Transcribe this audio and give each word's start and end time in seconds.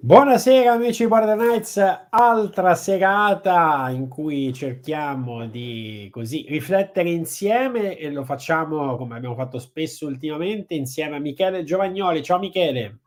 Buonasera 0.00 0.74
amici 0.74 1.02
di 1.02 1.08
Border 1.08 1.36
Nights, 1.36 2.06
altra 2.10 2.76
serata 2.76 3.90
in 3.90 4.08
cui 4.08 4.52
cerchiamo 4.52 5.48
di 5.48 6.08
così 6.12 6.46
riflettere 6.48 7.10
insieme 7.10 7.96
e 7.98 8.08
lo 8.12 8.24
facciamo 8.24 8.96
come 8.96 9.16
abbiamo 9.16 9.34
fatto 9.34 9.58
spesso 9.58 10.06
ultimamente 10.06 10.74
insieme 10.74 11.16
a 11.16 11.18
Michele 11.18 11.64
Giovagnoli. 11.64 12.22
Ciao 12.22 12.38
Michele. 12.38 13.00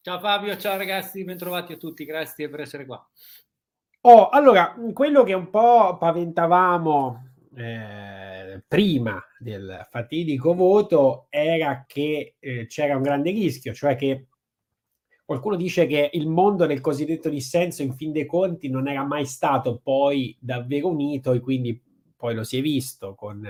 Ciao 0.00 0.18
Fabio, 0.18 0.56
ciao 0.56 0.78
ragazzi, 0.78 1.22
bentrovati 1.22 1.74
a 1.74 1.76
tutti, 1.76 2.06
grazie 2.06 2.48
per 2.48 2.60
essere 2.60 2.86
qua. 2.86 3.06
Oh, 4.00 4.30
allora, 4.30 4.74
quello 4.94 5.22
che 5.22 5.34
un 5.34 5.50
po' 5.50 5.98
paventavamo 5.98 7.32
eh, 7.56 8.64
prima 8.66 9.22
del 9.38 9.86
fatidico 9.90 10.54
voto 10.54 11.26
era 11.28 11.84
che 11.86 12.36
eh, 12.38 12.66
c'era 12.66 12.96
un 12.96 13.02
grande 13.02 13.32
rischio, 13.32 13.74
cioè 13.74 13.96
che 13.96 14.27
Qualcuno 15.28 15.56
dice 15.56 15.84
che 15.84 16.08
il 16.14 16.26
mondo 16.26 16.64
del 16.64 16.80
cosiddetto 16.80 17.28
dissenso, 17.28 17.82
in 17.82 17.92
fin 17.92 18.12
dei 18.12 18.24
conti, 18.24 18.70
non 18.70 18.88
era 18.88 19.04
mai 19.04 19.26
stato 19.26 19.78
poi 19.78 20.34
davvero 20.40 20.88
unito 20.88 21.34
e 21.34 21.40
quindi 21.40 21.78
poi 22.16 22.34
lo 22.34 22.44
si 22.44 22.56
è 22.56 22.62
visto 22.62 23.14
con 23.14 23.46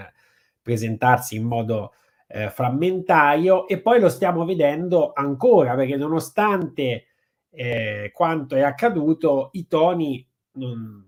presentarsi 0.60 1.36
in 1.36 1.44
modo 1.44 1.92
eh, 2.26 2.50
frammentario 2.50 3.68
e 3.68 3.78
poi 3.78 4.00
lo 4.00 4.08
stiamo 4.08 4.44
vedendo 4.44 5.12
ancora 5.14 5.76
perché 5.76 5.94
nonostante 5.94 7.04
eh, 7.50 8.10
quanto 8.12 8.56
è 8.56 8.62
accaduto, 8.62 9.50
i 9.52 9.68
toni 9.68 10.28
non, 10.54 11.04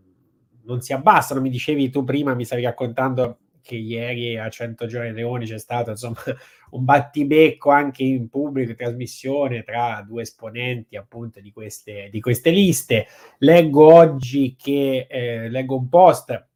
non 0.63 0.81
si 0.83 0.93
abbassano. 0.93 1.41
Mi 1.41 1.51
dicevi 1.51 1.91
tu 1.91 2.05
prima, 2.05 2.33
mi 2.35 2.45
stavi 2.45 2.63
raccontando 2.63 3.39
che 3.63 3.77
ieri 3.77 4.39
a 4.39 4.49
100 4.49 4.87
giorni 4.87 5.13
Leoni 5.13 5.47
c'è 5.47 5.59
stato 5.59 5.91
insomma 5.91 6.21
un 6.71 6.85
battibecco 6.85 7.71
anche 7.71 8.03
in 8.03 8.29
pubblico, 8.29 8.71
in 8.71 8.77
trasmissione 8.77 9.63
tra 9.63 10.05
due 10.07 10.23
esponenti 10.23 10.97
appunto 10.97 11.41
di 11.41 11.53
queste, 11.53 12.09
di 12.11 12.21
queste 12.21 12.51
liste. 12.51 13.07
Leggo 13.39 13.93
oggi 13.95 14.57
che 14.57 15.07
eh, 15.09 15.49
leggo 15.49 15.77
un 15.77 15.89
post 15.89 16.49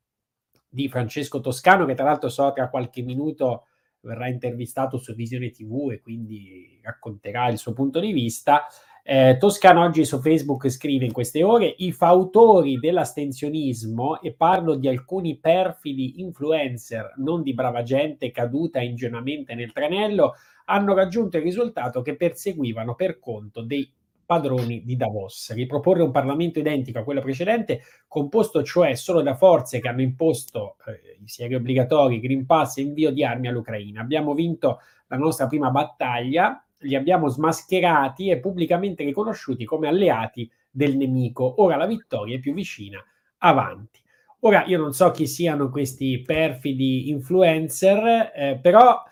di 0.68 0.88
Francesco 0.88 1.40
Toscano 1.40 1.84
che 1.84 1.94
tra 1.94 2.04
l'altro 2.04 2.28
so 2.28 2.52
tra 2.52 2.68
qualche 2.68 3.02
minuto 3.02 3.66
verrà 4.00 4.28
intervistato 4.28 4.98
su 4.98 5.14
Visione 5.14 5.50
TV 5.50 5.90
e 5.92 6.00
quindi 6.00 6.78
racconterà 6.82 7.48
il 7.48 7.58
suo 7.58 7.72
punto 7.72 8.00
di 8.00 8.12
vista 8.12 8.66
eh, 9.06 9.36
Toscano 9.38 9.82
oggi 9.82 10.06
su 10.06 10.18
Facebook 10.18 10.70
scrive 10.70 11.04
in 11.04 11.12
queste 11.12 11.42
ore 11.42 11.74
i 11.76 11.92
fautori 11.92 12.78
dell'astensionismo 12.78 14.22
e 14.22 14.32
parlo 14.32 14.76
di 14.76 14.88
alcuni 14.88 15.36
perfidi 15.36 16.22
influencer, 16.22 17.12
non 17.18 17.42
di 17.42 17.52
brava 17.52 17.82
gente 17.82 18.30
caduta 18.30 18.80
ingenuamente 18.80 19.54
nel 19.54 19.72
tranello, 19.72 20.36
hanno 20.64 20.94
raggiunto 20.94 21.36
il 21.36 21.42
risultato 21.42 22.00
che 22.00 22.16
perseguivano 22.16 22.94
per 22.94 23.18
conto 23.18 23.60
dei 23.60 23.92
padroni 24.24 24.82
di 24.84 24.96
Davos. 24.96 25.52
Riproporre 25.52 26.02
un 26.02 26.10
Parlamento 26.10 26.58
identico 26.58 26.98
a 26.98 27.04
quello 27.04 27.20
precedente, 27.20 27.82
composto 28.08 28.62
cioè 28.62 28.94
solo 28.94 29.20
da 29.20 29.34
forze 29.34 29.80
che 29.80 29.88
hanno 29.88 30.00
imposto 30.00 30.76
eh, 30.86 31.18
i 31.22 31.28
sieri 31.28 31.54
obbligatori, 31.54 32.20
Green 32.20 32.46
Pass 32.46 32.78
e 32.78 32.80
invio 32.80 33.10
di 33.10 33.22
armi 33.22 33.48
all'Ucraina. 33.48 34.00
Abbiamo 34.00 34.32
vinto 34.32 34.80
la 35.08 35.18
nostra 35.18 35.46
prima 35.46 35.70
battaglia, 35.70 36.63
li 36.84 36.94
abbiamo 36.94 37.28
smascherati 37.28 38.30
e 38.30 38.38
pubblicamente 38.38 39.04
riconosciuti 39.04 39.64
come 39.64 39.88
alleati 39.88 40.50
del 40.70 40.96
nemico. 40.96 41.62
Ora 41.62 41.76
la 41.76 41.86
vittoria 41.86 42.36
è 42.36 42.40
più 42.40 42.54
vicina, 42.54 43.04
avanti. 43.38 44.00
Ora 44.40 44.64
io 44.66 44.78
non 44.78 44.92
so 44.92 45.10
chi 45.10 45.26
siano 45.26 45.70
questi 45.70 46.22
perfidi 46.22 47.08
influencer, 47.08 48.32
eh, 48.34 48.58
però 48.60 49.02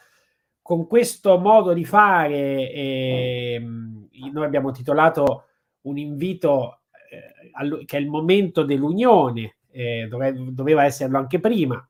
con 0.60 0.86
questo 0.86 1.38
modo 1.38 1.72
di 1.72 1.84
fare 1.84 2.70
eh, 2.70 3.60
noi 3.60 4.44
abbiamo 4.44 4.70
titolato 4.70 5.46
un 5.82 5.98
invito 5.98 6.80
eh, 7.10 7.84
che 7.84 7.96
è 7.96 8.00
il 8.00 8.08
momento 8.08 8.62
dell'unione, 8.62 9.56
eh, 9.70 10.06
dove- 10.08 10.34
doveva 10.52 10.84
esserlo 10.84 11.18
anche 11.18 11.40
prima, 11.40 11.84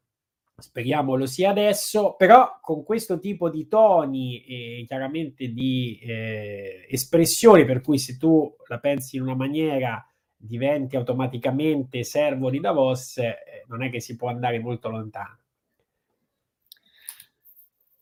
speriamo 0.57 1.17
lo 1.17 1.27
sia 1.27 1.51
adesso, 1.51 2.15
però 2.17 2.59
con 2.61 2.85
questo 2.85 3.19
tipo 3.19 3.51
di 3.51 3.67
toni 3.69 4.45
e 4.45 4.85
chiaramente 4.87 5.49
di 5.49 5.99
eh, 6.03 6.87
espressioni, 6.89 7.65
per 7.65 7.81
cui 7.81 7.99
se 7.99 8.17
tu 8.17 8.55
la 8.67 8.79
pensi 8.79 9.17
in 9.17 9.23
una 9.23 9.35
maniera 9.35 10.07
diventi 10.37 10.97
automaticamente 10.97 12.03
servo 12.05 12.51
di 12.51 12.61
Davos, 12.61 13.19
eh, 13.19 13.65
non 13.69 13.83
è 13.83 13.91
che 13.91 14.01
si 14.01 14.17
può 14.17 14.29
andare 14.29 14.59
molto 14.59 14.89
lontano. 14.89 15.39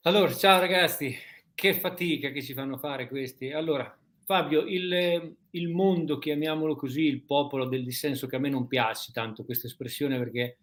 Allora, 0.02 0.32
ciao 0.32 0.58
ragazzi, 0.60 1.14
che 1.54 1.74
fatica 1.74 2.30
che 2.30 2.42
ci 2.42 2.54
fanno 2.54 2.78
fare 2.78 3.06
questi. 3.06 3.52
Allora, 3.52 3.94
Fabio, 4.24 4.62
il, 4.62 5.36
il 5.50 5.68
mondo, 5.68 6.18
chiamiamolo 6.18 6.74
così, 6.74 7.02
il 7.02 7.22
popolo 7.22 7.66
del 7.66 7.84
dissenso, 7.84 8.26
che 8.26 8.36
a 8.36 8.38
me 8.38 8.48
non 8.48 8.66
piace 8.66 9.12
tanto 9.12 9.44
questa 9.44 9.66
espressione 9.66 10.16
perché 10.18 10.56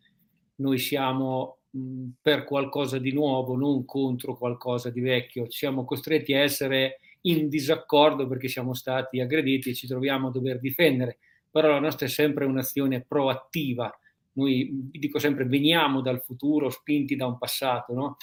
noi 0.55 0.79
siamo 0.79 1.56
per 2.21 2.43
qualcosa 2.43 2.97
di 2.97 3.11
nuovo, 3.11 3.55
non 3.55 3.85
contro 3.85 4.37
qualcosa 4.37 4.89
di 4.89 5.01
vecchio. 5.01 5.49
Siamo 5.49 5.85
costretti 5.85 6.33
a 6.33 6.41
essere 6.41 6.99
in 7.21 7.49
disaccordo 7.49 8.27
perché 8.27 8.47
siamo 8.47 8.73
stati 8.73 9.19
aggrediti 9.19 9.69
e 9.69 9.73
ci 9.73 9.87
troviamo 9.87 10.27
a 10.27 10.31
dover 10.31 10.59
difendere, 10.59 11.17
però 11.49 11.69
la 11.69 11.79
nostra 11.79 12.05
è 12.05 12.09
sempre 12.09 12.45
un'azione 12.45 13.01
proattiva. 13.01 13.91
Noi, 14.33 14.69
dico 14.91 15.19
sempre, 15.19 15.45
veniamo 15.45 16.01
dal 16.01 16.21
futuro 16.21 16.69
spinti 16.69 17.15
da 17.15 17.25
un 17.25 17.37
passato, 17.37 17.93
no? 17.93 18.17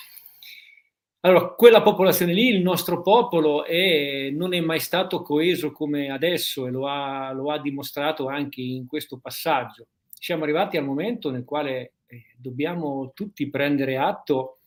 Allora, 1.21 1.49
quella 1.55 1.81
popolazione 1.81 2.35
lì, 2.35 2.49
il 2.49 2.61
nostro 2.61 3.01
popolo, 3.01 3.65
è, 3.65 4.29
non 4.31 4.53
è 4.53 4.61
mai 4.61 4.79
stato 4.79 5.23
coeso 5.23 5.73
come 5.73 6.11
adesso 6.11 6.67
e 6.67 6.71
lo 6.71 6.87
ha, 6.87 7.33
lo 7.33 7.51
ha 7.51 7.59
dimostrato 7.59 8.29
anche 8.29 8.61
in 8.61 8.87
questo 8.87 9.19
passaggio. 9.19 9.87
Siamo 10.11 10.43
arrivati 10.43 10.77
al 10.77 10.85
momento 10.85 11.31
nel 11.31 11.45
quale 11.45 11.94
dobbiamo 12.37 13.13
tutti 13.15 13.49
prendere 13.49 13.97
atto 13.97 14.59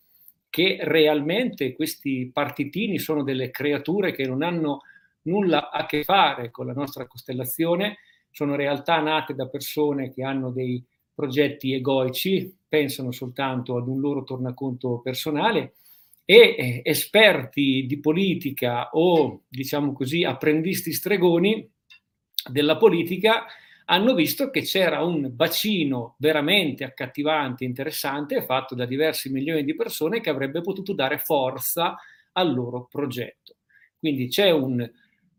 che 0.49 0.77
realmente 0.81 1.73
questi 1.73 2.29
partitini 2.33 2.99
sono 2.99 3.23
delle 3.23 3.51
creature 3.51 4.11
che 4.11 4.25
non 4.25 4.41
hanno 4.41 4.81
nulla 5.23 5.69
a 5.69 5.85
che 5.85 6.03
fare 6.03 6.51
con 6.51 6.65
la 6.65 6.73
nostra 6.73 7.05
costellazione, 7.05 7.97
sono 8.31 8.55
realtà 8.55 8.99
nate 8.99 9.35
da 9.35 9.47
persone 9.47 10.11
che 10.11 10.23
hanno 10.23 10.51
dei 10.51 10.83
progetti 11.13 11.73
egoici, 11.73 12.55
pensano 12.67 13.11
soltanto 13.11 13.77
ad 13.77 13.87
un 13.87 13.99
loro 13.99 14.23
tornaconto 14.23 14.99
personale 14.99 15.73
e 16.23 16.55
eh, 16.57 16.81
esperti 16.83 17.85
di 17.87 17.99
politica 17.99 18.89
o 18.91 19.43
diciamo 19.47 19.93
così 19.93 20.23
apprendisti 20.23 20.91
stregoni 20.91 21.69
della 22.49 22.77
politica 22.77 23.45
hanno 23.89 24.13
visto 24.13 24.49
che 24.49 24.61
c'era 24.61 25.01
un 25.01 25.29
bacino 25.33 26.15
veramente 26.19 26.83
accattivante, 26.83 27.63
interessante, 27.63 28.43
fatto 28.43 28.75
da 28.75 28.85
diversi 28.85 29.29
milioni 29.29 29.63
di 29.63 29.75
persone 29.75 30.19
che 30.19 30.29
avrebbe 30.29 30.61
potuto 30.61 30.93
dare 30.93 31.19
forza 31.19 31.95
al 32.33 32.53
loro 32.53 32.87
progetto. 32.89 33.55
Quindi 33.97 34.27
c'è 34.27 34.51
un 34.51 34.89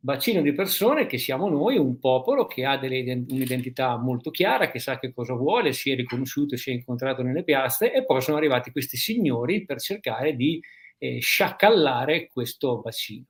bacino 0.00 0.40
di 0.40 0.54
persone 0.54 1.04
che 1.04 1.18
siamo 1.18 1.48
noi, 1.50 1.76
un 1.76 1.98
popolo 1.98 2.46
che 2.46 2.64
ha 2.64 2.78
delle, 2.78 3.02
un'identità 3.28 3.98
molto 3.98 4.30
chiara, 4.30 4.70
che 4.70 4.78
sa 4.78 4.98
che 4.98 5.12
cosa 5.12 5.34
vuole, 5.34 5.74
si 5.74 5.90
è 5.90 5.94
riconosciuto 5.94 6.56
si 6.56 6.70
è 6.70 6.72
incontrato 6.72 7.22
nelle 7.22 7.44
piazze 7.44 7.92
e 7.92 8.06
poi 8.06 8.22
sono 8.22 8.38
arrivati 8.38 8.70
questi 8.70 8.96
signori 8.96 9.66
per 9.66 9.78
cercare 9.78 10.34
di 10.34 10.58
eh, 10.96 11.18
sciacallare 11.20 12.28
questo 12.28 12.80
bacino. 12.80 13.24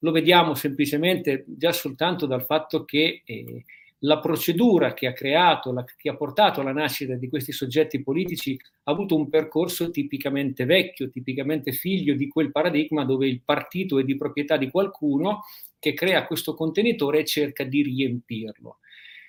Lo 0.00 0.12
vediamo 0.12 0.54
semplicemente 0.54 1.44
già 1.46 1.72
soltanto 1.72 2.24
dal 2.24 2.44
fatto 2.44 2.84
che 2.84 3.22
eh, 3.24 3.64
la 4.00 4.18
procedura 4.18 4.92
che 4.92 5.06
ha 5.06 5.12
creato, 5.12 5.72
la, 5.72 5.84
che 5.84 6.10
ha 6.10 6.16
portato 6.16 6.60
alla 6.60 6.72
nascita 6.72 7.14
di 7.14 7.28
questi 7.28 7.52
soggetti 7.52 8.02
politici 8.02 8.56
ha 8.84 8.92
avuto 8.92 9.16
un 9.16 9.28
percorso 9.28 9.90
tipicamente 9.90 10.64
vecchio, 10.64 11.08
tipicamente 11.08 11.72
figlio 11.72 12.14
di 12.14 12.28
quel 12.28 12.50
paradigma 12.50 13.04
dove 13.04 13.26
il 13.26 13.42
partito 13.42 13.98
è 13.98 14.04
di 14.04 14.16
proprietà 14.16 14.56
di 14.56 14.70
qualcuno 14.70 15.44
che 15.78 15.94
crea 15.94 16.26
questo 16.26 16.54
contenitore 16.54 17.20
e 17.20 17.24
cerca 17.24 17.64
di 17.64 17.82
riempirlo. 17.82 18.78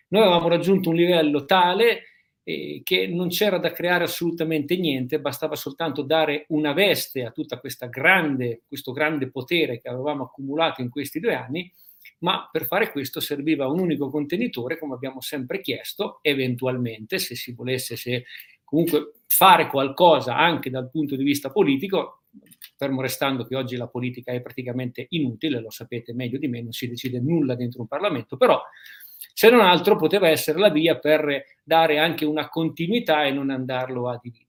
Noi 0.09 0.21
avevamo 0.21 0.47
raggiunto 0.47 0.89
un 0.89 0.95
livello 0.95 1.45
tale 1.45 2.03
eh, 2.43 2.81
che 2.83 3.07
non 3.07 3.27
c'era 3.27 3.57
da 3.57 3.71
creare 3.71 4.05
assolutamente 4.05 4.77
niente, 4.77 5.19
bastava 5.19 5.55
soltanto 5.55 6.01
dare 6.01 6.45
una 6.49 6.73
veste 6.73 7.23
a 7.23 7.33
grande, 7.89 8.61
questo 8.67 8.91
grande 8.91 9.29
potere 9.29 9.79
che 9.79 9.89
avevamo 9.89 10.23
accumulato 10.23 10.81
in 10.81 10.89
questi 10.89 11.19
due 11.19 11.35
anni 11.35 11.71
ma 12.19 12.49
per 12.51 12.65
fare 12.65 12.91
questo 12.91 13.19
serviva 13.19 13.67
un 13.67 13.79
unico 13.79 14.09
contenitore, 14.09 14.79
come 14.79 14.95
abbiamo 14.95 15.21
sempre 15.21 15.61
chiesto, 15.61 16.19
eventualmente, 16.21 17.19
se 17.19 17.35
si 17.35 17.53
volesse, 17.53 17.95
se 17.95 18.25
comunque 18.63 19.13
fare 19.27 19.67
qualcosa 19.67 20.35
anche 20.35 20.69
dal 20.69 20.89
punto 20.89 21.15
di 21.15 21.23
vista 21.23 21.51
politico, 21.51 22.23
fermo 22.75 23.01
restando 23.01 23.45
che 23.45 23.55
oggi 23.55 23.75
la 23.75 23.87
politica 23.87 24.31
è 24.31 24.41
praticamente 24.41 25.05
inutile, 25.09 25.59
lo 25.59 25.69
sapete 25.69 26.13
meglio 26.13 26.37
di 26.37 26.47
me, 26.47 26.61
non 26.61 26.71
si 26.71 26.87
decide 26.87 27.19
nulla 27.19 27.55
dentro 27.55 27.81
un 27.81 27.87
Parlamento, 27.87 28.37
però 28.37 28.61
se 29.33 29.49
non 29.49 29.61
altro 29.61 29.95
poteva 29.95 30.27
essere 30.29 30.59
la 30.59 30.69
via 30.69 30.97
per 30.97 31.43
dare 31.63 31.99
anche 31.99 32.25
una 32.25 32.49
continuità 32.49 33.23
e 33.23 33.31
non 33.31 33.49
andarlo 33.49 34.09
a 34.09 34.19
dividere. 34.21 34.45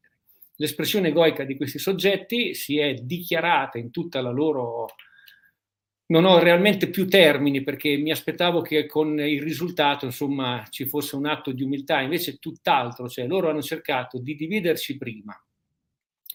L'espressione 0.57 1.09
egoica 1.09 1.45
di 1.45 1.57
questi 1.57 1.79
soggetti 1.79 2.55
si 2.55 2.79
è 2.79 2.95
dichiarata 2.95 3.79
in 3.79 3.91
tutta 3.91 4.21
la 4.21 4.31
loro 4.31 4.87
non 6.11 6.25
ho 6.25 6.39
realmente 6.39 6.89
più 6.89 7.07
termini 7.07 7.63
perché 7.63 7.97
mi 7.97 8.11
aspettavo 8.11 8.61
che 8.63 8.87
con 8.87 9.19
il 9.21 9.43
risultato 9.43 10.07
insomma 10.07 10.65
ci 10.71 10.87
fosse 10.87 11.17
un 11.17 11.27
atto 11.27 11.53
di 11.53 11.63
umiltà, 11.63 12.01
invece 12.01 12.39
tutt'altro, 12.39 13.09
cioè 13.09 13.27
loro 13.27 13.51
hanno 13.51 13.63
cercato 13.63 14.19
di 14.19 14.35
dividerci 14.35 14.97
prima, 14.97 15.39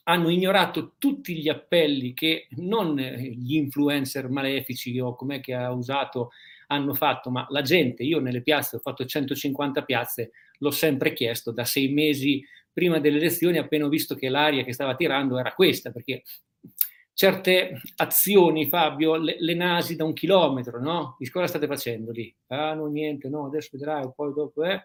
hanno 0.04 0.30
ignorato 0.30 0.96
tutti 0.98 1.36
gli 1.36 1.50
appelli 1.50 2.14
che 2.14 2.48
non 2.58 2.98
gli 2.98 3.56
influencer 3.56 4.30
malefici 4.30 5.00
o 5.00 5.16
com'è 5.16 5.40
che 5.40 5.54
ha 5.54 5.72
usato 5.72 6.32
hanno 6.68 6.94
fatto, 6.94 7.30
ma 7.30 7.46
la 7.50 7.62
gente, 7.62 8.04
io 8.04 8.20
nelle 8.20 8.42
piazze 8.42 8.78
ho 8.78 8.80
fatto 8.80 9.06
150 9.06 9.84
piazze, 9.84 10.32
l'ho 10.60 10.72
sempre 10.72 11.14
chiesto 11.14 11.52
da 11.52 11.66
sei 11.66 11.90
mesi 11.90 12.44
prima 12.72 13.00
delle 13.00 13.18
elezioni, 13.18 13.58
appena 13.58 13.86
ho 13.86 13.90
visto 13.90 14.16
che 14.16 14.30
l'aria 14.30 14.64
che 14.64 14.74
stava 14.74 14.96
tirando 14.96 15.38
era 15.38 15.54
questa, 15.54 15.92
perché 15.92 16.24
certe 17.14 17.82
azioni, 17.98 18.68
Fabio, 18.68 19.16
le, 19.16 19.36
le, 19.40 19.54
nasi 19.54 19.96
da 19.96 20.04
un 20.04 20.14
chilometro, 20.14 20.82
no? 20.82 21.16
Di 21.20 21.30
cosa 21.30 21.48
state 21.48 21.68
facendo 21.68 22.12
lì? 22.12 22.34
Ah, 22.48 22.74
no, 22.74 22.88
niente, 22.88 23.30
no, 23.30 23.46
adesso 23.46 23.70
vedrai, 23.74 24.10
poi 24.16 24.34
dopo, 24.34 24.64
eh. 24.64 24.84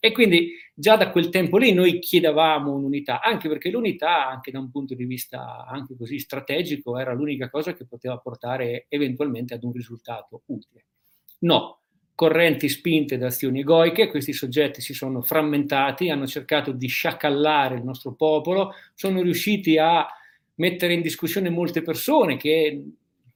E 0.00 0.12
quindi 0.12 0.52
già 0.72 0.96
da 0.96 1.10
quel 1.10 1.28
tempo 1.28 1.58
lì 1.58 1.72
noi 1.72 1.98
chiedevamo 1.98 2.72
un'unità, 2.72 3.20
anche 3.20 3.48
perché 3.48 3.68
l'unità, 3.68 4.28
anche 4.28 4.52
da 4.52 4.60
un 4.60 4.70
punto 4.70 4.94
di 4.94 5.04
vista 5.04 5.66
anche 5.66 5.96
così 5.96 6.20
strategico, 6.20 6.96
era 6.98 7.12
l'unica 7.12 7.50
cosa 7.50 7.74
che 7.74 7.84
poteva 7.84 8.16
portare 8.18 8.86
eventualmente 8.88 9.54
ad 9.54 9.64
un 9.64 9.72
risultato 9.72 10.42
utile. 10.46 10.84
No, 11.40 11.80
correnti 12.14 12.68
spinte 12.68 13.18
da 13.18 13.26
azioni 13.26 13.60
egoiche, 13.60 14.08
questi 14.08 14.32
soggetti 14.32 14.80
si 14.80 14.94
sono 14.94 15.20
frammentati, 15.20 16.10
hanno 16.10 16.28
cercato 16.28 16.70
di 16.70 16.86
sciacallare 16.86 17.74
il 17.74 17.82
nostro 17.82 18.14
popolo, 18.14 18.74
sono 18.94 19.20
riusciti 19.20 19.78
a 19.78 20.06
mettere 20.58 20.92
in 20.92 21.02
discussione 21.02 21.50
molte 21.50 21.82
persone 21.82 22.36
che 22.36 22.82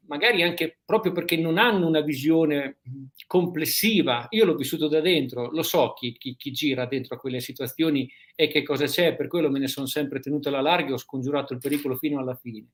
magari 0.06 0.42
anche 0.42 0.78
proprio 0.84 1.12
perché 1.12 1.36
non 1.36 1.56
hanno 1.56 1.86
una 1.86 2.00
visione 2.00 2.78
complessiva, 3.26 4.26
io 4.30 4.44
l'ho 4.44 4.56
vissuto 4.56 4.88
da 4.88 5.00
dentro, 5.00 5.50
lo 5.50 5.62
so 5.62 5.94
chi, 5.94 6.12
chi, 6.18 6.36
chi 6.36 6.50
gira 6.50 6.86
dentro 6.86 7.14
a 7.14 7.18
quelle 7.18 7.40
situazioni 7.40 8.10
e 8.34 8.48
che 8.48 8.62
cosa 8.62 8.86
c'è, 8.86 9.14
per 9.14 9.28
quello 9.28 9.50
me 9.50 9.58
ne 9.58 9.68
sono 9.68 9.86
sempre 9.86 10.20
tenuto 10.20 10.48
alla 10.48 10.60
larga 10.60 10.90
e 10.90 10.92
ho 10.92 10.98
scongiurato 10.98 11.54
il 11.54 11.60
pericolo 11.60 11.96
fino 11.96 12.18
alla 12.20 12.34
fine. 12.34 12.66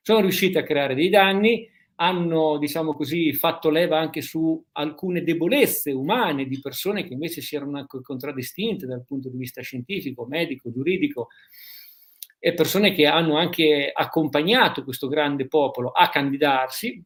Sono 0.00 0.20
riusciti 0.20 0.56
a 0.56 0.62
creare 0.62 0.94
dei 0.94 1.10
danni, 1.10 1.68
hanno, 1.96 2.56
diciamo 2.58 2.94
così, 2.94 3.32
fatto 3.34 3.68
leva 3.68 3.98
anche 3.98 4.22
su 4.22 4.64
alcune 4.72 5.22
debolezze 5.22 5.90
umane 5.92 6.46
di 6.46 6.58
persone 6.58 7.04
che 7.04 7.12
invece 7.12 7.42
si 7.42 7.54
erano 7.54 7.86
contraddistinte 7.86 8.86
dal 8.86 9.04
punto 9.04 9.28
di 9.28 9.36
vista 9.36 9.60
scientifico, 9.60 10.24
medico, 10.24 10.70
giuridico, 10.72 11.28
e 12.44 12.54
persone 12.54 12.92
che 12.92 13.06
hanno 13.06 13.36
anche 13.36 13.92
accompagnato 13.94 14.82
questo 14.82 15.06
grande 15.06 15.46
popolo 15.46 15.90
a 15.90 16.08
candidarsi. 16.08 17.00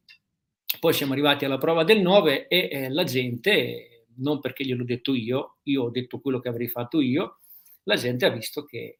Poi 0.79 0.93
siamo 0.93 1.13
arrivati 1.13 1.45
alla 1.45 1.59
prova 1.59 1.83
del 1.83 2.01
9 2.01 2.47
e 2.47 2.69
eh, 2.71 2.89
la 2.89 3.03
gente, 3.03 4.07
non 4.15 4.39
perché 4.39 4.65
gliel'ho 4.65 4.83
detto 4.83 5.13
io, 5.13 5.57
io 5.65 5.83
ho 5.83 5.89
detto 5.91 6.19
quello 6.21 6.39
che 6.39 6.49
avrei 6.49 6.67
fatto 6.67 7.01
io, 7.01 7.41
la 7.83 7.97
gente 7.97 8.25
ha 8.25 8.31
visto 8.31 8.65
che 8.65 8.97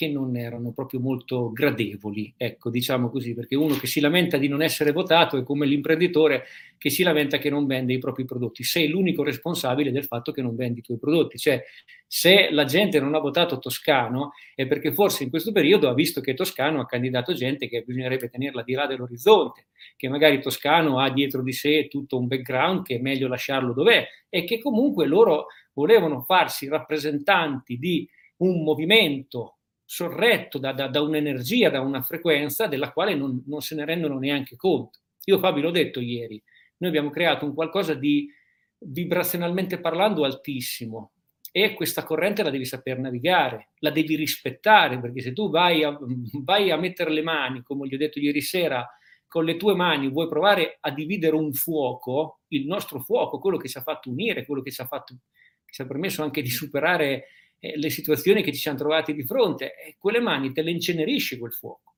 che 0.00 0.08
non 0.08 0.34
erano 0.34 0.72
proprio 0.72 0.98
molto 0.98 1.52
gradevoli, 1.52 2.32
ecco, 2.34 2.70
diciamo 2.70 3.10
così, 3.10 3.34
perché 3.34 3.54
uno 3.54 3.74
che 3.74 3.86
si 3.86 4.00
lamenta 4.00 4.38
di 4.38 4.48
non 4.48 4.62
essere 4.62 4.92
votato 4.92 5.36
è 5.36 5.42
come 5.42 5.66
l'imprenditore 5.66 6.46
che 6.78 6.88
si 6.88 7.02
lamenta 7.02 7.36
che 7.36 7.50
non 7.50 7.66
vende 7.66 7.92
i 7.92 7.98
propri 7.98 8.24
prodotti. 8.24 8.64
Sei 8.64 8.88
l'unico 8.88 9.22
responsabile 9.22 9.92
del 9.92 10.06
fatto 10.06 10.32
che 10.32 10.40
non 10.40 10.56
vendi 10.56 10.78
i 10.78 10.82
tuoi 10.82 10.96
prodotti. 10.96 11.36
Cioè, 11.36 11.62
se 12.06 12.48
la 12.50 12.64
gente 12.64 12.98
non 12.98 13.14
ha 13.14 13.18
votato 13.18 13.58
Toscano 13.58 14.32
è 14.54 14.66
perché 14.66 14.94
forse 14.94 15.24
in 15.24 15.28
questo 15.28 15.52
periodo 15.52 15.90
ha 15.90 15.92
visto 15.92 16.22
che 16.22 16.32
Toscano 16.32 16.80
ha 16.80 16.86
candidato 16.86 17.34
gente 17.34 17.68
che 17.68 17.82
bisognerebbe 17.82 18.30
tenerla 18.30 18.62
di 18.62 18.72
là 18.72 18.86
dell'orizzonte, 18.86 19.66
che 19.96 20.08
magari 20.08 20.40
Toscano 20.40 20.98
ha 20.98 21.10
dietro 21.10 21.42
di 21.42 21.52
sé 21.52 21.88
tutto 21.88 22.16
un 22.16 22.26
background 22.26 22.84
che 22.84 22.96
è 22.96 23.00
meglio 23.00 23.28
lasciarlo 23.28 23.74
dov'è 23.74 24.08
e 24.30 24.44
che 24.44 24.60
comunque 24.60 25.04
loro 25.04 25.48
volevano 25.74 26.22
farsi 26.22 26.68
rappresentanti 26.68 27.76
di 27.76 28.08
un 28.38 28.62
movimento 28.62 29.56
sorretto 29.92 30.58
da, 30.58 30.72
da, 30.72 30.86
da, 30.86 31.02
un'energia, 31.02 31.68
da 31.68 31.80
una 31.80 32.00
frequenza 32.00 32.68
della 32.68 32.92
quale 32.92 33.16
non, 33.16 33.42
non, 33.48 33.60
se 33.60 33.74
ne 33.74 33.84
rendono 33.84 34.20
neanche 34.20 34.54
conto. 34.54 35.00
Io 35.24 35.40
Fabio 35.40 35.64
l'ho 35.64 35.72
detto 35.72 35.98
ieri, 35.98 36.40
noi 36.76 36.90
abbiamo 36.90 37.10
creato 37.10 37.44
un 37.44 37.54
qualcosa 37.54 37.94
di 37.94 38.32
vibrazionalmente 38.78 39.80
parlando 39.80 40.24
altissimo 40.24 41.14
e 41.50 41.74
questa 41.74 42.04
corrente 42.04 42.44
la 42.44 42.50
devi 42.50 42.66
saper 42.66 43.00
navigare, 43.00 43.70
la 43.80 43.90
devi 43.90 44.14
rispettare, 44.14 45.00
perché 45.00 45.22
se 45.22 45.32
tu 45.32 45.50
vai 45.50 45.82
a, 45.82 45.98
vai 46.44 46.70
a 46.70 46.76
mettere 46.76 47.10
le 47.10 47.22
mani, 47.22 47.64
come 47.64 47.88
gli 47.88 47.94
ho 47.94 47.98
detto 47.98 48.20
ieri 48.20 48.42
sera, 48.42 48.88
con 49.26 49.44
le 49.44 49.56
tue 49.56 49.74
mani 49.74 50.08
vuoi 50.08 50.28
provare 50.28 50.78
a 50.78 50.92
dividere 50.92 51.34
un 51.34 51.52
fuoco, 51.52 52.42
il 52.48 52.64
nostro 52.64 53.00
fuoco, 53.00 53.40
quello 53.40 53.56
che 53.56 53.68
ci 53.68 53.76
ha 53.76 53.82
fatto 53.82 54.08
unire, 54.08 54.46
quello 54.46 54.62
che 54.62 54.70
ci 54.70 54.82
ha, 54.82 54.86
fatto, 54.86 55.16
che 55.64 55.72
ci 55.72 55.82
ha 55.82 55.86
permesso 55.86 56.22
anche 56.22 56.42
di 56.42 56.48
superare 56.48 57.24
eh, 57.60 57.76
le 57.76 57.90
situazioni 57.90 58.42
che 58.42 58.52
ci 58.52 58.58
siamo 58.58 58.78
trovati 58.78 59.14
di 59.14 59.24
fronte, 59.24 59.74
e 59.76 59.96
quelle 59.98 60.20
mani 60.20 60.52
te 60.52 60.62
le 60.62 60.70
incenerisce 60.70 61.38
quel 61.38 61.52
fuoco. 61.52 61.94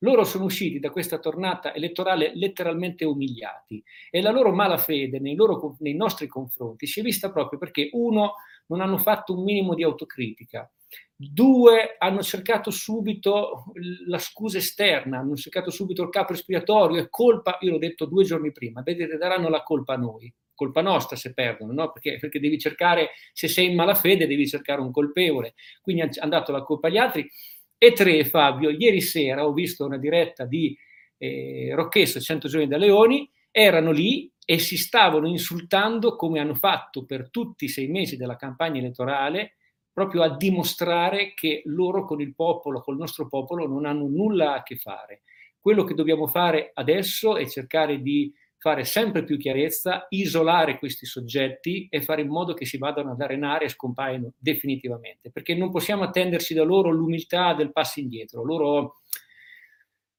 Loro 0.00 0.24
sono 0.24 0.44
usciti 0.44 0.78
da 0.78 0.90
questa 0.90 1.18
tornata 1.18 1.74
elettorale 1.74 2.32
letteralmente 2.34 3.06
umiliati 3.06 3.82
e 4.10 4.20
la 4.20 4.30
loro 4.30 4.52
malafede 4.52 5.18
nei, 5.18 5.34
loro, 5.34 5.74
nei 5.80 5.94
nostri 5.94 6.26
confronti 6.26 6.86
si 6.86 7.00
è 7.00 7.02
vista 7.02 7.32
proprio 7.32 7.58
perché 7.58 7.88
uno 7.92 8.34
non 8.66 8.82
hanno 8.82 8.98
fatto 8.98 9.34
un 9.34 9.42
minimo 9.42 9.74
di 9.74 9.82
autocritica, 9.82 10.70
due 11.16 11.96
hanno 11.98 12.22
cercato 12.22 12.70
subito 12.70 13.72
la 14.06 14.18
scusa 14.18 14.58
esterna, 14.58 15.20
hanno 15.20 15.34
cercato 15.34 15.70
subito 15.70 16.02
il 16.02 16.10
capo 16.10 16.34
espiatorio 16.34 17.00
e 17.00 17.08
colpa, 17.08 17.56
io 17.62 17.70
l'ho 17.70 17.78
detto 17.78 18.04
due 18.04 18.24
giorni 18.24 18.52
prima, 18.52 18.82
vedete, 18.82 19.16
daranno 19.16 19.48
la 19.48 19.62
colpa 19.62 19.94
a 19.94 19.98
noi 19.98 20.30
colpa 20.56 20.80
nostra 20.80 21.14
se 21.14 21.32
perdono, 21.32 21.72
no? 21.72 21.92
perché, 21.92 22.18
perché, 22.18 22.40
devi 22.40 22.58
cercare, 22.58 23.10
se 23.32 23.46
sei 23.46 23.70
in 23.70 23.76
malafede, 23.76 24.26
devi 24.26 24.48
cercare 24.48 24.80
un 24.80 24.90
colpevole. 24.90 25.54
Quindi 25.80 26.02
hanno 26.02 26.30
dato 26.30 26.50
la 26.50 26.64
colpa 26.64 26.88
agli 26.88 26.98
altri. 26.98 27.30
E 27.78 27.92
tre, 27.92 28.24
Fabio, 28.24 28.70
ieri 28.70 29.00
sera 29.00 29.46
ho 29.46 29.52
visto 29.52 29.84
una 29.84 29.98
diretta 29.98 30.44
di 30.44 30.76
eh, 31.18 31.70
Rocchesso, 31.74 32.18
100 32.18 32.48
giorni 32.48 32.66
da 32.66 32.76
Leoni, 32.76 33.30
erano 33.52 33.92
lì 33.92 34.28
e 34.44 34.58
si 34.58 34.76
stavano 34.76 35.28
insultando 35.28 36.16
come 36.16 36.40
hanno 36.40 36.54
fatto 36.54 37.04
per 37.04 37.30
tutti 37.30 37.66
i 37.66 37.68
sei 37.68 37.86
mesi 37.86 38.16
della 38.16 38.36
campagna 38.36 38.78
elettorale 38.78 39.56
proprio 39.96 40.22
a 40.24 40.36
dimostrare 40.36 41.32
che 41.32 41.62
loro 41.64 42.04
con 42.04 42.20
il 42.20 42.34
popolo, 42.34 42.82
col 42.82 42.98
nostro 42.98 43.28
popolo, 43.28 43.66
non 43.66 43.86
hanno 43.86 44.06
nulla 44.06 44.52
a 44.52 44.62
che 44.62 44.76
fare. 44.76 45.22
Quello 45.58 45.84
che 45.84 45.94
dobbiamo 45.94 46.26
fare 46.26 46.70
adesso 46.74 47.36
è 47.38 47.48
cercare 47.48 48.02
di 48.02 48.30
fare 48.66 48.84
sempre 48.84 49.22
più 49.22 49.36
chiarezza, 49.36 50.06
isolare 50.08 50.76
questi 50.76 51.06
soggetti 51.06 51.86
e 51.88 52.02
fare 52.02 52.22
in 52.22 52.26
modo 52.26 52.52
che 52.52 52.64
si 52.64 52.78
vadano 52.78 53.12
ad 53.12 53.20
arenare 53.20 53.66
e 53.66 53.68
scompaiano 53.68 54.32
definitivamente, 54.36 55.30
perché 55.30 55.54
non 55.54 55.70
possiamo 55.70 56.02
attenderci 56.02 56.52
da 56.52 56.64
loro 56.64 56.90
l'umiltà 56.90 57.54
del 57.54 57.70
passo 57.70 58.00
indietro. 58.00 58.42
Loro 58.42 59.02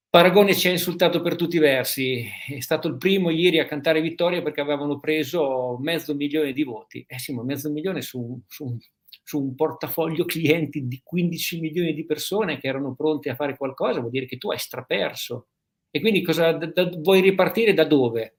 Paragone 0.10 0.56
ci 0.56 0.70
ha 0.70 0.72
insultato 0.72 1.20
per 1.20 1.36
tutti 1.36 1.58
i 1.58 1.60
versi, 1.60 2.26
è 2.48 2.62
stato 2.62 2.88
il 2.88 2.96
primo 2.96 3.32
ieri 3.32 3.60
a 3.60 3.66
cantare 3.66 4.00
vittoria 4.00 4.42
perché 4.42 4.62
avevano 4.62 4.98
preso 4.98 5.78
mezzo 5.82 6.16
milione 6.16 6.54
di 6.54 6.64
voti. 6.64 7.04
Eh 7.06 7.20
sì, 7.20 7.34
ma 7.34 7.44
mezzo 7.44 7.70
milione 7.70 8.02
su, 8.02 8.40
su, 8.48 8.78
su 9.26 9.44
un 9.44 9.56
portafoglio 9.56 10.24
clienti 10.24 10.88
di 10.88 11.02
15 11.04 11.60
milioni 11.60 11.94
di 11.94 12.06
persone 12.06 12.60
che 12.60 12.68
erano 12.68 12.96
pronte 12.96 13.30
a 13.30 13.36
fare 13.36 13.58
qualcosa, 13.58 14.00
vuol 14.00 14.12
dire 14.12 14.26
che 14.26 14.38
tu 14.38 14.50
hai 14.52 14.58
straperso. 14.58 15.48
E 15.92 16.00
quindi 16.00 16.22
cosa, 16.22 16.52
da, 16.54 16.68
da, 16.68 16.90
vuoi 17.00 17.22
ripartire 17.22 17.74
da 17.74 17.84
dove? 17.84 18.37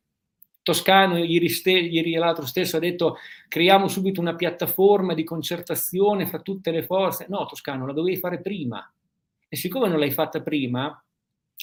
Toscano 0.69 1.17
ieri, 1.17 1.49
ste, 1.49 1.71
ieri 1.71 2.13
l'altro 2.13 2.45
stesso 2.45 2.77
ha 2.77 2.79
detto 2.79 3.17
creiamo 3.49 3.89
subito 3.89 4.21
una 4.21 4.35
piattaforma 4.35 5.15
di 5.15 5.25
concertazione 5.25 6.27
fra 6.27 6.41
tutte 6.41 6.71
le 6.71 6.83
forze. 6.83 7.25
No, 7.31 7.47
Toscano, 7.47 7.87
la 7.87 7.95
dovevi 7.95 8.19
fare 8.19 8.43
prima. 8.43 8.87
E 9.49 9.57
siccome 9.57 9.89
non 9.89 9.99
l'hai 9.99 10.11
fatta 10.11 10.43
prima, 10.43 11.03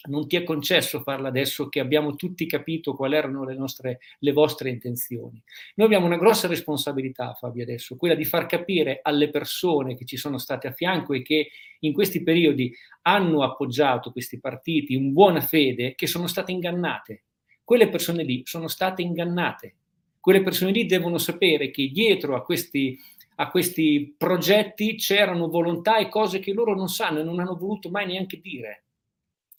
non 0.07 0.27
ti 0.27 0.38
è 0.38 0.43
concesso 0.43 1.01
farla 1.01 1.27
adesso 1.27 1.69
che 1.69 1.79
abbiamo 1.79 2.15
tutti 2.15 2.47
capito 2.47 2.95
quali 2.95 3.13
erano 3.13 3.43
le, 3.43 3.53
nostre, 3.53 4.00
le 4.17 4.31
vostre 4.31 4.71
intenzioni. 4.71 5.39
Noi 5.75 5.85
abbiamo 5.85 6.07
una 6.07 6.17
grossa 6.17 6.47
responsabilità, 6.47 7.35
Fabio, 7.35 7.62
adesso, 7.62 7.97
quella 7.97 8.15
di 8.15 8.25
far 8.25 8.47
capire 8.47 9.01
alle 9.03 9.29
persone 9.29 9.95
che 9.95 10.05
ci 10.05 10.17
sono 10.17 10.39
state 10.39 10.65
a 10.65 10.71
fianco 10.71 11.13
e 11.13 11.21
che 11.21 11.51
in 11.81 11.93
questi 11.93 12.24
periodi 12.24 12.74
hanno 13.03 13.43
appoggiato 13.43 14.12
questi 14.12 14.39
partiti 14.39 14.95
in 14.95 15.13
buona 15.13 15.41
fede 15.41 15.93
che 15.93 16.07
sono 16.07 16.25
state 16.25 16.51
ingannate 16.51 17.21
quelle 17.65 17.89
persone 17.89 18.24
lì 18.24 18.43
sono 18.45 18.67
state 18.67 19.01
ingannate. 19.01 19.75
Quelle 20.19 20.41
persone 20.41 20.72
lì 20.72 20.86
devono 20.86 21.17
sapere 21.17 21.72
che 21.72 21.89
dietro 21.91 22.36
a 22.36 22.43
questi, 22.43 22.98
a 23.36 23.50
questi 23.50 24.15
progetti 24.17 24.95
c'erano 24.95 25.50
volontà 25.50 25.98
e 25.98 26.07
cose 26.07 26.39
che 26.39 26.53
loro 26.53 26.75
non 26.75 26.88
sanno 26.88 27.19
e 27.19 27.24
non 27.24 27.39
hanno 27.39 27.57
voluto 27.57 27.89
mai 27.89 28.05
neanche 28.05 28.39
dire. 28.39 28.84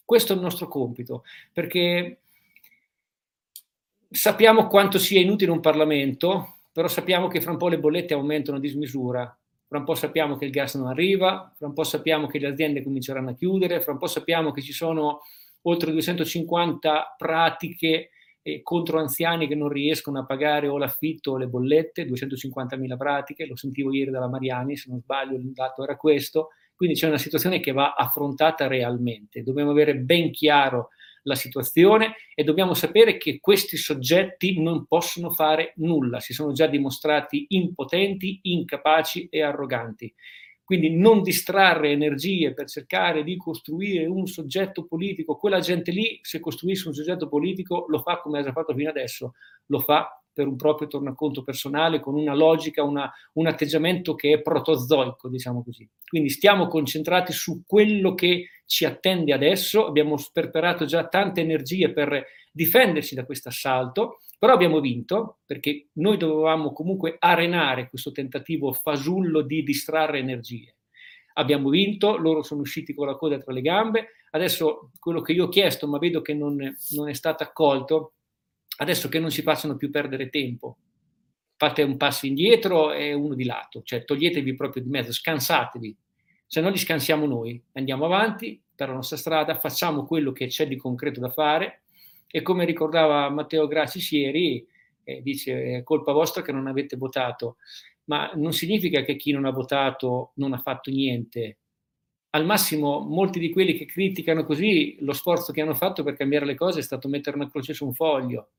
Questo 0.04 0.32
è 0.32 0.36
il 0.36 0.42
nostro 0.42 0.68
compito, 0.68 1.24
perché 1.52 2.20
sappiamo 4.08 4.68
quanto 4.68 4.98
sia 4.98 5.20
inutile 5.20 5.50
un 5.50 5.60
Parlamento, 5.60 6.58
però 6.72 6.86
sappiamo 6.86 7.26
che 7.26 7.40
fra 7.40 7.50
un 7.50 7.56
po' 7.56 7.68
le 7.68 7.80
bollette 7.80 8.14
aumentano 8.14 8.58
a 8.58 8.60
dismisura, 8.60 9.36
fra 9.66 9.78
un 9.78 9.84
po' 9.84 9.96
sappiamo 9.96 10.36
che 10.36 10.44
il 10.44 10.52
gas 10.52 10.76
non 10.76 10.86
arriva, 10.86 11.52
fra 11.56 11.66
un 11.66 11.72
po' 11.72 11.82
sappiamo 11.82 12.28
che 12.28 12.38
le 12.38 12.46
aziende 12.46 12.84
cominceranno 12.84 13.30
a 13.30 13.34
chiudere, 13.34 13.80
fra 13.80 13.92
un 13.92 13.98
po' 13.98 14.06
sappiamo 14.06 14.52
che 14.52 14.62
ci 14.62 14.72
sono 14.72 15.22
oltre 15.62 15.90
250 15.90 17.14
pratiche 17.16 18.10
eh, 18.42 18.62
contro 18.62 19.00
anziani 19.00 19.48
che 19.48 19.56
non 19.56 19.68
riescono 19.68 20.20
a 20.20 20.24
pagare 20.24 20.68
o 20.68 20.78
l'affitto 20.78 21.32
o 21.32 21.36
le 21.36 21.48
bollette, 21.48 22.06
250.000 22.06 22.96
pratiche, 22.96 23.46
lo 23.46 23.56
sentivo 23.56 23.92
ieri 23.92 24.10
dalla 24.12 24.28
Mariani, 24.28 24.76
se 24.76 24.88
non 24.88 25.00
sbaglio 25.00 25.36
il 25.36 25.52
dato 25.52 25.82
era 25.82 25.96
questo, 25.96 26.50
quindi 26.76 26.94
c'è 26.94 27.08
una 27.08 27.18
situazione 27.18 27.58
che 27.58 27.72
va 27.72 27.94
affrontata 27.94 28.68
realmente, 28.68 29.42
dobbiamo 29.42 29.70
avere 29.70 29.96
ben 29.96 30.30
chiaro 30.30 30.90
la 31.22 31.34
situazione 31.34 32.14
e 32.34 32.44
dobbiamo 32.44 32.74
sapere 32.74 33.16
che 33.16 33.40
questi 33.40 33.76
soggetti 33.76 34.62
non 34.62 34.86
possono 34.86 35.32
fare 35.32 35.72
nulla, 35.76 36.20
si 36.20 36.32
sono 36.32 36.52
già 36.52 36.66
dimostrati 36.66 37.46
impotenti, 37.48 38.38
incapaci 38.42 39.28
e 39.28 39.42
arroganti. 39.42 40.12
Quindi 40.66 40.90
non 40.90 41.22
distrarre 41.22 41.92
energie 41.92 42.52
per 42.52 42.66
cercare 42.66 43.22
di 43.22 43.36
costruire 43.36 44.04
un 44.06 44.26
soggetto 44.26 44.84
politico. 44.84 45.36
Quella 45.36 45.60
gente 45.60 45.92
lì, 45.92 46.18
se 46.22 46.40
costruisce 46.40 46.88
un 46.88 46.94
soggetto 46.94 47.28
politico, 47.28 47.84
lo 47.86 48.00
fa 48.00 48.18
come 48.18 48.40
ha 48.40 48.42
già 48.42 48.50
fatto 48.50 48.74
fino 48.74 48.90
adesso, 48.90 49.34
lo 49.66 49.78
fa 49.78 50.20
per 50.32 50.48
un 50.48 50.56
proprio 50.56 50.88
tornaconto 50.88 51.44
personale, 51.44 52.00
con 52.00 52.16
una 52.16 52.34
logica, 52.34 52.82
una, 52.82 53.08
un 53.34 53.46
atteggiamento 53.46 54.16
che 54.16 54.32
è 54.32 54.42
protozoico, 54.42 55.28
diciamo 55.28 55.62
così. 55.62 55.88
Quindi 56.04 56.30
stiamo 56.30 56.66
concentrati 56.66 57.32
su 57.32 57.62
quello 57.64 58.14
che 58.14 58.48
ci 58.66 58.84
attende 58.84 59.32
adesso, 59.32 59.86
abbiamo 59.86 60.16
sperperato 60.16 60.84
già 60.84 61.06
tante 61.06 61.42
energie 61.42 61.92
per 61.92 62.26
difenderci 62.56 63.14
da 63.14 63.26
questo 63.26 63.50
assalto, 63.50 64.20
però 64.38 64.54
abbiamo 64.54 64.80
vinto 64.80 65.40
perché 65.44 65.88
noi 65.94 66.16
dovevamo 66.16 66.72
comunque 66.72 67.16
arenare 67.18 67.90
questo 67.90 68.12
tentativo 68.12 68.72
fasullo 68.72 69.42
di 69.42 69.62
distrarre 69.62 70.18
energie. 70.18 70.74
Abbiamo 71.34 71.68
vinto, 71.68 72.16
loro 72.16 72.42
sono 72.42 72.62
usciti 72.62 72.94
con 72.94 73.08
la 73.08 73.14
coda 73.14 73.38
tra 73.38 73.52
le 73.52 73.60
gambe. 73.60 74.08
Adesso 74.30 74.90
quello 74.98 75.20
che 75.20 75.32
io 75.32 75.44
ho 75.44 75.48
chiesto, 75.48 75.86
ma 75.86 75.98
vedo 75.98 76.22
che 76.22 76.32
non, 76.32 76.56
non 76.56 77.08
è 77.10 77.12
stato 77.12 77.42
accolto, 77.42 78.14
adesso 78.78 79.08
che 79.10 79.18
non 79.18 79.28
ci 79.28 79.42
facciano 79.42 79.76
più 79.76 79.90
perdere 79.90 80.30
tempo. 80.30 80.78
Fate 81.58 81.82
un 81.82 81.98
passo 81.98 82.24
indietro 82.24 82.90
e 82.92 83.12
uno 83.12 83.34
di 83.34 83.44
lato, 83.44 83.82
cioè 83.82 84.04
toglietevi 84.04 84.54
proprio 84.54 84.82
di 84.82 84.88
mezzo, 84.88 85.12
scansatevi, 85.12 85.96
se 86.46 86.60
no 86.60 86.68
li 86.70 86.78
scansiamo 86.78 87.26
noi, 87.26 87.62
andiamo 87.72 88.04
avanti 88.04 88.62
per 88.74 88.88
la 88.88 88.94
nostra 88.94 89.16
strada, 89.16 89.58
facciamo 89.58 90.06
quello 90.06 90.32
che 90.32 90.46
c'è 90.46 90.66
di 90.68 90.76
concreto 90.76 91.18
da 91.20 91.30
fare, 91.30 91.82
e 92.36 92.42
come 92.42 92.66
ricordava 92.66 93.30
Matteo 93.30 93.66
Gracis 93.66 94.10
ieri, 94.10 94.62
eh, 95.04 95.22
dice 95.22 95.78
è 95.78 95.82
colpa 95.82 96.12
vostra 96.12 96.42
che 96.42 96.52
non 96.52 96.66
avete 96.66 96.98
votato, 96.98 97.56
ma 98.04 98.30
non 98.34 98.52
significa 98.52 99.00
che 99.00 99.16
chi 99.16 99.32
non 99.32 99.46
ha 99.46 99.50
votato 99.50 100.32
non 100.34 100.52
ha 100.52 100.58
fatto 100.58 100.90
niente. 100.90 101.56
Al 102.32 102.44
massimo, 102.44 103.00
molti 103.00 103.38
di 103.38 103.50
quelli 103.50 103.72
che 103.72 103.86
criticano 103.86 104.44
così, 104.44 104.98
lo 105.00 105.14
sforzo 105.14 105.50
che 105.50 105.62
hanno 105.62 105.72
fatto 105.72 106.02
per 106.02 106.14
cambiare 106.14 106.44
le 106.44 106.56
cose 106.56 106.80
è 106.80 106.82
stato 106.82 107.08
mettere 107.08 107.36
una 107.36 107.48
croce 107.48 107.72
su 107.72 107.86
un 107.86 107.94
foglio. 107.94 108.50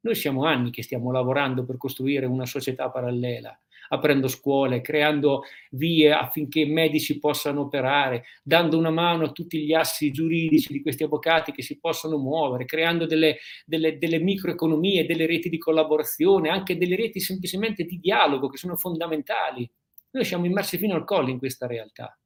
Noi 0.00 0.14
siamo 0.14 0.46
anni 0.46 0.70
che 0.70 0.82
stiamo 0.82 1.12
lavorando 1.12 1.62
per 1.66 1.76
costruire 1.76 2.24
una 2.24 2.46
società 2.46 2.88
parallela 2.88 3.54
aprendo 3.88 4.28
scuole, 4.28 4.80
creando 4.80 5.42
vie 5.70 6.12
affinché 6.12 6.60
i 6.60 6.70
medici 6.70 7.18
possano 7.18 7.62
operare, 7.62 8.24
dando 8.42 8.78
una 8.78 8.90
mano 8.90 9.24
a 9.24 9.32
tutti 9.32 9.64
gli 9.64 9.72
assi 9.72 10.10
giuridici 10.10 10.72
di 10.72 10.82
questi 10.82 11.04
avvocati 11.04 11.52
che 11.52 11.62
si 11.62 11.78
possono 11.78 12.18
muovere, 12.18 12.64
creando 12.64 13.06
delle, 13.06 13.38
delle, 13.64 13.98
delle 13.98 14.18
microeconomie, 14.18 15.06
delle 15.06 15.26
reti 15.26 15.48
di 15.48 15.58
collaborazione, 15.58 16.48
anche 16.48 16.76
delle 16.76 16.96
reti 16.96 17.20
semplicemente 17.20 17.84
di 17.84 17.98
dialogo 17.98 18.48
che 18.48 18.56
sono 18.56 18.76
fondamentali. 18.76 19.68
Noi 20.10 20.24
siamo 20.24 20.46
immersi 20.46 20.78
fino 20.78 20.94
al 20.94 21.04
collo 21.04 21.30
in 21.30 21.38
questa 21.38 21.66
realtà 21.66 22.18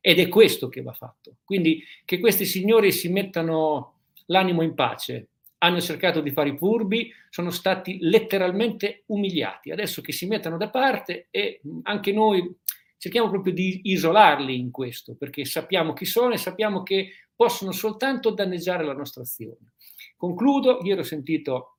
ed 0.00 0.18
è 0.18 0.28
questo 0.28 0.68
che 0.68 0.82
va 0.82 0.92
fatto. 0.92 1.36
Quindi 1.44 1.82
che 2.04 2.18
questi 2.20 2.44
signori 2.44 2.92
si 2.92 3.08
mettano 3.08 4.00
l'animo 4.26 4.62
in 4.62 4.74
pace, 4.74 5.28
hanno 5.58 5.80
cercato 5.80 6.20
di 6.20 6.30
fare 6.30 6.50
i 6.50 6.56
furbi, 6.56 7.12
sono 7.30 7.50
stati 7.50 7.98
letteralmente 8.00 9.02
umiliati. 9.06 9.70
Adesso 9.70 10.00
che 10.02 10.12
si 10.12 10.26
mettano 10.26 10.56
da 10.56 10.70
parte 10.70 11.28
e 11.30 11.60
anche 11.82 12.12
noi 12.12 12.56
cerchiamo 12.96 13.28
proprio 13.28 13.52
di 13.52 13.80
isolarli 13.84 14.58
in 14.58 14.70
questo, 14.70 15.14
perché 15.16 15.44
sappiamo 15.44 15.92
chi 15.92 16.04
sono 16.04 16.34
e 16.34 16.38
sappiamo 16.38 16.82
che 16.82 17.10
possono 17.34 17.72
soltanto 17.72 18.30
danneggiare 18.30 18.84
la 18.84 18.92
nostra 18.92 19.22
azione. 19.22 19.72
Concludo, 20.16 20.80
ieri 20.82 21.00
ho 21.00 21.04
sentito 21.04 21.78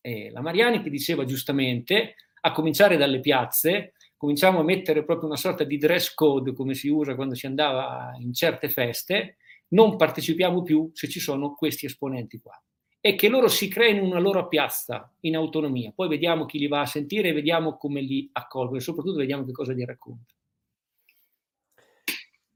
eh, 0.00 0.30
la 0.30 0.40
Mariani 0.40 0.82
che 0.82 0.90
diceva 0.90 1.24
giustamente, 1.24 2.16
a 2.44 2.50
cominciare 2.50 2.96
dalle 2.96 3.20
piazze, 3.20 3.94
cominciamo 4.16 4.60
a 4.60 4.64
mettere 4.64 5.04
proprio 5.04 5.28
una 5.28 5.36
sorta 5.36 5.62
di 5.62 5.78
dress 5.78 6.12
code 6.14 6.52
come 6.54 6.74
si 6.74 6.88
usa 6.88 7.14
quando 7.14 7.36
si 7.36 7.46
andava 7.46 8.12
in 8.18 8.32
certe 8.32 8.68
feste, 8.68 9.36
non 9.68 9.96
partecipiamo 9.96 10.62
più 10.62 10.90
se 10.92 11.08
ci 11.08 11.20
sono 11.20 11.54
questi 11.54 11.86
esponenti 11.86 12.40
qua 12.40 12.60
è 13.02 13.16
che 13.16 13.28
loro 13.28 13.48
si 13.48 13.66
creino 13.66 14.04
una 14.04 14.20
loro 14.20 14.46
piazza 14.46 15.12
in 15.22 15.34
autonomia. 15.34 15.90
Poi 15.92 16.06
vediamo 16.06 16.46
chi 16.46 16.58
li 16.58 16.68
va 16.68 16.82
a 16.82 16.86
sentire 16.86 17.30
e 17.30 17.32
vediamo 17.32 17.76
come 17.76 18.00
li 18.00 18.30
accolgono 18.32 18.78
e 18.78 18.80
soprattutto 18.80 19.16
vediamo 19.16 19.44
che 19.44 19.50
cosa 19.50 19.72
gli 19.72 19.84
racconta. 19.84 20.32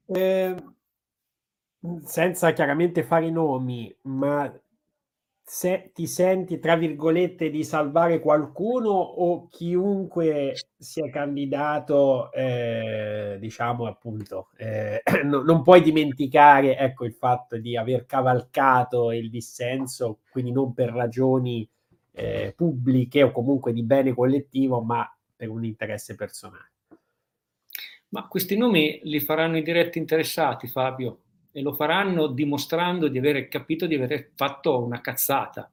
Eh, 0.07 0.55
senza 2.05 2.53
chiaramente 2.53 3.03
fare 3.03 3.29
nomi, 3.29 3.93
ma 4.03 4.49
se 5.49 5.93
ti 5.95 6.09
senti, 6.09 6.59
tra 6.59 6.75
virgolette, 6.75 7.51
di 7.51 7.63
salvare 7.63 8.19
qualcuno 8.19 8.91
o 8.91 9.47
chiunque 9.47 10.57
sia 10.77 11.09
candidato, 11.09 12.33
eh, 12.33 13.37
diciamo 13.39 13.87
appunto, 13.87 14.49
eh, 14.57 15.01
no, 15.23 15.43
non 15.43 15.63
puoi 15.63 15.83
dimenticare 15.83 16.77
ecco, 16.77 17.05
il 17.05 17.13
fatto 17.13 17.59
di 17.59 17.77
aver 17.77 18.07
cavalcato 18.07 19.13
il 19.13 19.31
dissenso, 19.31 20.19
quindi 20.33 20.51
non 20.51 20.75
per 20.75 20.91
ragioni 20.91 21.67
eh, 22.11 22.53
pubbliche 22.57 23.23
o 23.23 23.31
comunque 23.31 23.73
di 23.73 23.85
bene 23.85 24.15
collettivo, 24.15 24.81
ma 24.81 25.09
per 25.37 25.49
un 25.49 25.65
interesse 25.65 26.17
personale. 26.17 26.73
Ma 28.09 28.27
questi 28.27 28.57
nomi 28.57 28.99
li 29.05 29.21
faranno 29.21 29.59
i 29.59 29.63
diretti 29.63 29.99
interessati, 29.99 30.67
Fabio 30.67 31.21
e 31.57 31.63
lo 31.63 31.73
faranno 31.73 32.27
dimostrando 32.27 33.09
di 33.09 33.17
aver 33.17 33.49
capito 33.49 33.87
di 33.87 33.95
aver 33.95 34.33
fatto 34.35 34.85
una 34.85 35.01
cazzata. 35.01 35.71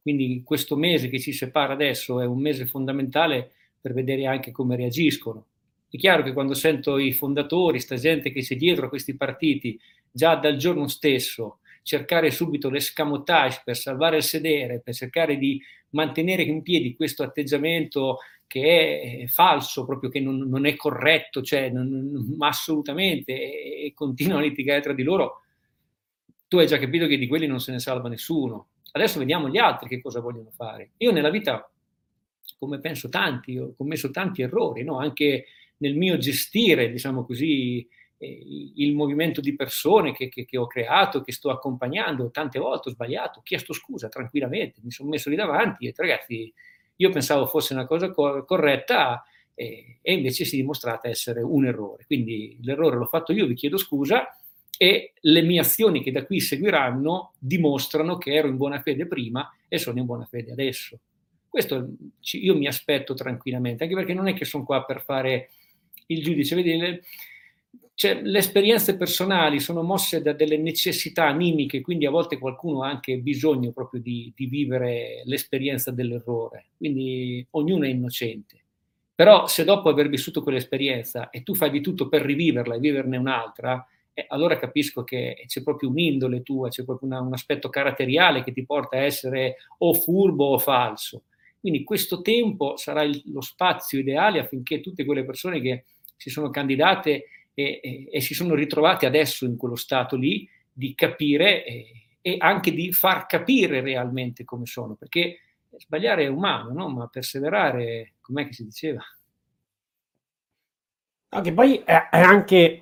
Quindi 0.00 0.42
questo 0.44 0.76
mese 0.76 1.08
che 1.08 1.18
ci 1.18 1.32
separa 1.32 1.72
adesso 1.72 2.20
è 2.20 2.24
un 2.24 2.38
mese 2.38 2.66
fondamentale 2.66 3.50
per 3.80 3.94
vedere 3.94 4.26
anche 4.26 4.52
come 4.52 4.76
reagiscono. 4.76 5.46
È 5.90 5.96
chiaro 5.96 6.22
che 6.22 6.32
quando 6.32 6.54
sento 6.54 6.98
i 6.98 7.12
fondatori, 7.12 7.80
sta 7.80 7.96
gente 7.96 8.30
che 8.30 8.42
c'è 8.42 8.54
dietro 8.54 8.86
a 8.86 8.88
questi 8.88 9.16
partiti, 9.16 9.76
già 10.08 10.36
dal 10.36 10.54
giorno 10.54 10.86
stesso 10.86 11.58
cercare 11.82 12.30
subito 12.30 12.70
l'escamotage 12.70 13.62
per 13.64 13.76
salvare 13.76 14.18
il 14.18 14.22
sedere, 14.22 14.82
per 14.84 14.94
cercare 14.94 15.36
di 15.36 15.60
mantenere 15.90 16.44
in 16.44 16.62
piedi 16.62 16.94
questo 16.94 17.24
atteggiamento 17.24 18.18
che 18.54 19.22
è 19.22 19.26
falso, 19.26 19.84
proprio 19.84 20.08
che 20.08 20.20
non, 20.20 20.36
non 20.36 20.64
è 20.64 20.76
corretto, 20.76 21.42
cioè 21.42 21.70
non, 21.70 22.36
ma 22.38 22.46
assolutamente, 22.46 23.32
e, 23.32 23.86
e 23.86 23.92
continuano 23.94 24.38
a 24.38 24.44
litigare 24.44 24.80
tra 24.80 24.92
di 24.92 25.02
loro, 25.02 25.40
tu 26.46 26.58
hai 26.58 26.68
già 26.68 26.78
capito 26.78 27.08
che 27.08 27.18
di 27.18 27.26
quelli 27.26 27.48
non 27.48 27.58
se 27.58 27.72
ne 27.72 27.80
salva 27.80 28.08
nessuno. 28.08 28.68
Adesso 28.92 29.18
vediamo 29.18 29.48
gli 29.48 29.58
altri 29.58 29.88
che 29.88 30.00
cosa 30.00 30.20
vogliono 30.20 30.52
fare. 30.52 30.92
Io 30.98 31.10
nella 31.10 31.30
vita, 31.30 31.68
come 32.56 32.78
penso 32.78 33.08
tanti, 33.08 33.58
ho 33.58 33.74
commesso 33.74 34.12
tanti 34.12 34.42
errori, 34.42 34.84
no? 34.84 35.00
anche 35.00 35.46
nel 35.78 35.96
mio 35.96 36.16
gestire, 36.16 36.92
diciamo 36.92 37.24
così, 37.24 37.84
eh, 38.18 38.72
il 38.76 38.94
movimento 38.94 39.40
di 39.40 39.56
persone 39.56 40.12
che, 40.12 40.28
che, 40.28 40.44
che, 40.44 40.56
ho 40.56 40.68
creato, 40.68 41.22
che 41.22 41.32
sto 41.32 41.50
accompagnando, 41.50 42.30
tante 42.30 42.60
volte 42.60 42.90
ho 42.90 42.92
sbagliato, 42.92 43.40
ho 43.40 43.42
chiesto 43.42 43.72
scusa 43.72 44.08
tranquillamente, 44.08 44.80
mi 44.84 44.92
sono 44.92 45.08
messo 45.08 45.28
lì 45.28 45.34
davanti 45.34 45.88
e 45.88 45.92
ragazzi, 45.96 46.54
io 46.96 47.10
pensavo 47.10 47.46
fosse 47.46 47.72
una 47.72 47.86
cosa 47.86 48.10
cor- 48.10 48.44
corretta 48.44 49.24
e, 49.54 49.98
e 50.02 50.12
invece 50.12 50.44
si 50.44 50.56
è 50.56 50.58
dimostrata 50.60 51.08
essere 51.08 51.40
un 51.42 51.66
errore. 51.66 52.04
Quindi 52.06 52.58
l'errore 52.62 52.96
l'ho 52.96 53.06
fatto 53.06 53.32
io, 53.32 53.46
vi 53.46 53.54
chiedo 53.54 53.76
scusa 53.76 54.36
e 54.76 55.12
le 55.20 55.42
mie 55.42 55.60
azioni 55.60 56.02
che 56.02 56.10
da 56.10 56.24
qui 56.24 56.40
seguiranno 56.40 57.34
dimostrano 57.38 58.18
che 58.18 58.34
ero 58.34 58.48
in 58.48 58.56
buona 58.56 58.80
fede 58.80 59.06
prima 59.06 59.48
e 59.68 59.78
sono 59.78 59.98
in 59.98 60.06
buona 60.06 60.24
fede 60.24 60.52
adesso. 60.52 60.98
Questo 61.48 61.94
io 62.32 62.56
mi 62.56 62.66
aspetto 62.66 63.14
tranquillamente, 63.14 63.84
anche 63.84 63.94
perché 63.94 64.12
non 64.12 64.26
è 64.26 64.34
che 64.34 64.44
sono 64.44 64.64
qua 64.64 64.84
per 64.84 65.02
fare 65.02 65.50
il 66.06 66.22
giudice. 66.22 66.56
Vedi, 66.56 66.76
le, 66.76 67.02
cioè, 67.96 68.20
le 68.22 68.38
esperienze 68.38 68.96
personali 68.96 69.60
sono 69.60 69.82
mosse 69.82 70.20
da 70.20 70.32
delle 70.32 70.56
necessità 70.56 71.26
animiche, 71.26 71.80
quindi 71.80 72.06
a 72.06 72.10
volte 72.10 72.38
qualcuno 72.38 72.82
ha 72.82 72.88
anche 72.88 73.18
bisogno 73.18 73.70
proprio 73.70 74.00
di, 74.00 74.32
di 74.34 74.46
vivere 74.46 75.22
l'esperienza 75.26 75.92
dell'errore. 75.92 76.66
Quindi 76.76 77.46
ognuno 77.50 77.84
è 77.84 77.88
innocente. 77.88 78.58
Però 79.14 79.46
se 79.46 79.62
dopo 79.62 79.88
aver 79.88 80.08
vissuto 80.08 80.42
quell'esperienza 80.42 81.30
e 81.30 81.44
tu 81.44 81.54
fai 81.54 81.70
di 81.70 81.80
tutto 81.80 82.08
per 82.08 82.22
riviverla 82.22 82.74
e 82.74 82.80
viverne 82.80 83.16
un'altra, 83.16 83.86
eh, 84.12 84.24
allora 84.28 84.58
capisco 84.58 85.04
che 85.04 85.44
c'è 85.46 85.62
proprio 85.62 85.88
un'indole 85.88 86.42
tua, 86.42 86.70
c'è 86.70 86.84
proprio 86.84 87.08
una, 87.08 87.20
un 87.20 87.32
aspetto 87.32 87.68
caratteriale 87.68 88.42
che 88.42 88.52
ti 88.52 88.64
porta 88.66 88.96
a 88.96 89.02
essere 89.02 89.56
o 89.78 89.94
furbo 89.94 90.46
o 90.46 90.58
falso. 90.58 91.22
Quindi 91.60 91.84
questo 91.84 92.22
tempo 92.22 92.76
sarà 92.76 93.02
il, 93.02 93.22
lo 93.26 93.40
spazio 93.40 94.00
ideale 94.00 94.40
affinché 94.40 94.80
tutte 94.80 95.04
quelle 95.04 95.24
persone 95.24 95.60
che 95.60 95.84
si 96.16 96.28
sono 96.28 96.50
candidate 96.50 97.26
e, 97.54 97.80
e, 97.82 98.08
e, 98.10 98.20
si 98.20 98.34
sono 98.34 98.54
ritrovate 98.54 99.06
adesso 99.06 99.44
in 99.44 99.56
quello 99.56 99.76
stato 99.76 100.16
lì 100.16 100.48
di 100.72 100.94
capire 100.94 101.64
e, 101.64 101.86
e, 102.20 102.36
anche 102.38 102.72
di 102.72 102.92
far 102.92 103.26
capire 103.26 103.80
realmente 103.80 104.44
come 104.44 104.66
sono, 104.66 104.94
perché 104.94 105.38
sbagliare 105.78 106.24
è 106.24 106.28
umano, 106.28 106.72
no? 106.72 106.88
ma 106.88 107.06
perseverare, 107.06 108.14
com'è 108.20 108.46
che 108.46 108.52
si 108.52 108.64
diceva? 108.64 109.02
Anche 111.28 111.52
poi 111.52 111.78
è 111.78 112.06
anche 112.10 112.80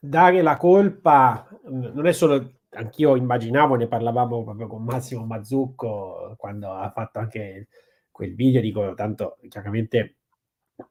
dare 0.00 0.42
la 0.42 0.56
colpa, 0.56 1.48
non 1.68 2.06
è 2.06 2.12
solo, 2.12 2.54
anch'io 2.70 3.14
immaginavo, 3.14 3.76
ne 3.76 3.86
parlavamo 3.86 4.42
proprio 4.42 4.66
con 4.66 4.82
Massimo 4.82 5.24
Mazzucco 5.24 6.34
quando 6.36 6.72
ha 6.72 6.90
fatto 6.90 7.20
anche 7.20 7.68
quel 8.10 8.34
video, 8.34 8.60
dico 8.60 8.94
tanto 8.94 9.38
chiaramente 9.48 10.16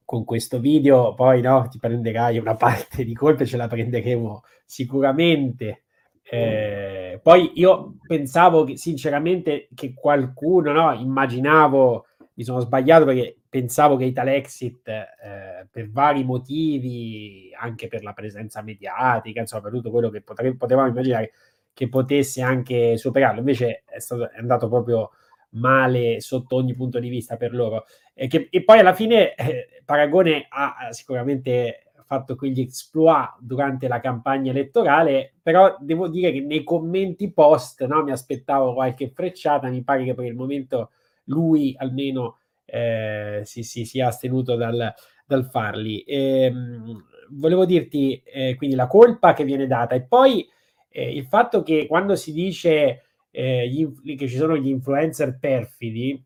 con 0.05 0.23
questo 0.23 0.59
video 0.59 1.13
poi 1.13 1.41
no, 1.41 1.67
ti 1.69 1.77
prenderai 1.77 2.37
una 2.37 2.55
parte 2.57 3.03
di 3.03 3.13
colpe, 3.13 3.45
ce 3.45 3.57
la 3.57 3.67
prenderemo 3.67 4.43
sicuramente. 4.65 5.83
Eh, 6.23 7.19
poi 7.21 7.51
io 7.55 7.95
pensavo 8.07 8.63
che 8.63 8.77
sinceramente 8.77 9.67
che 9.73 9.93
qualcuno, 9.93 10.71
no, 10.71 10.93
immaginavo, 10.93 12.05
mi 12.35 12.43
sono 12.43 12.59
sbagliato 12.59 13.05
perché 13.05 13.37
pensavo 13.47 13.97
che 13.97 14.05
Italexit 14.05 14.87
eh, 14.87 15.67
per 15.69 15.89
vari 15.91 16.23
motivi, 16.23 17.51
anche 17.55 17.87
per 17.87 18.03
la 18.03 18.13
presenza 18.13 18.61
mediatica, 18.63 19.41
insomma, 19.41 19.63
per 19.63 19.71
tutto 19.73 19.91
quello 19.91 20.09
che 20.09 20.21
potre, 20.21 20.55
potevamo 20.55 20.87
immaginare, 20.87 21.31
che 21.73 21.89
potesse 21.89 22.41
anche 22.41 22.97
superarlo. 22.97 23.39
Invece 23.39 23.83
è, 23.85 23.99
stato, 23.99 24.31
è 24.31 24.39
andato 24.39 24.67
proprio 24.67 25.11
male 25.53 26.21
sotto 26.21 26.55
ogni 26.55 26.73
punto 26.73 26.99
di 26.99 27.09
vista 27.09 27.37
per 27.37 27.53
loro. 27.53 27.85
E, 28.13 28.27
che, 28.27 28.47
e 28.49 28.63
poi 28.63 28.79
alla 28.79 28.93
fine 28.93 29.33
eh, 29.35 29.81
Paragone 29.85 30.45
ha 30.49 30.89
sicuramente 30.91 31.83
fatto 32.05 32.35
quegli 32.35 32.61
exploit 32.61 33.35
durante 33.39 33.87
la 33.87 33.99
campagna 33.99 34.51
elettorale, 34.51 35.33
però 35.41 35.75
devo 35.79 36.07
dire 36.07 36.31
che 36.31 36.41
nei 36.41 36.63
commenti 36.63 37.31
post 37.31 37.85
no, 37.85 38.03
mi 38.03 38.11
aspettavo 38.11 38.73
qualche 38.73 39.09
frecciata, 39.09 39.69
mi 39.69 39.83
pare 39.83 40.03
che 40.03 40.13
per 40.13 40.25
il 40.25 40.35
momento 40.35 40.91
lui 41.25 41.75
almeno 41.77 42.37
eh, 42.65 43.41
si, 43.43 43.63
si 43.63 43.85
sia 43.85 44.07
astenuto 44.07 44.55
dal, 44.55 44.93
dal 45.25 45.45
farli. 45.45 46.01
E, 46.01 46.43
ehm, 46.43 47.05
volevo 47.31 47.65
dirti 47.65 48.21
eh, 48.23 48.55
quindi 48.55 48.75
la 48.75 48.87
colpa 48.87 49.33
che 49.33 49.43
viene 49.43 49.65
data 49.65 49.95
e 49.95 50.03
poi 50.03 50.47
eh, 50.89 51.11
il 51.15 51.25
fatto 51.25 51.63
che 51.63 51.87
quando 51.87 52.15
si 52.15 52.31
dice 52.31 53.03
eh, 53.35 53.67
gli, 53.67 54.15
che 54.15 54.27
ci 54.27 54.37
sono 54.37 54.55
gli 54.55 54.69
influencer 54.69 55.39
perfidi, 55.39 56.23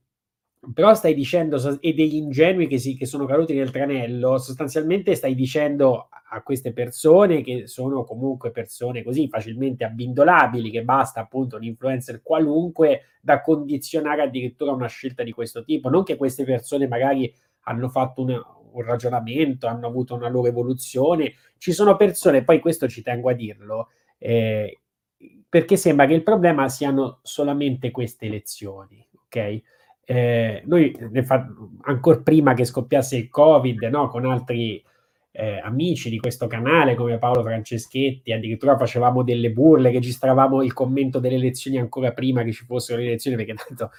però 0.73 0.93
stai 0.93 1.13
dicendo, 1.13 1.79
e 1.79 1.93
degli 1.93 2.15
ingenui 2.15 2.67
che, 2.67 2.77
si, 2.77 2.97
che 2.97 3.05
sono 3.05 3.25
caduti 3.25 3.53
nel 3.53 3.71
tranello, 3.71 4.37
sostanzialmente 4.37 5.15
stai 5.15 5.33
dicendo 5.33 6.09
a 6.29 6.41
queste 6.43 6.73
persone 6.73 7.41
che 7.41 7.67
sono 7.67 8.03
comunque 8.03 8.51
persone 8.51 9.03
così 9.03 9.29
facilmente 9.29 9.85
abbindolabili, 9.85 10.69
che 10.69 10.83
basta 10.83 11.21
appunto 11.21 11.55
un 11.55 11.63
influencer 11.63 12.21
qualunque 12.21 13.03
da 13.21 13.41
condizionare 13.41 14.23
addirittura 14.23 14.73
una 14.73 14.87
scelta 14.87 15.23
di 15.23 15.31
questo 15.31 15.63
tipo. 15.63 15.89
Non 15.89 16.03
che 16.03 16.17
queste 16.17 16.43
persone 16.43 16.87
magari 16.89 17.33
hanno 17.61 17.87
fatto 17.87 18.23
una, 18.23 18.43
un 18.71 18.81
ragionamento, 18.81 19.67
hanno 19.67 19.87
avuto 19.87 20.15
una 20.15 20.27
loro 20.27 20.47
evoluzione. 20.47 21.35
Ci 21.57 21.71
sono 21.71 21.95
persone, 21.95 22.43
poi 22.43 22.59
questo 22.59 22.89
ci 22.89 23.01
tengo 23.01 23.29
a 23.29 23.33
dirlo, 23.33 23.91
eh, 24.17 24.79
perché 25.49 25.77
sembra 25.77 26.05
che 26.05 26.13
il 26.13 26.23
problema 26.23 26.67
siano 26.69 27.19
solamente 27.21 27.91
queste 27.91 28.25
elezioni, 28.25 29.05
ok? 29.25 29.61
Eh, 30.09 30.63
noi 30.65 30.95
ancora 31.81 32.19
prima 32.19 32.53
che 32.53 32.65
scoppiasse 32.65 33.17
il 33.17 33.29
Covid, 33.29 33.83
no, 33.83 34.07
con 34.07 34.25
altri 34.25 34.83
eh, 35.31 35.59
amici 35.63 36.09
di 36.09 36.17
questo 36.17 36.47
canale 36.47 36.95
come 36.95 37.17
Paolo 37.17 37.43
Franceschetti, 37.43 38.31
addirittura 38.31 38.77
facevamo 38.77 39.23
delle 39.23 39.51
burle, 39.51 39.91
registravamo 39.91 40.63
il 40.63 40.73
commento 40.73 41.19
delle 41.19 41.35
elezioni 41.35 41.77
ancora 41.77 42.11
prima 42.11 42.43
che 42.43 42.51
ci 42.51 42.65
fossero 42.65 42.99
le 42.99 43.05
elezioni, 43.05 43.37
perché 43.37 43.53
tanto 43.53 43.91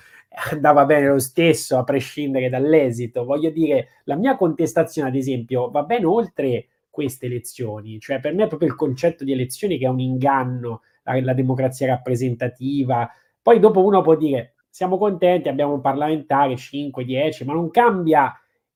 andava 0.51 0.85
bene 0.85 1.09
lo 1.09 1.19
stesso 1.19 1.79
a 1.79 1.85
prescindere 1.85 2.49
dall'esito. 2.49 3.25
Voglio 3.25 3.51
dire, 3.51 4.01
la 4.05 4.17
mia 4.17 4.37
contestazione, 4.37 5.09
ad 5.09 5.15
esempio, 5.15 5.71
va 5.71 5.83
ben 5.85 6.05
oltre 6.05 6.67
queste 6.91 7.27
elezioni, 7.27 8.01
cioè 8.01 8.19
per 8.19 8.35
me 8.35 8.45
è 8.45 8.49
proprio 8.49 8.69
il 8.69 8.75
concetto 8.75 9.23
di 9.23 9.33
elezioni 9.33 9.79
che 9.79 9.87
è 9.87 9.89
un 9.89 10.01
inganno 10.01 10.83
la, 11.09 11.21
la 11.21 11.33
democrazia 11.35 11.87
rappresentativa. 11.87 13.09
Poi 13.41 13.59
dopo 13.59 13.85
uno 13.85 14.03
può 14.03 14.15
dire 14.17 14.55
siamo 14.69 14.99
contenti, 14.99 15.49
abbiamo 15.49 15.75
un 15.75 15.81
parlamentare 15.81 16.57
5, 16.57 17.05
10, 17.05 17.45
ma 17.45 17.53
non 17.53 17.71
cambia, 17.71 18.33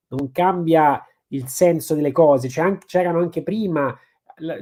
non 0.09 0.31
cambia 0.33 1.01
il 1.29 1.47
senso 1.47 1.95
delle 1.95 2.13
cose. 2.13 2.49
Anche, 2.61 2.87
c'erano 2.87 3.21
anche 3.21 3.43
prima, 3.43 3.97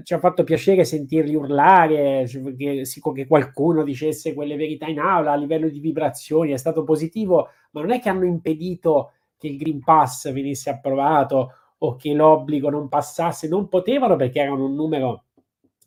ci 0.02 0.14
ha 0.14 0.18
fatto 0.18 0.44
piacere 0.44 0.84
sentirli 0.84 1.34
urlare, 1.34 2.26
che, 2.56 2.84
che, 3.14 3.26
qualcuno 3.26 3.82
dicesse 3.82 4.34
quelle 4.34 4.56
verità 4.56 4.86
in 4.86 5.00
aula 5.00 5.32
a 5.32 5.36
livello 5.36 5.68
di 5.68 5.80
vibrazioni, 5.80 6.52
è 6.52 6.56
stato 6.56 6.84
positivo, 6.84 7.48
ma 7.70 7.80
non 7.80 7.92
è 7.92 8.00
che 8.00 8.08
hanno 8.08 8.24
impedito 8.24 9.12
che 9.38 9.46
il 9.46 9.56
Green 9.56 9.82
Pass 9.82 10.30
venisse 10.32 10.68
approvato 10.68 11.54
o 11.78 11.96
che 11.96 12.12
l'obbligo 12.12 12.68
non 12.68 12.88
passasse, 12.88 13.48
non 13.48 13.68
potevano 13.68 14.16
perché 14.16 14.40
erano 14.40 14.66
un 14.66 14.74
numero 14.74 15.24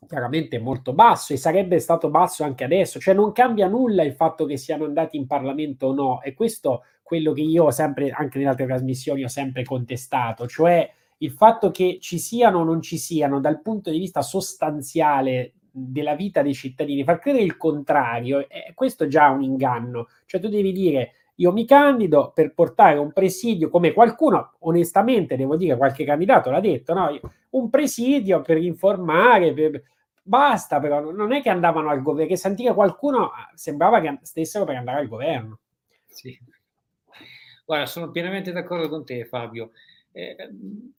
chiaramente 0.07 0.59
molto 0.59 0.93
basso 0.93 1.33
e 1.33 1.37
sarebbe 1.37 1.79
stato 1.79 2.09
basso 2.09 2.43
anche 2.43 2.63
adesso, 2.63 2.99
cioè 2.99 3.13
non 3.13 3.31
cambia 3.31 3.67
nulla 3.67 4.03
il 4.03 4.13
fatto 4.13 4.45
che 4.45 4.57
siano 4.57 4.85
andati 4.85 5.17
in 5.17 5.27
Parlamento 5.27 5.87
o 5.87 5.93
no, 5.93 6.21
e 6.21 6.33
questo 6.33 6.83
quello 7.01 7.33
che 7.33 7.41
io 7.41 7.69
sempre, 7.71 8.09
anche 8.09 8.37
nelle 8.37 8.49
altre 8.49 8.65
trasmissioni, 8.65 9.23
ho 9.23 9.27
sempre 9.27 9.63
contestato, 9.63 10.47
cioè 10.47 10.89
il 11.17 11.31
fatto 11.31 11.71
che 11.71 11.97
ci 12.01 12.17
siano 12.17 12.59
o 12.59 12.63
non 12.63 12.81
ci 12.81 12.97
siano 12.97 13.39
dal 13.39 13.61
punto 13.61 13.89
di 13.89 13.99
vista 13.99 14.21
sostanziale 14.21 15.53
della 15.71 16.15
vita 16.15 16.41
dei 16.41 16.53
cittadini, 16.53 17.03
far 17.03 17.19
credere 17.19 17.43
il 17.43 17.57
contrario, 17.57 18.47
eh, 18.47 18.73
questo 18.73 19.05
è 19.05 19.07
già 19.07 19.29
un 19.29 19.43
inganno, 19.43 20.07
cioè 20.25 20.39
tu 20.39 20.49
devi 20.49 20.71
dire 20.71 21.13
io 21.37 21.51
mi 21.51 21.65
candido 21.65 22.31
per 22.33 22.53
portare 22.53 22.99
un 22.99 23.11
presidio, 23.11 23.69
come 23.69 23.91
qualcuno, 23.91 24.53
onestamente 24.59 25.35
devo 25.35 25.55
dire, 25.55 25.77
qualche 25.77 26.05
candidato 26.05 26.51
l'ha 26.51 26.59
detto, 26.59 26.93
no? 26.93 27.19
un 27.51 27.69
presidio 27.69 28.41
per 28.41 28.57
informare, 28.57 29.53
per, 29.53 29.81
Basta, 30.25 30.79
però 30.79 31.11
non 31.11 31.33
è 31.33 31.41
che 31.41 31.49
andavano 31.49 31.89
al 31.89 32.01
governo, 32.01 32.29
che 32.29 32.37
sentire 32.37 32.73
qualcuno 32.73 33.31
ah, 33.31 33.51
sembrava 33.55 33.99
che 33.99 34.19
stessero 34.21 34.63
per 34.63 34.77
andare 34.77 34.99
al 34.99 35.09
governo. 35.09 35.59
Sì. 36.05 36.39
Guarda, 37.65 37.85
sono 37.85 38.09
pienamente 38.09 38.53
d'accordo 38.53 38.87
con 38.87 39.03
te, 39.03 39.25
Fabio. 39.25 39.71
Eh, 40.13 40.35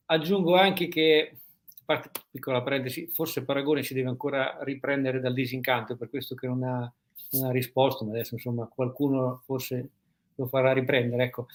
aggiungo 0.05 0.55
anche 0.55 0.87
che, 0.87 1.37
parte, 1.83 2.11
piccola 2.29 2.61
parentesi, 2.61 3.07
forse 3.07 3.43
Paragone 3.43 3.81
si 3.81 3.95
deve 3.95 4.09
ancora 4.09 4.59
riprendere 4.61 5.19
dal 5.19 5.33
disincanto, 5.33 5.95
per 5.95 6.09
questo 6.09 6.35
che 6.35 6.45
non 6.45 6.63
ha, 6.63 6.91
non 7.31 7.45
ha 7.45 7.51
risposto, 7.51 8.05
ma 8.05 8.11
adesso 8.11 8.35
insomma 8.35 8.67
qualcuno 8.67 9.41
forse 9.43 9.89
lo 10.35 10.45
farà 10.45 10.71
riprendere. 10.71 11.23
Ecco. 11.23 11.47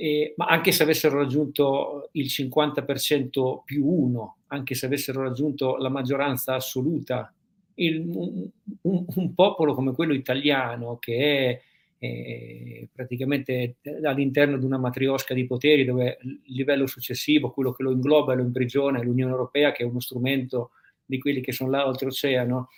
Eh, 0.00 0.34
ma 0.36 0.46
anche 0.46 0.70
se 0.70 0.84
avessero 0.84 1.18
raggiunto 1.18 2.10
il 2.12 2.26
50% 2.26 3.62
più 3.64 3.84
uno, 3.84 4.36
anche 4.46 4.76
se 4.76 4.86
avessero 4.86 5.24
raggiunto 5.24 5.76
la 5.76 5.88
maggioranza 5.88 6.54
assoluta, 6.54 7.34
il, 7.74 8.08
un, 8.08 8.48
un, 8.82 9.34
popolo 9.34 9.74
come 9.74 9.92
quello 9.92 10.14
italiano 10.14 10.98
che 11.00 11.16
è 11.18 11.60
eh, 11.98 12.88
praticamente 12.92 13.78
all'interno 14.04 14.56
di 14.56 14.64
una 14.64 14.78
matriosca 14.78 15.34
di 15.34 15.46
poteri 15.46 15.84
dove 15.84 16.18
il 16.22 16.54
livello 16.54 16.86
successivo, 16.86 17.50
quello 17.50 17.72
che 17.72 17.82
lo 17.82 17.90
ingloba 17.90 18.34
e 18.34 18.36
lo 18.36 18.42
imprigiona 18.42 19.00
è 19.00 19.02
l'Unione 19.02 19.32
Europea 19.32 19.72
che 19.72 19.82
è 19.82 19.86
uno 19.86 19.98
strumento 19.98 20.70
di 21.04 21.18
quelli 21.18 21.40
che 21.40 21.50
sono 21.50 21.70
là 21.70 21.88
oltreoceano, 21.88 22.68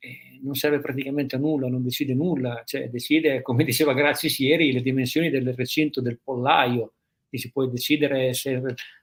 eh, 0.00 0.38
non 0.42 0.54
serve 0.54 0.80
praticamente 0.80 1.36
a 1.36 1.38
nulla, 1.38 1.68
non 1.68 1.82
decide 1.82 2.14
nulla, 2.14 2.62
cioè 2.64 2.88
decide, 2.88 3.42
come 3.42 3.62
diceva 3.64 3.92
Grazis 3.92 4.38
ieri, 4.38 4.72
le 4.72 4.82
dimensioni 4.82 5.30
del 5.30 5.54
recinto 5.54 6.00
del 6.00 6.18
pollaio, 6.22 6.94
e 7.28 7.38
si 7.38 7.52
può 7.52 7.64
decidere 7.66 8.34
se 8.34 8.60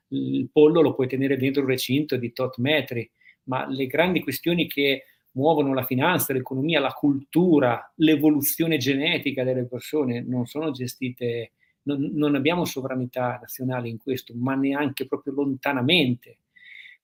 il 0.08 0.48
pollo 0.52 0.82
lo 0.82 0.94
puoi 0.94 1.06
tenere 1.06 1.36
dentro 1.36 1.62
un 1.62 1.68
recinto 1.68 2.16
di 2.16 2.32
tot 2.32 2.58
metri, 2.58 3.08
ma 3.44 3.66
le 3.66 3.86
grandi 3.86 4.20
questioni 4.20 4.66
che 4.66 5.04
muovono 5.32 5.72
la 5.72 5.84
finanza, 5.84 6.32
l'economia, 6.32 6.80
la 6.80 6.92
cultura, 6.92 7.90
l'evoluzione 7.96 8.76
genetica 8.76 9.44
delle 9.44 9.64
persone, 9.66 10.20
non 10.20 10.46
sono 10.46 10.72
gestite, 10.72 11.52
non, 11.82 12.10
non 12.14 12.34
abbiamo 12.34 12.64
sovranità 12.64 13.38
nazionale 13.40 13.88
in 13.88 13.98
questo, 13.98 14.34
ma 14.36 14.54
neanche 14.54 15.06
proprio 15.06 15.32
lontanamente. 15.34 16.38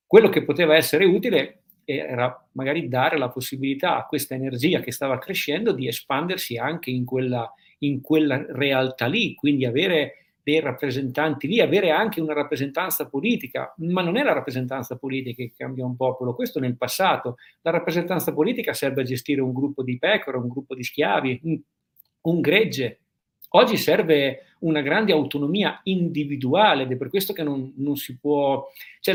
Quello 0.04 0.28
che 0.28 0.44
poteva 0.44 0.76
essere 0.76 1.04
utile 1.04 1.63
era 1.84 2.48
magari 2.52 2.88
dare 2.88 3.18
la 3.18 3.28
possibilità 3.28 3.96
a 3.96 4.06
questa 4.06 4.34
energia 4.34 4.80
che 4.80 4.92
stava 4.92 5.18
crescendo 5.18 5.72
di 5.72 5.86
espandersi 5.86 6.56
anche 6.56 6.90
in 6.90 7.04
quella, 7.04 7.52
in 7.78 8.00
quella 8.00 8.44
realtà 8.48 9.06
lì, 9.06 9.34
quindi 9.34 9.64
avere 9.64 10.24
dei 10.44 10.60
rappresentanti 10.60 11.46
lì, 11.46 11.60
avere 11.60 11.90
anche 11.90 12.20
una 12.20 12.34
rappresentanza 12.34 13.08
politica, 13.08 13.74
ma 13.78 14.02
non 14.02 14.18
è 14.18 14.22
la 14.22 14.34
rappresentanza 14.34 14.96
politica 14.96 15.42
che 15.42 15.52
cambia 15.56 15.86
un 15.86 15.96
popolo, 15.96 16.34
questo 16.34 16.60
nel 16.60 16.76
passato. 16.76 17.36
La 17.62 17.70
rappresentanza 17.70 18.34
politica 18.34 18.74
serve 18.74 19.00
a 19.00 19.04
gestire 19.04 19.40
un 19.40 19.54
gruppo 19.54 19.82
di 19.82 19.98
pecore, 19.98 20.36
un 20.36 20.48
gruppo 20.48 20.74
di 20.74 20.84
schiavi, 20.84 21.40
un, 21.44 21.58
un 22.22 22.40
gregge. 22.42 23.00
Oggi 23.50 23.78
serve 23.78 24.53
una 24.64 24.82
grande 24.82 25.12
autonomia 25.12 25.80
individuale 25.84 26.82
ed 26.82 26.92
è 26.92 26.96
per 26.96 27.08
questo 27.08 27.32
che 27.32 27.42
non, 27.42 27.72
non, 27.76 27.96
si 27.96 28.18
può, 28.18 28.66
cioè 29.00 29.14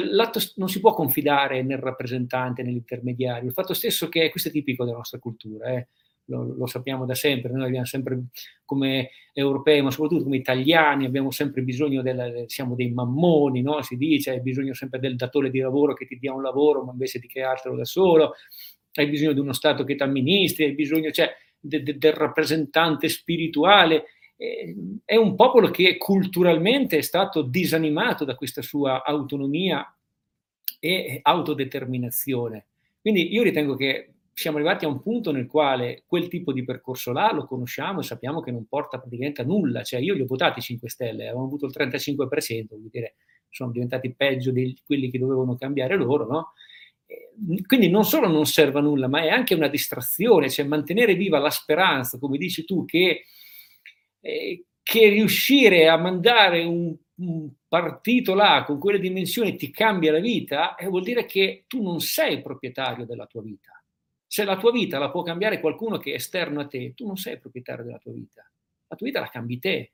non 0.55 0.69
si 0.69 0.79
può 0.79 0.93
confidare 0.93 1.61
nel 1.63 1.79
rappresentante, 1.79 2.63
nell'intermediario. 2.63 3.47
Il 3.47 3.53
fatto 3.53 3.73
stesso 3.73 4.09
che 4.09 4.29
questo 4.29 4.49
è 4.49 4.51
tipico 4.51 4.85
della 4.85 4.97
nostra 4.97 5.19
cultura. 5.19 5.69
Eh 5.73 5.87
lo, 6.29 6.55
lo, 6.55 6.65
sappiamo 6.67 7.05
da 7.05 7.15
sempre, 7.15 7.51
noi 7.51 7.67
abbiamo 7.67 7.85
sempre 7.85 8.25
come 8.63 9.09
europei, 9.33 9.81
ma 9.81 9.91
soprattutto 9.91 10.23
come 10.23 10.37
italiani, 10.37 11.05
abbiamo 11.05 11.31
sempre 11.31 11.61
bisogno 11.61 12.01
del, 12.01 12.43
siamo 12.47 12.75
dei 12.75 12.91
mammoni, 12.91 13.61
no? 13.61 13.81
si 13.81 13.97
dice, 13.97 14.31
hai 14.31 14.41
bisogno 14.41 14.73
sempre 14.73 14.99
del 14.99 15.15
datore 15.15 15.49
di 15.49 15.59
lavoro 15.59 15.93
che 15.93 16.05
ti 16.05 16.17
dia 16.17 16.33
un 16.33 16.41
lavoro, 16.41 16.83
ma 16.83 16.91
invece 16.91 17.19
di 17.19 17.27
creartelo 17.27 17.75
da 17.75 17.85
solo, 17.85 18.35
hai 18.93 19.07
bisogno 19.07 19.33
di 19.33 19.39
uno 19.39 19.53
Stato 19.53 19.83
che 19.83 19.95
ti 19.95 20.03
amministri, 20.03 20.65
hai 20.65 20.73
bisogno 20.73 21.11
cioè, 21.11 21.29
de, 21.59 21.83
de, 21.83 21.97
del 21.97 22.13
rappresentante 22.13 23.09
spirituale. 23.09 24.05
È 25.03 25.17
un 25.17 25.35
popolo 25.35 25.69
che 25.69 25.97
culturalmente 25.97 26.97
è 26.97 27.01
stato 27.01 27.41
disanimato 27.41 28.23
da 28.23 28.35
questa 28.35 28.61
sua 28.61 29.03
autonomia 29.03 29.85
e 30.79 31.19
autodeterminazione. 31.21 32.67
Quindi 33.01 33.33
io 33.33 33.43
ritengo 33.43 33.75
che 33.75 34.13
siamo 34.31 34.55
arrivati 34.55 34.85
a 34.85 34.87
un 34.87 35.01
punto 35.01 35.33
nel 35.33 35.45
quale 35.45 36.03
quel 36.05 36.29
tipo 36.29 36.53
di 36.53 36.63
percorso 36.63 37.11
là 37.11 37.33
lo 37.33 37.45
conosciamo 37.45 37.99
e 37.99 38.03
sappiamo 38.03 38.39
che 38.39 38.51
non 38.51 38.65
porta 38.65 38.97
praticamente 38.97 39.41
a 39.41 39.45
nulla. 39.45 39.83
Cioè 39.83 39.99
io 39.99 40.13
li 40.13 40.21
ho 40.21 40.25
votati 40.25 40.61
5 40.61 40.87
Stelle, 40.87 41.23
avevano 41.23 41.47
avuto 41.47 41.65
il 41.65 41.73
35%, 41.75 42.67
vuol 42.69 42.89
dire 42.89 43.15
sono 43.49 43.71
diventati 43.71 44.13
peggio 44.13 44.51
di 44.51 44.77
quelli 44.85 45.11
che 45.11 45.19
dovevano 45.19 45.57
cambiare 45.57 45.97
loro, 45.97 46.25
no? 46.25 46.53
Quindi 47.65 47.89
non 47.89 48.05
solo 48.05 48.29
non 48.29 48.45
serve 48.45 48.79
a 48.79 48.81
nulla, 48.81 49.07
ma 49.07 49.21
è 49.21 49.29
anche 49.29 49.55
una 49.55 49.67
distrazione, 49.67 50.49
cioè 50.49 50.65
mantenere 50.65 51.15
viva 51.15 51.39
la 51.39 51.49
speranza, 51.49 52.19
come 52.19 52.37
dici 52.37 52.63
tu, 52.63 52.85
che, 52.85 53.25
eh, 54.21 54.63
che 54.81 55.09
riuscire 55.09 55.87
a 55.87 55.97
mandare 55.97 56.63
un, 56.63 56.95
un, 57.15 57.49
partito 57.67 58.33
là 58.33 58.63
con 58.65 58.79
quelle 58.79 58.99
dimensioni 58.99 59.55
ti 59.55 59.69
cambia 59.69 60.11
la 60.11 60.19
vita, 60.19 60.75
eh, 60.75 60.87
vuol 60.87 61.03
dire 61.03 61.25
che 61.25 61.65
tu 61.67 61.83
non 61.83 61.99
sei 61.99 62.41
proprietario 62.41 63.05
della 63.05 63.27
tua 63.27 63.43
vita 63.43 63.79
se 64.31 64.43
la 64.43 64.57
tua 64.57 64.71
vita 64.71 64.99
la 64.99 65.09
può 65.09 65.23
cambiare 65.23 65.59
qualcuno 65.59 65.97
che 65.97 66.11
è 66.11 66.13
esterno 66.13 66.59
a 66.61 66.67
te, 66.67 66.93
tu 66.93 67.07
non 67.07 67.17
sei 67.17 67.39
proprietario 67.39 67.83
della 67.83 67.97
tua 67.97 68.11
vita. 68.11 68.47
La 68.87 68.95
tua 68.95 69.07
vita 69.07 69.19
la 69.21 69.27
cambi 69.27 69.57
te. 69.57 69.93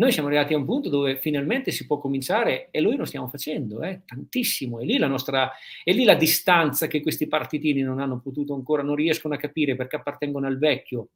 Noi 0.00 0.12
siamo 0.12 0.28
arrivati 0.28 0.54
a 0.54 0.56
un 0.56 0.64
punto 0.64 0.88
dove 0.88 1.18
finalmente 1.18 1.72
si 1.72 1.84
può 1.84 1.98
cominciare 1.98 2.68
e 2.70 2.80
noi 2.80 2.96
lo 2.96 3.04
stiamo 3.04 3.28
facendo, 3.28 3.82
eh, 3.82 4.00
tantissimo. 4.06 4.80
È 4.80 4.84
lì, 4.84 4.96
la 4.96 5.06
nostra, 5.06 5.52
è 5.84 5.92
lì 5.92 6.04
la 6.04 6.14
distanza 6.14 6.86
che 6.86 7.02
questi 7.02 7.26
partitini 7.26 7.82
non 7.82 8.00
hanno 8.00 8.18
potuto 8.18 8.54
ancora, 8.54 8.82
non 8.82 8.94
riescono 8.94 9.34
a 9.34 9.36
capire 9.36 9.76
perché 9.76 9.96
appartengono 9.96 10.46
al 10.46 10.56
vecchio. 10.56 11.08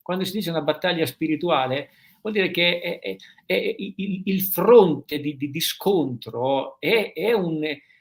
Quando 0.00 0.22
si 0.22 0.30
dice 0.30 0.50
una 0.50 0.60
battaglia 0.60 1.04
spirituale, 1.04 1.88
vuol 2.22 2.32
dire 2.32 2.52
che 2.52 2.78
è, 2.78 3.00
è, 3.00 3.16
è 3.44 3.74
il, 3.76 4.22
il, 4.26 4.42
fronte 4.42 5.18
di, 5.18 5.36
di, 5.36 5.50
di 5.50 5.60
scontro 5.60 6.78
un, 6.80 7.60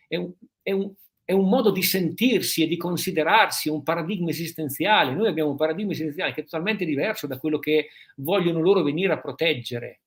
un, 0.10 0.34
un, 0.66 0.94
è, 1.26 1.34
un, 1.34 1.50
modo 1.50 1.72
di 1.72 1.82
sentirsi 1.82 2.62
e 2.62 2.68
di 2.68 2.78
considerarsi 2.78 3.70
un 3.70 3.82
paradigma 3.82 4.30
esistenziale. 4.30 5.16
Noi 5.16 5.30
abbiamo 5.30 5.50
un 5.50 5.58
paradigma 5.58 5.94
esistenziale 5.94 6.34
che 6.34 6.42
è 6.42 6.44
totalmente 6.44 6.86
diverso 6.86 7.26
da 7.26 7.40
quello 7.40 7.58
che 7.58 7.88
vogliono 8.18 8.62
loro 8.62 8.84
venire 8.84 9.14
a 9.14 9.20
proteggere. 9.20 10.02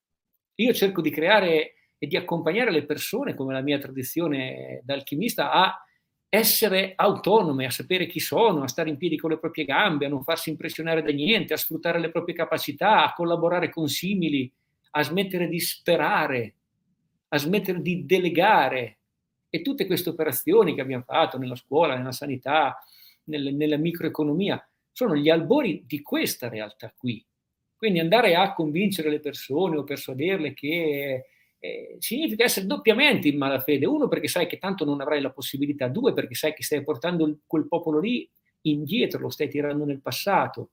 Io 0.56 0.72
cerco 0.72 1.00
di 1.00 1.10
creare 1.10 1.74
e 1.98 2.06
di 2.06 2.16
accompagnare 2.16 2.70
le 2.70 2.84
persone, 2.84 3.34
come 3.34 3.52
la 3.52 3.60
mia 3.60 3.78
tradizione 3.78 4.80
da 4.84 4.94
alchimista, 4.94 5.52
a 5.52 5.84
essere 6.28 6.92
autonome, 6.94 7.66
a 7.66 7.70
sapere 7.70 8.06
chi 8.06 8.20
sono, 8.20 8.62
a 8.62 8.68
stare 8.68 8.88
in 8.88 8.96
piedi 8.96 9.18
con 9.18 9.30
le 9.30 9.38
proprie 9.38 9.64
gambe, 9.64 10.06
a 10.06 10.08
non 10.08 10.22
farsi 10.22 10.48
impressionare 10.48 11.02
da 11.02 11.10
niente, 11.10 11.52
a 11.52 11.56
sfruttare 11.56 11.98
le 11.98 12.10
proprie 12.10 12.34
capacità, 12.34 13.04
a 13.04 13.12
collaborare 13.12 13.68
con 13.68 13.88
simili, 13.88 14.50
a 14.92 15.02
smettere 15.02 15.48
di 15.48 15.58
sperare, 15.58 16.54
a 17.28 17.36
smettere 17.38 17.82
di 17.82 18.06
delegare. 18.06 18.98
E 19.50 19.62
tutte 19.62 19.86
queste 19.86 20.10
operazioni 20.10 20.74
che 20.74 20.80
abbiamo 20.80 21.02
fatto 21.04 21.36
nella 21.36 21.56
scuola, 21.56 21.96
nella 21.96 22.12
sanità, 22.12 22.78
nelle, 23.24 23.50
nella 23.50 23.76
microeconomia, 23.76 24.64
sono 24.92 25.16
gli 25.16 25.28
albori 25.28 25.82
di 25.84 26.00
questa 26.00 26.48
realtà 26.48 26.92
qui. 26.96 27.24
Quindi 27.80 27.98
andare 27.98 28.34
a 28.34 28.52
convincere 28.52 29.08
le 29.08 29.20
persone 29.20 29.78
o 29.78 29.84
persuaderle 29.84 30.52
che 30.52 31.24
eh, 31.58 31.96
significa 31.98 32.44
essere 32.44 32.66
doppiamente 32.66 33.28
in 33.28 33.38
malafede. 33.38 33.86
Uno, 33.86 34.06
perché 34.06 34.28
sai 34.28 34.46
che 34.46 34.58
tanto 34.58 34.84
non 34.84 35.00
avrai 35.00 35.22
la 35.22 35.30
possibilità, 35.30 35.88
due, 35.88 36.12
perché 36.12 36.34
sai 36.34 36.52
che 36.52 36.62
stai 36.62 36.84
portando 36.84 37.38
quel 37.46 37.66
popolo 37.66 37.98
lì 37.98 38.28
indietro, 38.64 39.20
lo 39.20 39.30
stai 39.30 39.48
tirando 39.48 39.86
nel 39.86 40.02
passato. 40.02 40.72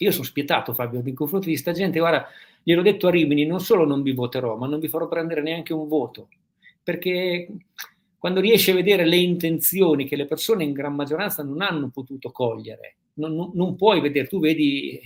Io 0.00 0.10
sono 0.10 0.24
spietato, 0.24 0.74
Fabio, 0.74 1.00
nei 1.00 1.14
confronti 1.14 1.48
di 1.48 1.56
sta 1.56 1.72
gente. 1.72 1.98
Guarda, 1.98 2.28
gliel'ho 2.62 2.82
detto 2.82 3.06
a 3.06 3.10
Rimini, 3.10 3.46
non 3.46 3.60
solo 3.60 3.86
non 3.86 4.02
vi 4.02 4.12
voterò, 4.12 4.58
ma 4.58 4.66
non 4.66 4.80
vi 4.80 4.88
farò 4.88 5.08
prendere 5.08 5.40
neanche 5.40 5.72
un 5.72 5.88
voto. 5.88 6.28
Perché 6.82 7.48
quando 8.18 8.40
riesci 8.40 8.70
a 8.70 8.74
vedere 8.74 9.06
le 9.06 9.16
intenzioni 9.16 10.06
che 10.06 10.16
le 10.16 10.26
persone 10.26 10.62
in 10.62 10.72
gran 10.72 10.94
maggioranza 10.94 11.42
non 11.42 11.62
hanno 11.62 11.88
potuto 11.88 12.30
cogliere, 12.32 12.96
non, 13.14 13.34
non, 13.34 13.50
non 13.54 13.76
puoi 13.76 14.02
vedere, 14.02 14.26
tu 14.26 14.40
vedi, 14.40 15.00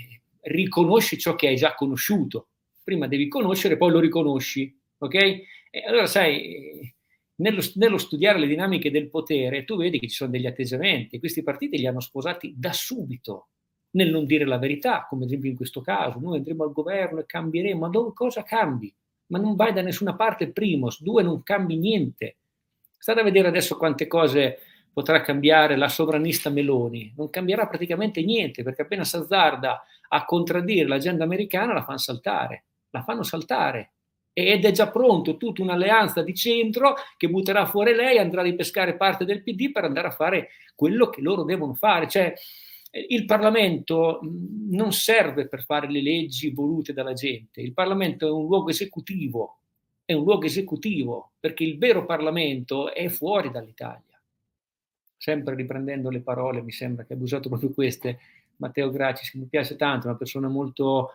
riconosci 0.47 1.19
ciò 1.19 1.35
che 1.35 1.49
hai 1.49 1.57
già 1.57 1.75
conosciuto 1.75 2.49
prima 2.87 3.09
devi 3.09 3.27
conoscere, 3.27 3.77
poi 3.77 3.91
lo 3.91 3.99
riconosci, 3.99 4.73
ok? 4.99 5.15
E 5.15 5.85
allora 5.89 6.07
sai, 6.07 6.95
nello, 7.37 7.61
nello, 7.75 7.99
studiare 7.99 8.39
le 8.39 8.47
dinamiche 8.47 8.93
del 8.93 9.11
potere, 9.11 9.65
tu 9.65 9.77
vedi 9.77 9.99
che 9.99 10.07
ci 10.07 10.15
sono 10.15 10.31
degli 10.31 10.47
atteggiamenti, 10.47 11.19
questi 11.19 11.43
partiti 11.43 11.79
li 11.79 11.87
hanno 11.89 11.99
sposati 11.99 12.55
da 12.57 12.73
subito, 12.73 13.49
nel 13.91 14.11
non 14.13 14.25
dire 14.25 14.45
la 14.45 14.59
verità, 14.59 15.05
come 15.09 15.25
ad 15.25 15.31
esempio 15.31 15.51
in 15.51 15.57
questo 15.57 15.81
caso, 15.81 16.21
noi 16.21 16.37
andremo 16.37 16.63
al 16.63 16.71
governo 16.71 17.19
e 17.19 17.27
cambieremo, 17.27 17.81
ma 17.81 17.89
dove, 17.89 18.13
cosa 18.15 18.45
cambi? 18.45 18.95
ma 19.29 19.39
non 19.39 19.57
vai 19.57 19.73
da 19.73 19.83
nessuna 19.83 20.15
parte, 20.15 20.53
primo, 20.53 20.89
due, 21.01 21.25
non 21.25 21.43
cambi 21.43 21.77
niente. 21.77 22.37
State 22.97 23.19
a 23.19 23.25
vedere 23.25 23.49
adesso 23.49 23.77
quante 23.77 24.07
cose 24.07 24.59
potrà 24.97 25.21
cambiare 25.21 25.77
la 25.77 25.91
sovranista 25.91 26.49
Meloni, 26.49 27.13
non 27.19 27.29
cambierà 27.29 27.67
praticamente 27.67 28.23
niente, 28.23 28.63
perché 28.63 28.81
appena 28.81 29.05
si 29.05 29.17
azzarda 29.17 29.85
a 30.09 30.25
contraddire 30.25 30.89
l'agenda 30.89 31.23
americana 31.23 31.75
la 31.75 31.85
fanno 31.85 31.99
saltare, 31.99 32.65
la 32.89 33.03
fanno 33.03 33.23
saltare. 33.23 33.91
Ed 34.33 34.65
è 34.65 34.71
già 34.71 34.89
pronto 34.89 35.37
tutta 35.37 35.61
un'alleanza 35.61 36.23
di 36.23 36.35
centro 36.35 36.95
che 37.19 37.29
butterà 37.29 37.67
fuori 37.67 37.95
lei, 37.95 38.17
andrà 38.17 38.41
a 38.41 38.45
ripescare 38.45 38.97
parte 38.97 39.27
del 39.27 39.43
PD 39.43 39.71
per 39.71 39.85
andare 39.85 40.09
a 40.09 40.13
fare 40.13 40.49
quello 40.75 41.11
che 41.11 41.21
loro 41.21 41.45
devono 41.45 41.75
fare. 41.75 42.09
Cioè, 42.09 42.33
il 43.09 43.27
Parlamento 43.27 44.21
non 44.71 44.95
serve 44.95 45.47
per 45.47 45.63
fare 45.65 45.91
le 45.91 46.01
leggi 46.01 46.53
volute 46.53 46.95
dalla 46.95 47.13
gente, 47.13 47.61
il 47.61 47.75
Parlamento 47.75 48.27
è 48.27 48.31
un 48.31 48.47
luogo 48.47 48.71
esecutivo, 48.71 49.59
è 50.07 50.15
un 50.15 50.25
luogo 50.25 50.47
esecutivo, 50.47 51.33
perché 51.39 51.65
il 51.65 51.77
vero 51.77 52.07
Parlamento 52.07 52.95
è 52.95 53.09
fuori 53.09 53.51
dall'Italia 53.51 54.16
sempre 55.17 55.55
riprendendo 55.55 56.11
le 56.11 56.21
parole, 56.21 56.63
mi 56.63 56.73
sembra 56.73 57.05
che 57.05 57.15
abbia 57.15 57.25
usato 57.25 57.49
proprio 57.49 57.73
queste, 57.73 58.19
Matteo 58.57 58.91
Gracis, 58.91 59.31
che 59.31 59.39
mi 59.39 59.47
piace 59.47 59.77
tanto, 59.77 60.07
una 60.07 60.17
persona 60.17 60.49
molto 60.49 61.13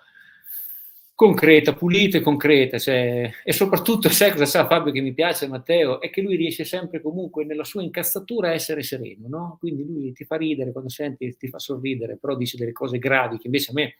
concreta, 1.22 1.76
pulita 1.76 2.18
e 2.18 2.22
concreta, 2.22 2.80
cioè, 2.80 3.32
e 3.44 3.54
soprattutto 3.54 4.10
sai 4.10 4.32
cosa 4.32 4.46
sa 4.46 4.66
Fabio 4.66 4.92
che 4.92 5.02
mi 5.02 5.14
piace 5.14 5.48
Matteo, 5.48 6.02
è 6.02 6.10
che 6.10 6.22
lui 6.22 6.36
riesce 6.36 6.64
sempre 6.64 7.00
comunque 7.00 7.46
nella 7.46 7.64
sua 7.64 7.84
incazzatura 7.84 8.48
a 8.50 8.54
essere 8.54 8.82
sereno, 8.82 9.28
no? 9.28 9.58
Quindi 9.60 9.86
lui 9.86 10.14
ti 10.14 10.26
fa 10.26 10.36
ridere 10.36 10.72
quando 10.72 10.90
senti, 10.90 11.36
ti 11.38 11.48
fa 11.48 11.60
sorridere, 11.60 12.18
però 12.18 12.36
dice 12.36 12.58
delle 12.58 12.72
cose 12.72 12.98
gravi 12.98 13.38
che 13.38 13.46
invece 13.46 13.70
a 13.70 13.74
me 13.76 13.96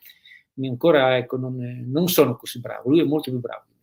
ancora 0.68 1.16
ecco, 1.16 1.36
non, 1.36 1.84
non 1.86 2.08
sono 2.08 2.34
così 2.34 2.58
bravo, 2.58 2.90
lui 2.90 3.00
è 3.00 3.04
molto 3.04 3.30
più 3.30 3.38
bravo 3.38 3.66
di 3.68 3.74
me. 3.74 3.80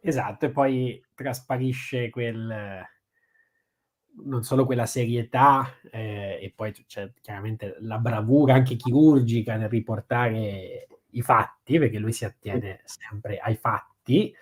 Esatto, 0.00 0.46
e 0.46 0.50
poi 0.50 1.00
trasparisce 1.14 2.10
quel, 2.10 2.84
non 4.24 4.42
solo 4.42 4.66
quella 4.66 4.86
serietà 4.86 5.74
eh, 5.90 6.38
e 6.40 6.52
poi 6.54 6.72
c'è 6.86 7.10
chiaramente 7.20 7.76
la 7.80 7.98
bravura 7.98 8.54
anche 8.54 8.76
chirurgica 8.76 9.56
nel 9.56 9.68
riportare 9.68 10.86
i 11.12 11.22
fatti, 11.22 11.78
perché 11.78 11.98
lui 11.98 12.12
si 12.12 12.24
attiene 12.24 12.80
sempre 12.84 13.38
ai 13.38 13.56
fatti 13.56 14.34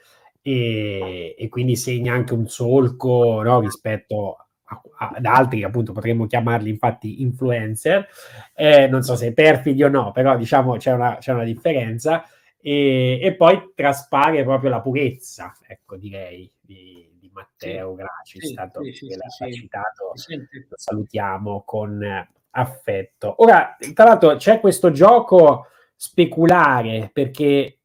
e, 0.43 1.35
e 1.39 1.49
quindi 1.49 1.77
segna 1.77 2.15
anche 2.15 2.35
un 2.35 2.49
solco 2.49 3.43
no, 3.43 3.61
rispetto 3.61 4.37
a, 4.65 4.81
a, 4.99 5.09
ad 5.17 5.25
altri, 5.25 5.63
appunto 5.63 5.93
potremmo 5.93 6.27
chiamarli 6.27 6.71
infatti 6.71 7.23
influencer, 7.23 8.07
eh, 8.55 8.89
non 8.89 9.03
so 9.03 9.17
se 9.17 9.29
è 9.29 9.33
perfidi 9.33 9.83
o 9.83 9.89
no, 9.89 10.13
però 10.13 10.37
diciamo 10.37 10.77
c'è 10.77 10.93
una, 10.93 11.17
c'è 11.19 11.33
una 11.33 11.45
differenza 11.45 12.25
e, 12.61 13.19
e, 13.23 13.35
poi 13.35 13.73
traspare 13.75 14.43
proprio 14.45 14.71
la 14.71 14.81
purezza, 14.81 15.57
ecco 15.67 15.97
direi, 15.97 16.51
di, 16.61 17.10
Matteo 17.33 17.95
Graci, 17.95 18.41
sì, 18.41 18.55
tanto 18.55 18.83
sì, 18.85 19.07
che 19.07 19.17
l'ha 19.17 19.51
citato, 19.51 20.13
lo 20.15 20.77
salutiamo 20.77 21.63
con 21.65 22.29
affetto. 22.51 23.35
Ora, 23.39 23.77
tra 23.95 24.05
l'altro, 24.05 24.37
c'è 24.37 24.61
questo 24.61 24.91
gioco 24.91 25.67
speculare 25.95 27.11
perché 27.13 27.79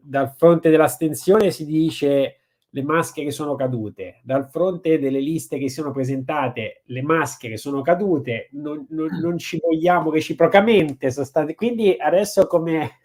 dal 0.00 0.34
fronte 0.36 0.70
dell'astensione 0.70 1.50
si 1.50 1.64
dice 1.64 2.40
le 2.76 2.82
maschere 2.82 3.30
sono 3.30 3.54
cadute, 3.54 4.20
dal 4.22 4.50
fronte 4.50 4.98
delle 4.98 5.20
liste 5.20 5.56
che 5.56 5.70
sono 5.70 5.92
presentate 5.92 6.82
le 6.84 7.02
maschere 7.02 7.56
sono 7.56 7.80
cadute, 7.80 8.48
non, 8.52 8.86
non, 8.90 9.18
non 9.18 9.38
ci 9.38 9.58
vogliamo 9.58 10.10
reciprocamente, 10.10 11.10
state... 11.10 11.54
quindi 11.54 11.96
adesso 11.98 12.46
come 12.46 12.98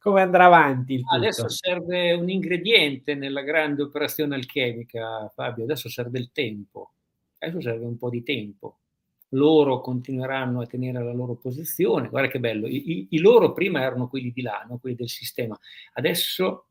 come 0.00 0.22
andrà 0.22 0.46
avanti? 0.46 1.02
Adesso 1.04 1.48
serve 1.50 2.12
un 2.14 2.30
ingrediente 2.30 3.14
nella 3.14 3.42
grande 3.42 3.82
operazione 3.82 4.34
alchemica, 4.34 5.30
Fabio. 5.34 5.64
Adesso 5.64 5.90
serve 5.90 6.18
il 6.18 6.30
tempo. 6.32 6.92
Adesso 7.38 7.60
serve 7.60 7.84
un 7.84 7.98
po' 7.98 8.08
di 8.08 8.22
tempo. 8.22 8.78
Loro 9.34 9.80
continueranno 9.80 10.62
a 10.62 10.66
tenere 10.66 11.04
la 11.04 11.12
loro 11.12 11.34
posizione. 11.34 12.08
Guarda 12.08 12.30
che 12.30 12.40
bello. 12.40 12.66
I, 12.66 12.90
i, 12.90 13.06
i 13.10 13.18
loro 13.18 13.52
prima 13.52 13.82
erano 13.82 14.08
quelli 14.08 14.32
di 14.32 14.40
là, 14.40 14.64
no? 14.66 14.78
quelli 14.78 14.96
del 14.96 15.10
sistema. 15.10 15.58
Adesso 15.92 16.68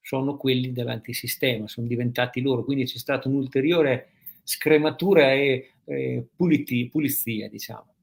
sono 0.00 0.38
quelli 0.38 0.72
dell'antisistema, 0.72 1.68
sono 1.68 1.86
diventati 1.86 2.40
loro. 2.40 2.64
Quindi 2.64 2.86
c'è 2.86 2.96
stata 2.96 3.28
un'ulteriore 3.28 4.12
scrematura 4.44 5.30
e, 5.34 5.72
e 5.84 6.26
puliti, 6.34 6.88
pulizia, 6.88 7.50
diciamo. 7.50 7.94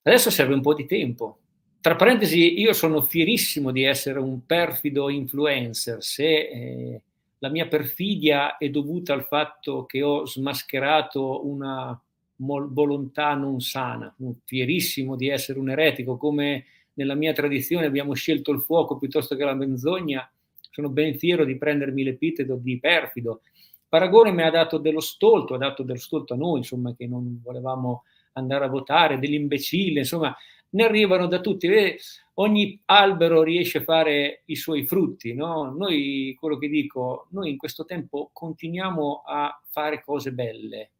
Adesso 0.00 0.30
serve 0.30 0.54
un 0.54 0.62
po' 0.62 0.72
di 0.72 0.86
tempo 0.86 1.41
tra 1.82 1.96
parentesi, 1.96 2.60
io 2.60 2.72
sono 2.72 3.02
fierissimo 3.02 3.72
di 3.72 3.82
essere 3.82 4.20
un 4.20 4.46
perfido 4.46 5.10
influencer, 5.10 6.00
se 6.00 6.24
eh, 6.24 7.00
la 7.38 7.48
mia 7.48 7.66
perfidia 7.66 8.56
è 8.56 8.70
dovuta 8.70 9.14
al 9.14 9.24
fatto 9.24 9.84
che 9.84 10.00
ho 10.00 10.24
smascherato 10.24 11.44
una 11.44 12.00
volontà 12.36 13.34
non 13.34 13.60
sana, 13.60 14.14
fierissimo 14.44 15.16
di 15.16 15.28
essere 15.28 15.58
un 15.58 15.70
eretico, 15.70 16.16
come 16.16 16.66
nella 16.94 17.16
mia 17.16 17.32
tradizione 17.32 17.86
abbiamo 17.86 18.14
scelto 18.14 18.52
il 18.52 18.60
fuoco 18.60 18.96
piuttosto 18.96 19.34
che 19.34 19.44
la 19.44 19.54
menzogna, 19.54 20.30
sono 20.70 20.88
ben 20.88 21.18
fiero 21.18 21.44
di 21.44 21.58
prendermi 21.58 22.04
l'epiteto 22.04 22.54
di 22.54 22.78
perfido. 22.78 23.40
Paragone 23.88 24.30
mi 24.30 24.42
ha 24.42 24.50
dato 24.50 24.78
dello 24.78 25.00
stolto, 25.00 25.54
ha 25.54 25.58
dato 25.58 25.82
dello 25.82 25.98
stolto 25.98 26.34
a 26.34 26.36
noi, 26.36 26.58
insomma, 26.58 26.94
che 26.94 27.08
non 27.08 27.40
volevamo 27.42 28.04
andare 28.34 28.66
a 28.66 28.68
votare, 28.68 29.18
dell'imbecille, 29.18 29.98
insomma, 29.98 30.34
ne 30.72 30.84
arrivano 30.84 31.26
da 31.26 31.40
tutti. 31.40 31.66
Vede, 31.66 31.98
ogni 32.34 32.80
albero 32.86 33.42
riesce 33.42 33.78
a 33.78 33.82
fare 33.82 34.42
i 34.46 34.56
suoi 34.56 34.86
frutti, 34.86 35.34
no? 35.34 35.74
Noi, 35.76 36.36
quello 36.38 36.58
che 36.58 36.68
dico, 36.68 37.26
noi 37.30 37.50
in 37.50 37.56
questo 37.56 37.84
tempo 37.84 38.30
continuiamo 38.32 39.22
a 39.26 39.60
fare 39.70 40.02
cose 40.02 40.32
belle. 40.32 40.90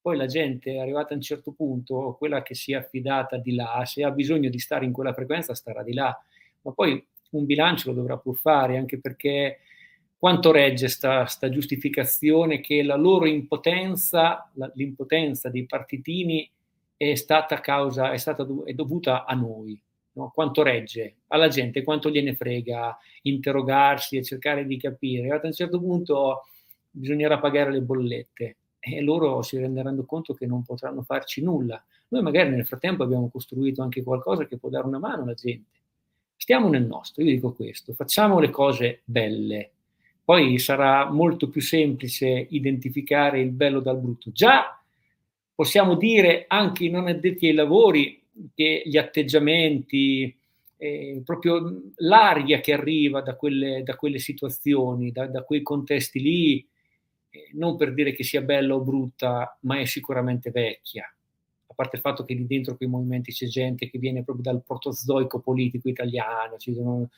Poi 0.00 0.16
la 0.16 0.26
gente 0.26 0.72
è 0.72 0.78
arrivata 0.78 1.14
a 1.14 1.16
un 1.16 1.22
certo 1.22 1.52
punto, 1.52 2.14
quella 2.18 2.42
che 2.42 2.54
si 2.54 2.72
è 2.72 2.76
affidata 2.76 3.38
di 3.38 3.54
là, 3.54 3.82
se 3.86 4.04
ha 4.04 4.10
bisogno 4.10 4.50
di 4.50 4.58
stare 4.58 4.84
in 4.84 4.92
quella 4.92 5.14
frequenza 5.14 5.54
starà 5.54 5.82
di 5.82 5.94
là, 5.94 6.14
ma 6.62 6.72
poi 6.72 7.02
un 7.30 7.46
bilancio 7.46 7.88
lo 7.88 7.96
dovrà 7.96 8.18
pur 8.18 8.36
fare, 8.36 8.76
anche 8.76 9.00
perché 9.00 9.60
quanto 10.18 10.52
regge 10.52 10.88
sta, 10.88 11.26
giustificazione 11.50 12.60
che 12.60 12.82
la 12.82 12.96
loro 12.96 13.24
impotenza, 13.26 14.50
la, 14.54 14.70
l'impotenza 14.74 15.48
dei 15.48 15.64
partitini 15.64 16.50
è 17.10 17.14
stata 17.14 17.60
causa, 17.60 18.12
è 18.12 18.16
stata 18.16 18.46
è 18.64 18.72
dovuta 18.72 19.24
a 19.24 19.34
noi. 19.34 19.80
No? 20.12 20.30
Quanto 20.32 20.62
regge 20.62 21.16
alla 21.28 21.48
gente, 21.48 21.82
quanto 21.82 22.10
gliene 22.10 22.34
frega 22.34 22.96
interrogarsi 23.22 24.16
e 24.16 24.22
cercare 24.22 24.66
di 24.66 24.76
capire. 24.76 25.30
A 25.30 25.40
un 25.42 25.52
certo 25.52 25.80
punto 25.80 26.46
bisognerà 26.90 27.38
pagare 27.38 27.72
le 27.72 27.80
bollette 27.80 28.56
e 28.78 29.00
loro 29.00 29.42
si 29.42 29.58
renderanno 29.58 30.04
conto 30.04 30.34
che 30.34 30.46
non 30.46 30.62
potranno 30.62 31.02
farci 31.02 31.42
nulla. 31.42 31.82
Noi 32.08 32.22
magari 32.22 32.50
nel 32.50 32.66
frattempo 32.66 33.02
abbiamo 33.02 33.28
costruito 33.28 33.82
anche 33.82 34.02
qualcosa 34.02 34.46
che 34.46 34.58
può 34.58 34.68
dare 34.68 34.86
una 34.86 34.98
mano 34.98 35.22
alla 35.22 35.34
gente. 35.34 35.70
Stiamo 36.36 36.68
nel 36.68 36.84
nostro, 36.84 37.22
io 37.22 37.30
dico 37.30 37.52
questo, 37.52 37.94
facciamo 37.94 38.38
le 38.38 38.50
cose 38.50 39.00
belle. 39.04 39.70
Poi 40.22 40.58
sarà 40.58 41.10
molto 41.10 41.48
più 41.48 41.60
semplice 41.60 42.46
identificare 42.50 43.40
il 43.40 43.50
bello 43.50 43.80
dal 43.80 43.98
brutto. 43.98 44.30
Già 44.32 44.78
possiamo 45.54 45.96
dire 45.96 46.44
anche 46.48 46.84
i 46.84 46.90
non 46.90 47.06
addetti 47.06 47.46
ai 47.46 47.54
lavori 47.54 48.22
che 48.54 48.82
gli 48.84 48.96
atteggiamenti, 48.96 50.34
eh, 50.76 51.22
proprio 51.24 51.82
l'aria 51.96 52.60
che 52.60 52.72
arriva 52.72 53.20
da 53.20 53.36
quelle, 53.36 53.82
da 53.82 53.96
quelle 53.96 54.18
situazioni, 54.18 55.12
da, 55.12 55.26
da, 55.26 55.42
quei 55.42 55.62
contesti 55.62 56.20
lì, 56.20 56.66
eh, 57.30 57.50
non 57.52 57.76
per 57.76 57.94
dire 57.94 58.12
che 58.12 58.24
sia 58.24 58.42
bella 58.42 58.74
o 58.74 58.80
brutta, 58.80 59.56
ma 59.60 59.78
è 59.78 59.84
sicuramente 59.84 60.50
vecchia. 60.50 61.04
A 61.66 61.74
parte 61.74 61.96
il 61.96 62.02
fatto 62.02 62.24
che 62.24 62.34
lì 62.34 62.46
dentro 62.46 62.76
quei 62.76 62.88
movimenti 62.88 63.32
c'è 63.32 63.46
gente 63.46 63.88
che 63.88 63.98
viene 63.98 64.24
proprio 64.24 64.52
dal 64.52 64.62
protozoico 64.64 65.40
politico 65.40 65.88
italiano, 65.88 66.56
sono... 66.58 67.08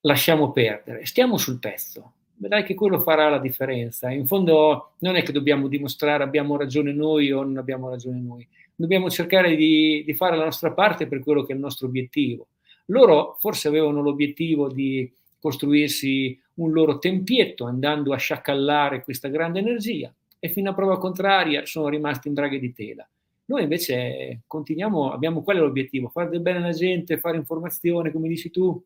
lasciamo 0.00 0.50
perdere, 0.52 1.06
stiamo 1.06 1.36
sul 1.36 1.58
pezzo, 1.58 2.12
vedrai 2.38 2.64
che 2.64 2.74
quello 2.74 3.00
farà 3.00 3.28
la 3.28 3.38
differenza. 3.38 4.10
In 4.10 4.26
fondo 4.26 4.92
non 4.98 5.16
è 5.16 5.22
che 5.22 5.32
dobbiamo 5.32 5.68
dimostrare 5.68 6.22
abbiamo 6.22 6.56
ragione 6.56 6.92
noi 6.92 7.30
o 7.32 7.42
non 7.42 7.58
abbiamo 7.58 7.88
ragione 7.88 8.20
noi, 8.20 8.46
dobbiamo 8.74 9.10
cercare 9.10 9.56
di, 9.56 10.02
di 10.04 10.14
fare 10.14 10.36
la 10.36 10.44
nostra 10.44 10.72
parte 10.72 11.06
per 11.06 11.20
quello 11.20 11.44
che 11.44 11.52
è 11.52 11.54
il 11.54 11.60
nostro 11.60 11.86
obiettivo. 11.86 12.48
Loro 12.86 13.36
forse 13.38 13.68
avevano 13.68 14.00
l'obiettivo 14.00 14.68
di 14.72 15.12
costruirsi 15.40 16.40
un 16.54 16.72
loro 16.72 16.98
tempietto 16.98 17.64
andando 17.64 18.12
a 18.12 18.16
sciacallare 18.16 19.04
questa 19.04 19.28
grande 19.28 19.58
energia 19.58 20.12
e 20.38 20.48
fino 20.48 20.70
a 20.70 20.74
prova 20.74 20.98
contraria 20.98 21.66
sono 21.66 21.88
rimasti 21.88 22.28
in 22.28 22.34
braghe 22.34 22.58
di 22.58 22.72
tela. 22.72 23.08
Noi 23.46 23.62
invece 23.62 24.42
continuiamo, 24.46 25.12
abbiamo 25.12 25.42
quello 25.42 25.64
l'obiettivo, 25.64 26.08
fare 26.08 26.28
del 26.28 26.40
bene 26.40 26.58
alla 26.58 26.72
gente, 26.72 27.18
fare 27.18 27.36
informazione, 27.36 28.12
come 28.12 28.28
dici 28.28 28.50
tu, 28.50 28.82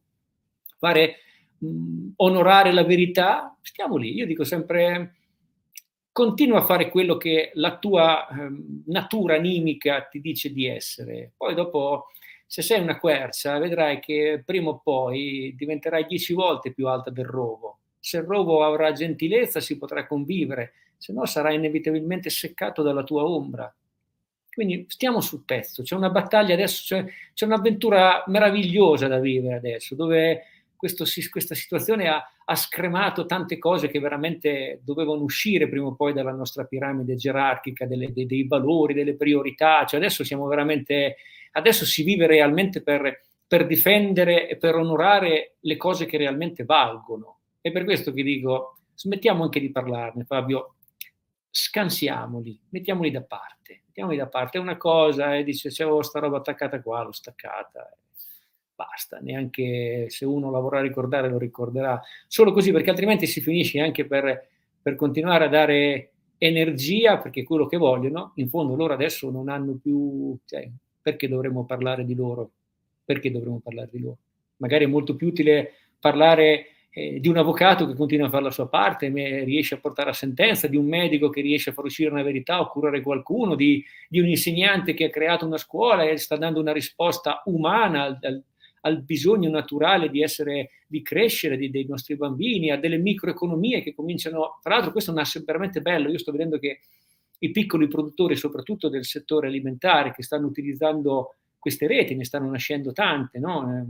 fare 0.79 1.17
onorare 2.17 2.73
la 2.73 2.85
verità, 2.85 3.57
stiamo 3.63 3.97
lì. 3.97 4.15
Io 4.15 4.27
dico 4.27 4.45
sempre, 4.45 5.17
continua 6.13 6.59
a 6.59 6.65
fare 6.65 6.91
quello 6.91 7.17
che 7.17 7.51
la 7.55 7.79
tua 7.79 8.29
eh, 8.29 8.51
natura 8.87 9.37
animica 9.37 10.03
ti 10.03 10.21
dice 10.21 10.53
di 10.53 10.67
essere. 10.67 11.33
Poi 11.37 11.55
dopo 11.55 12.09
se 12.53 12.61
sei 12.61 12.83
una 12.83 12.99
quercia, 12.99 13.59
vedrai 13.59 13.99
che 13.99 14.43
prima 14.45 14.69
o 14.69 14.81
poi 14.81 15.55
diventerai 15.57 16.05
dieci 16.05 16.35
volte 16.35 16.75
più 16.75 16.87
alta 16.87 17.09
del 17.09 17.25
rovo. 17.25 17.79
Se 17.99 18.19
il 18.19 18.25
rovo 18.25 18.63
avrà 18.63 18.93
gentilezza 18.93 19.59
si 19.59 19.79
potrà 19.79 20.07
convivere, 20.07 20.75
se 20.99 21.15
no 21.15 21.25
sarai 21.25 21.55
inevitabilmente 21.55 22.29
seccato 22.29 22.83
dalla 22.83 23.05
tua 23.05 23.25
ombra. 23.25 23.75
Quindi 24.53 24.85
stiamo 24.89 25.23
sul 25.23 25.45
pezzo, 25.47 25.83
c'è 25.83 25.95
una 25.95 26.11
battaglia 26.11 26.53
adesso, 26.53 26.83
c'è, 26.85 27.11
c'è 27.33 27.47
un'avventura 27.47 28.25
meravigliosa 28.27 29.09
da 29.09 29.19
vivere 29.19 29.55
adesso, 29.55 29.95
dove 29.95 30.43
questo, 30.83 31.05
questa 31.31 31.55
situazione 31.55 32.09
ha, 32.09 32.29
ha, 32.45 32.57
scremato 32.57 33.25
tante 33.25 33.57
cose 33.57 33.87
che 33.87 34.01
veramente 34.01 34.81
dovevano 34.83 35.23
uscire 35.23 35.69
prima 35.69 35.87
o 35.87 35.95
poi 35.95 36.13
dalla 36.13 36.33
nostra 36.33 36.65
piramide 36.65 37.15
gerarchica, 37.15 37.87
delle, 37.87 38.13
dei, 38.13 38.27
dei, 38.27 38.49
valori, 38.49 38.93
delle 38.93 39.15
priorità. 39.15 39.85
Cioè 39.85 40.01
adesso 40.01 40.25
siamo 40.25 40.49
veramente, 40.49 41.19
adesso 41.53 41.85
si 41.85 42.03
vive 42.03 42.27
realmente 42.27 42.83
per, 42.83 43.21
per 43.47 43.65
difendere 43.65 44.49
e 44.49 44.57
per 44.57 44.75
onorare 44.75 45.55
le 45.61 45.77
cose 45.77 46.05
che 46.05 46.17
realmente 46.17 46.65
valgono. 46.65 47.43
E 47.61 47.71
per 47.71 47.85
questo 47.85 48.11
vi 48.11 48.25
dico, 48.25 48.79
smettiamo 48.97 49.45
anche 49.45 49.61
di 49.61 49.71
parlarne, 49.71 50.25
Fabio, 50.25 50.75
scansiamoli, 51.49 52.59
mettiamoli 52.71 53.13
da 53.13 53.23
parte, 53.23 53.83
mettiamoli 53.87 54.17
da 54.17 54.27
parte. 54.27 54.59
È 54.59 54.61
una 54.61 54.77
cosa 54.77 55.37
e 55.37 55.45
dice, 55.45 55.69
c'avevo 55.71 56.03
sta 56.03 56.19
roba 56.19 56.39
attaccata 56.39 56.83
qua, 56.83 57.05
l'ho 57.05 57.13
staccata 57.13 57.89
basta, 58.87 59.19
neanche 59.21 60.07
se 60.09 60.25
uno 60.25 60.51
la 60.51 60.59
vorrà 60.59 60.81
ricordare 60.81 61.29
lo 61.29 61.39
ricorderà, 61.39 62.01
solo 62.27 62.53
così 62.53 62.73
perché 62.73 62.91
altrimenti 62.91 63.27
si 63.27 63.41
finisce 63.41 63.81
anche 63.81 64.07
per, 64.07 64.49
per 64.81 64.97
continuare 64.97 65.45
a 65.45 65.49
dare 65.49 66.11
energia, 66.39 67.19
perché 67.19 67.45
quello 67.45 67.67
che 67.67 67.77
vogliono, 67.77 68.33
in 68.37 68.49
fondo 68.49 68.75
loro 68.75 68.95
adesso 68.95 69.31
non 69.31 69.49
hanno 69.49 69.79
più, 69.81 70.37
cioè, 70.45 70.69
perché 71.01 71.29
dovremmo 71.29 71.65
parlare 71.65 72.05
di 72.05 72.15
loro? 72.15 72.51
Perché 73.05 73.31
dovremmo 73.31 73.61
parlare 73.61 73.89
di 73.93 74.01
loro? 74.01 74.19
Magari 74.57 74.85
è 74.85 74.89
molto 74.89 75.15
più 75.15 75.29
utile 75.29 75.73
parlare 76.01 76.67
eh, 76.95 77.21
di 77.21 77.29
un 77.29 77.39
avvocato 77.39 77.87
che 77.87 77.95
continua 77.95 78.27
a 78.27 78.31
fare 78.31 78.45
la 78.45 78.51
sua 78.51 78.69
parte, 78.69 79.09
riesce 79.09 79.77
a 79.77 79.79
portare 79.79 80.11
a 80.11 80.15
sentenza, 80.15 80.67
di 80.67 80.77
un 80.77 80.87
medico 80.87 81.31
che 81.31 81.41
riesce 81.41 81.71
a 81.71 81.73
far 81.73 81.85
uscire 81.85 82.11
una 82.11 82.23
verità 82.23 82.61
o 82.61 82.69
curare 82.69 83.01
qualcuno, 83.01 83.55
di, 83.55 83.83
di, 84.09 84.21
un 84.21 84.29
insegnante 84.29 84.95
che 84.95 85.07
ha 85.07 85.11
creato 85.11 85.47
una 85.47 85.57
scuola 85.57 86.05
e 86.05 86.19
sta 86.19 86.37
dando 86.37 86.61
una 86.61 86.73
risposta 86.73 87.43
umana 87.47 88.03
al, 88.03 88.19
al, 88.21 88.45
al 88.83 89.03
bisogno 89.03 89.51
naturale 89.51 90.09
di 90.09 90.23
essere, 90.23 90.71
di 90.87 91.03
crescere 91.03 91.57
di, 91.57 91.71
dei 91.71 91.87
nostri 91.87 92.17
bambini, 92.17 92.71
a 92.71 92.79
delle 92.79 92.99
microeconomie 92.99 93.83
che 93.83 93.95
cominciano, 93.95 94.59
tra 94.63 94.75
l'altro 94.75 94.93
questo 94.93 95.13
nasce 95.13 95.43
veramente 95.45 95.81
bello, 95.81 96.11
io 96.11 96.19
sto 96.19 96.33
vedendo 96.33 96.59
che 96.59 96.81
i 97.39 97.51
piccoli 97.51 97.89
produttori, 97.89 98.37
soprattutto 98.37 98.89
del 98.89 99.05
settore 99.05 99.49
alimentare, 99.49 100.13
che 100.13 100.23
stanno 100.23 100.47
utilizzando 100.47 101.35
queste 101.59 101.87
reti, 101.87 102.15
ne 102.15 102.25
stanno 102.25 102.51
nascendo 102.51 102.93
tante, 102.93 103.39
no? 103.39 103.69
Eh, 103.69 103.85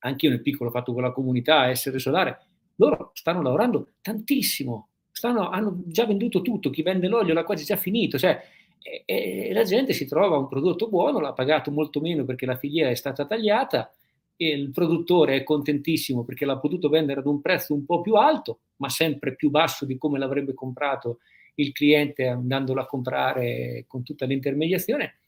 anche 0.00 0.26
io 0.26 0.32
nel 0.32 0.42
piccolo 0.42 0.70
ho 0.70 0.72
fatto 0.72 0.92
con 0.92 1.02
la 1.02 1.12
comunità 1.12 1.68
Essere 1.68 1.98
Solare, 1.98 2.38
loro 2.76 3.10
stanno 3.14 3.42
lavorando 3.42 3.94
tantissimo, 4.02 4.88
stanno, 5.10 5.48
hanno 5.48 5.82
già 5.86 6.06
venduto 6.06 6.42
tutto, 6.42 6.70
chi 6.70 6.82
vende 6.82 7.08
l'olio 7.08 7.34
l'ha 7.34 7.44
quasi 7.44 7.64
già 7.64 7.76
finito, 7.76 8.18
cioè 8.18 8.40
e, 8.82 9.04
e, 9.06 9.52
la 9.52 9.64
gente 9.64 9.92
si 9.92 10.06
trova 10.06 10.36
un 10.36 10.48
prodotto 10.48 10.88
buono, 10.88 11.20
l'ha 11.20 11.32
pagato 11.32 11.70
molto 11.70 12.00
meno 12.00 12.24
perché 12.24 12.46
la 12.46 12.56
filiera 12.56 12.90
è 12.90 12.94
stata 12.94 13.26
tagliata 13.26 13.92
e 14.36 14.48
il 14.48 14.70
produttore 14.70 15.36
è 15.36 15.42
contentissimo 15.42 16.24
perché 16.24 16.44
l'ha 16.44 16.58
potuto 16.58 16.88
vendere 16.88 17.20
ad 17.20 17.26
un 17.26 17.40
prezzo 17.40 17.74
un 17.74 17.84
po' 17.84 18.00
più 18.00 18.14
alto, 18.14 18.60
ma 18.76 18.88
sempre 18.88 19.34
più 19.34 19.50
basso 19.50 19.84
di 19.84 19.96
come 19.96 20.18
l'avrebbe 20.18 20.54
comprato 20.54 21.18
il 21.56 21.72
cliente 21.72 22.26
andandolo 22.26 22.80
a 22.80 22.86
comprare 22.86 23.84
con 23.86 24.02
tutta 24.02 24.26
l'intermediazione. 24.26 25.18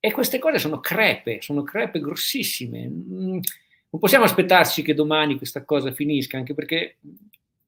E 0.00 0.12
queste 0.12 0.38
cose 0.38 0.58
sono 0.58 0.80
crepe, 0.80 1.40
sono 1.40 1.62
crepe 1.62 2.00
grossissime. 2.00 2.88
Mm, 2.88 3.38
non 3.90 4.00
possiamo 4.00 4.24
aspettarci 4.24 4.82
che 4.82 4.92
domani 4.92 5.36
questa 5.36 5.64
cosa 5.64 5.92
finisca, 5.92 6.36
anche 6.36 6.54
perché 6.54 6.96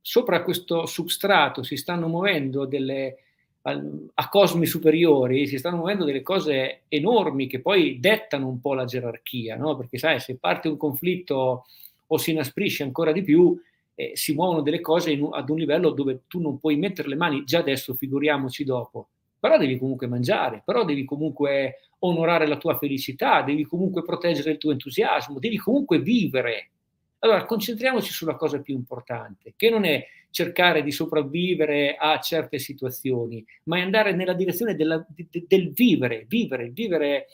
sopra 0.00 0.42
questo 0.42 0.84
substrato 0.84 1.62
si 1.62 1.76
stanno 1.76 2.08
muovendo 2.08 2.66
delle, 2.66 3.25
a 3.68 4.28
cosmi 4.28 4.64
superiori 4.64 5.48
si 5.48 5.58
stanno 5.58 5.78
muovendo 5.78 6.04
delle 6.04 6.22
cose 6.22 6.82
enormi 6.88 7.48
che 7.48 7.60
poi 7.60 7.98
dettano 7.98 8.46
un 8.46 8.60
po' 8.60 8.74
la 8.74 8.84
gerarchia, 8.84 9.56
no? 9.56 9.76
perché 9.76 9.98
sai, 9.98 10.20
se 10.20 10.36
parte 10.36 10.68
un 10.68 10.76
conflitto 10.76 11.66
o 12.06 12.16
si 12.18 12.30
inasprisce 12.30 12.84
ancora 12.84 13.10
di 13.10 13.22
più, 13.22 13.60
eh, 13.96 14.12
si 14.14 14.34
muovono 14.34 14.60
delle 14.60 14.80
cose 14.80 15.10
in, 15.10 15.28
ad 15.32 15.50
un 15.50 15.56
livello 15.56 15.90
dove 15.90 16.22
tu 16.28 16.40
non 16.40 16.60
puoi 16.60 16.76
mettere 16.76 17.08
le 17.08 17.16
mani 17.16 17.42
già 17.44 17.58
adesso, 17.58 17.94
figuriamoci 17.94 18.62
dopo. 18.62 19.08
Però 19.40 19.58
devi 19.58 19.78
comunque 19.78 20.06
mangiare, 20.06 20.62
però 20.64 20.84
devi 20.84 21.04
comunque 21.04 21.80
onorare 22.00 22.46
la 22.46 22.58
tua 22.58 22.78
felicità, 22.78 23.42
devi 23.42 23.64
comunque 23.64 24.04
proteggere 24.04 24.52
il 24.52 24.58
tuo 24.58 24.70
entusiasmo, 24.70 25.40
devi 25.40 25.56
comunque 25.56 25.98
vivere. 25.98 26.70
Allora 27.18 27.44
concentriamoci 27.44 28.12
sulla 28.12 28.36
cosa 28.36 28.60
più 28.60 28.74
importante, 28.74 29.54
che 29.56 29.70
non 29.70 29.84
è 29.84 30.06
cercare 30.30 30.82
di 30.82 30.90
sopravvivere 30.90 31.96
a 31.96 32.18
certe 32.20 32.58
situazioni, 32.58 33.44
ma 33.64 33.78
è 33.78 33.80
andare 33.80 34.14
nella 34.14 34.34
direzione 34.34 34.74
della, 34.74 35.04
de, 35.08 35.44
del 35.46 35.72
vivere, 35.72 36.24
vivere, 36.28 36.70
vivere 36.70 37.26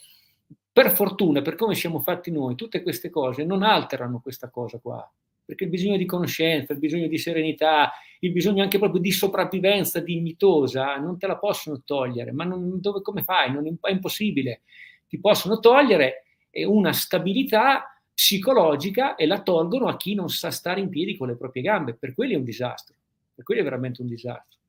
per 0.72 0.90
fortuna, 0.90 1.42
per 1.42 1.55
come 1.55 1.74
siamo 1.74 2.00
fatti 2.00 2.31
noi, 2.31 2.55
tutte 2.55 2.83
queste 2.83 3.11
cose 3.11 3.44
non 3.44 3.62
alterano 3.62 4.20
questa 4.20 4.48
cosa 4.48 4.78
qua, 4.78 5.07
perché 5.44 5.64
il 5.64 5.70
bisogno 5.70 5.98
di 5.98 6.07
conoscenza, 6.07 6.72
il 6.72 6.78
bisogno 6.78 7.09
di 7.09 7.18
serenità, 7.18 7.92
il 8.20 8.33
bisogno 8.33 8.62
anche 8.62 8.78
proprio 8.78 9.00
di 9.00 9.11
sopravvivenza 9.11 10.00
dignitosa 10.00 10.96
non 10.96 11.18
te 11.18 11.26
la 11.26 11.37
possono 11.37 11.83
togliere, 11.85 12.33
ma 12.33 12.44
non, 12.44 12.81
dove, 12.81 13.02
come 13.02 13.22
fai? 13.22 13.52
Non, 13.52 13.66
è 13.81 13.90
impossibile. 13.90 14.62
Ti 15.09 15.18
possono 15.18 15.59
togliere 15.59 16.24
una 16.66 16.92
stabilità 16.92 17.91
psicologica 18.22 19.16
e 19.16 19.26
la 19.26 19.42
tolgono 19.42 19.88
a 19.88 19.96
chi 19.96 20.14
non 20.14 20.30
sa 20.30 20.52
stare 20.52 20.78
in 20.78 20.88
piedi 20.88 21.16
con 21.16 21.26
le 21.26 21.35
proprie 21.35 21.61
gambe. 21.61 21.94
Per 21.94 22.14
quelli 22.14 22.35
è 22.35 22.37
un 22.37 22.44
disastro, 22.44 22.94
per 23.35 23.44
quelli 23.44 23.61
è 23.61 23.64
veramente 23.64 24.00
un 24.00 24.06
disastro. 24.06 24.61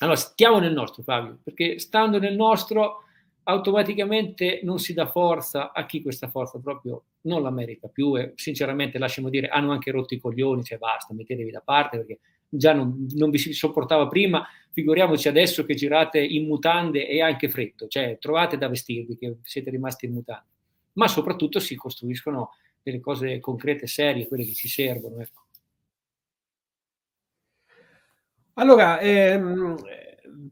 Allora, 0.00 0.16
stiamo 0.16 0.58
nel 0.58 0.72
nostro, 0.72 1.04
Fabio, 1.04 1.38
perché 1.44 1.78
stando 1.78 2.18
nel 2.18 2.34
nostro 2.34 3.04
automaticamente 3.44 4.62
non 4.64 4.80
si 4.80 4.94
dà 4.94 5.06
forza 5.06 5.70
a 5.72 5.86
chi 5.86 6.02
questa 6.02 6.28
forza 6.28 6.58
proprio 6.58 7.04
non 7.22 7.42
la 7.42 7.50
merita 7.50 7.86
più 7.86 8.16
e 8.16 8.32
sinceramente 8.34 8.98
lasciamo 8.98 9.28
dire 9.28 9.46
hanno 9.46 9.70
anche 9.70 9.92
rotto 9.92 10.14
i 10.14 10.18
coglioni, 10.18 10.64
cioè 10.64 10.78
basta, 10.78 11.14
mettetevi 11.14 11.52
da 11.52 11.60
parte 11.60 11.98
perché 11.98 12.18
già 12.48 12.72
non, 12.72 13.06
non 13.10 13.30
vi 13.30 13.38
si 13.38 13.52
sopportava 13.52 14.08
prima, 14.08 14.44
figuriamoci 14.72 15.28
adesso 15.28 15.64
che 15.64 15.74
girate 15.74 16.20
in 16.20 16.48
mutande 16.48 17.06
e 17.06 17.22
anche 17.22 17.48
freddo, 17.48 17.86
cioè 17.86 18.18
trovate 18.20 18.58
da 18.58 18.68
vestirvi 18.68 19.16
che 19.16 19.36
siete 19.42 19.70
rimasti 19.70 20.06
in 20.06 20.14
mutande 20.14 20.50
ma 20.94 21.08
soprattutto 21.08 21.58
si 21.58 21.74
costruiscono 21.74 22.50
delle 22.82 23.00
cose 23.00 23.38
concrete, 23.40 23.86
serie, 23.86 24.26
quelle 24.26 24.44
che 24.44 24.54
ci 24.54 24.68
servono. 24.68 25.20
Ecco. 25.20 25.40
Allora, 28.54 29.00
ehm, 29.00 29.76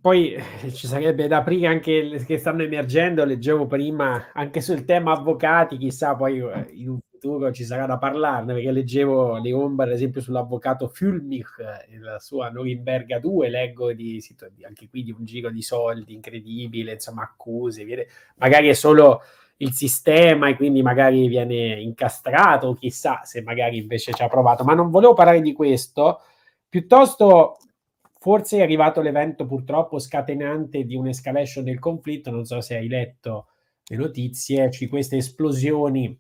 poi 0.01 0.37
ci 0.73 0.87
sarebbe 0.87 1.27
da 1.27 1.39
aprire 1.39 1.67
anche 1.67 2.23
che 2.27 2.39
stanno 2.39 2.63
emergendo, 2.63 3.25
leggevo 3.25 3.67
prima, 3.67 4.31
anche 4.33 4.61
sul 4.61 4.85
tema 4.85 5.13
avvocati, 5.13 5.77
chissà 5.77 6.17
poi 6.17 6.39
eh, 6.39 6.69
in 6.73 6.89
un 6.89 6.99
futuro 7.21 7.53
ci 7.53 7.65
sarà 7.65 7.85
da 7.85 7.99
parlarne, 7.99 8.55
perché 8.55 8.73
leggevo 8.73 9.39
le 9.39 9.53
ombre, 9.53 9.87
ad 9.87 9.93
esempio, 9.93 10.23
sull'avvocato 10.23 10.89
Fulmich, 10.89 11.57
la 12.01 12.19
sua 12.19 12.49
Norimberga 12.49 13.19
2, 13.19 13.51
leggo 13.51 13.93
di, 13.93 14.25
anche 14.67 14.89
qui 14.89 15.03
di 15.03 15.11
un 15.11 15.25
giro 15.25 15.51
di 15.51 15.63
soldi 15.63 16.15
incredibile, 16.15 16.93
insomma, 16.93 17.23
accuse, 17.23 17.85
viene, 17.85 18.07
magari 18.37 18.69
è 18.69 18.73
solo 18.73 19.21
il 19.61 19.73
sistema 19.73 20.49
e 20.49 20.57
quindi 20.57 20.83
magari 20.83 21.27
viene 21.29 21.81
incastrato, 21.81 22.75
chissà 22.75 23.21
se 23.25 23.43
magari 23.43 23.79
invece 23.79 24.13
ci 24.13 24.23
ha 24.23 24.29
provato, 24.29 24.65
ma 24.65 24.75
non 24.75 24.91
volevo 24.91 25.13
parlare 25.13 25.41
di 25.41 25.53
questo, 25.53 26.21
piuttosto 26.69 27.59
forse 28.19 28.59
è 28.59 28.63
arrivato 28.63 29.01
l'evento 29.01 29.47
purtroppo 29.47 29.99
scatenante 29.99 30.85
di 30.85 30.95
un'escalation 30.95 31.65
del 31.65 31.79
conflitto, 31.79 32.31
non 32.31 32.45
so 32.45 32.61
se 32.61 32.77
hai 32.77 32.89
letto 32.89 33.49
le 33.85 33.97
notizie, 33.97 34.71
ci 34.71 34.89
queste 34.89 35.17
esplosioni 35.17 36.19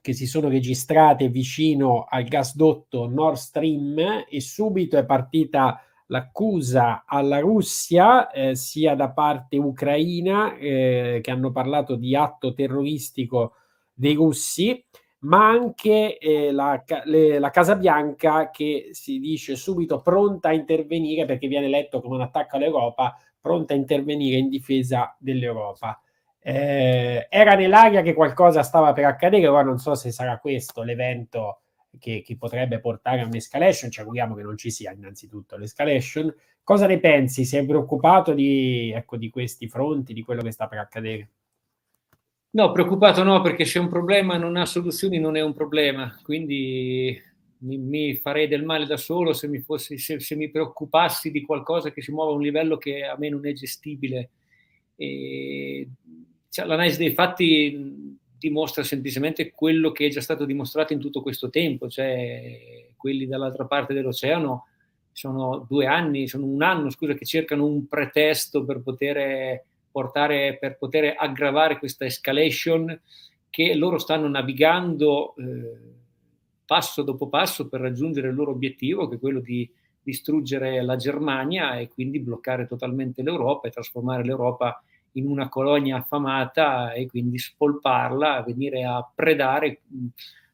che 0.00 0.12
si 0.12 0.26
sono 0.26 0.48
registrate 0.48 1.28
vicino 1.28 2.04
al 2.08 2.24
gasdotto 2.24 3.08
Nord 3.08 3.36
Stream 3.36 4.24
e 4.28 4.40
subito 4.40 4.98
è 4.98 5.04
partita 5.04 5.80
l'accusa 6.06 7.04
alla 7.06 7.38
Russia, 7.40 8.30
eh, 8.30 8.54
sia 8.54 8.94
da 8.94 9.10
parte 9.10 9.56
ucraina, 9.56 10.56
eh, 10.56 11.20
che 11.22 11.30
hanno 11.30 11.50
parlato 11.50 11.96
di 11.96 12.14
atto 12.14 12.52
terroristico 12.52 13.54
dei 13.92 14.14
russi, 14.14 14.84
ma 15.20 15.48
anche 15.48 16.18
eh, 16.18 16.52
la, 16.52 16.82
le, 17.04 17.38
la, 17.38 17.50
Casa 17.50 17.76
Bianca 17.76 18.50
che 18.50 18.88
si 18.92 19.18
dice 19.18 19.56
subito 19.56 20.02
pronta 20.02 20.50
a 20.50 20.52
intervenire 20.52 21.24
perché 21.24 21.48
viene 21.48 21.68
letto 21.68 22.00
come 22.00 22.16
un 22.16 22.22
attacco 22.22 22.56
all'Europa, 22.56 23.16
pronta 23.40 23.74
a 23.74 23.76
intervenire 23.76 24.36
in 24.36 24.48
difesa 24.48 25.16
dell'Europa. 25.18 25.98
Eh, 26.40 27.26
era 27.30 27.54
nell'aria 27.54 28.02
che 28.02 28.12
qualcosa 28.12 28.62
stava 28.62 28.92
per 28.92 29.06
accadere, 29.06 29.48
ora 29.48 29.62
non 29.62 29.78
so 29.78 29.94
se 29.94 30.10
sarà 30.10 30.38
questo 30.38 30.82
l'evento 30.82 31.60
che, 31.98 32.22
che, 32.22 32.36
potrebbe 32.36 32.80
portare 32.80 33.20
a 33.20 33.26
un'escalation, 33.26 33.90
ci 33.90 34.00
auguriamo 34.00 34.34
che 34.34 34.42
non 34.42 34.56
ci 34.56 34.70
sia 34.70 34.92
innanzitutto 34.92 35.56
l'escalation. 35.56 36.34
Cosa 36.62 36.86
ne 36.86 36.98
pensi? 36.98 37.44
Sei 37.44 37.64
preoccupato 37.66 38.32
di, 38.32 38.90
ecco, 38.90 39.16
di 39.16 39.30
questi 39.30 39.68
fronti, 39.68 40.12
di 40.12 40.22
quello 40.22 40.42
che 40.42 40.50
sta 40.50 40.66
per 40.66 40.78
accadere? 40.78 41.28
No, 42.50 42.70
preoccupato 42.72 43.22
no, 43.22 43.40
perché 43.40 43.64
se 43.64 43.78
un 43.78 43.88
problema 43.88 44.36
non 44.36 44.56
ha 44.56 44.64
soluzioni 44.64 45.18
non 45.18 45.36
è 45.36 45.42
un 45.42 45.54
problema, 45.54 46.16
quindi 46.22 47.20
mi, 47.58 47.78
mi 47.78 48.14
farei 48.14 48.46
del 48.46 48.64
male 48.64 48.86
da 48.86 48.96
solo 48.96 49.32
se 49.32 49.48
mi, 49.48 49.58
fossi, 49.58 49.98
se, 49.98 50.20
se 50.20 50.36
mi, 50.36 50.50
preoccupassi 50.50 51.30
di 51.30 51.42
qualcosa 51.42 51.90
che 51.90 52.00
si 52.00 52.12
muove 52.12 52.32
a 52.32 52.34
un 52.36 52.42
livello 52.42 52.76
che 52.76 53.04
a 53.04 53.16
me 53.18 53.28
non 53.28 53.46
è 53.46 53.52
gestibile. 53.52 54.30
E, 54.96 55.88
cioè, 56.48 56.66
l'analisi 56.66 56.98
dei 56.98 57.12
fatti 57.12 58.16
dimostra 58.48 58.82
semplicemente 58.82 59.52
quello 59.52 59.90
che 59.90 60.06
è 60.06 60.10
già 60.10 60.20
stato 60.20 60.44
dimostrato 60.44 60.92
in 60.92 60.98
tutto 60.98 61.22
questo 61.22 61.48
tempo, 61.48 61.88
cioè 61.88 62.88
quelli 62.94 63.26
dall'altra 63.26 63.64
parte 63.64 63.94
dell'oceano 63.94 64.66
sono 65.12 65.64
due 65.66 65.86
anni, 65.86 66.28
sono 66.28 66.44
un 66.44 66.62
anno, 66.62 66.90
scusa, 66.90 67.14
che 67.14 67.24
cercano 67.24 67.64
un 67.64 67.86
pretesto 67.86 68.64
per 68.64 68.82
poter 68.82 69.64
portare, 69.90 70.58
per 70.58 70.76
poter 70.76 71.14
aggravare 71.16 71.78
questa 71.78 72.04
escalation 72.04 73.00
che 73.48 73.74
loro 73.74 73.98
stanno 73.98 74.28
navigando 74.28 75.34
eh, 75.36 75.92
passo 76.66 77.02
dopo 77.02 77.28
passo 77.28 77.68
per 77.68 77.80
raggiungere 77.80 78.28
il 78.28 78.34
loro 78.34 78.50
obiettivo, 78.50 79.08
che 79.08 79.16
è 79.16 79.20
quello 79.20 79.40
di 79.40 79.70
distruggere 80.02 80.82
la 80.82 80.96
Germania 80.96 81.78
e 81.78 81.88
quindi 81.88 82.20
bloccare 82.20 82.66
totalmente 82.66 83.22
l'Europa 83.22 83.68
e 83.68 83.70
trasformare 83.70 84.22
l'Europa 84.22 84.82
in 84.86 84.93
una 85.22 85.48
colonia 85.48 85.98
affamata 85.98 86.92
e 86.92 87.06
quindi 87.06 87.38
spolparla, 87.38 88.42
venire 88.42 88.84
a 88.84 89.08
predare 89.14 89.82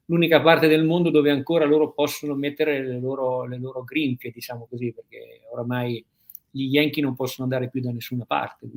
l'unica 0.07 0.41
parte 0.43 0.67
del 0.67 0.85
mondo 0.85 1.11
dove 1.11 1.31
ancora 1.31 1.65
loro 1.65 1.93
possono 1.93 2.35
mettere 2.35 2.85
le 2.85 2.99
loro, 2.99 3.47
le 3.47 3.59
loro 3.59 3.85
grinfie, 3.85 4.33
diciamo 4.33 4.67
così, 4.69 4.93
perché 4.93 5.43
oramai 5.53 6.05
gli 6.51 6.65
Yankee 6.65 7.03
non 7.03 7.15
possono 7.15 7.45
andare 7.45 7.71
più 7.71 7.81
da 7.81 7.93
nessuna 7.93 8.25
parte, 8.25 8.69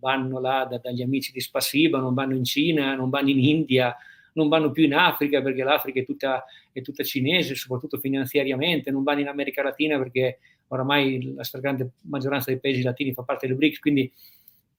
vanno 0.00 0.40
là 0.40 0.66
da, 0.68 0.78
dagli 0.78 1.02
amici 1.02 1.32
di 1.32 1.40
Spasiba, 1.40 1.98
non 1.98 2.14
vanno 2.14 2.34
in 2.34 2.44
Cina, 2.44 2.94
non 2.94 3.10
vanno 3.10 3.30
in 3.30 3.38
India, 3.38 3.96
non 4.34 4.48
vanno 4.48 4.70
più 4.70 4.84
in 4.84 4.94
Africa 4.94 5.40
perché 5.40 5.62
l'Africa 5.62 6.00
è 6.00 6.04
tutta, 6.04 6.44
è 6.72 6.82
tutta 6.82 7.02
cinese, 7.04 7.54
soprattutto 7.54 7.98
finanziariamente, 7.98 8.90
non 8.90 9.02
vanno 9.02 9.20
in 9.20 9.28
America 9.28 9.62
Latina 9.62 9.98
perché 9.98 10.38
oramai 10.68 11.32
la 11.34 11.44
stragrande 11.44 11.92
maggioranza 12.02 12.50
dei 12.50 12.60
paesi 12.60 12.82
latini 12.82 13.12
fa 13.12 13.22
parte 13.22 13.46
del 13.46 13.56
BRICS, 13.56 13.78
quindi 13.78 14.12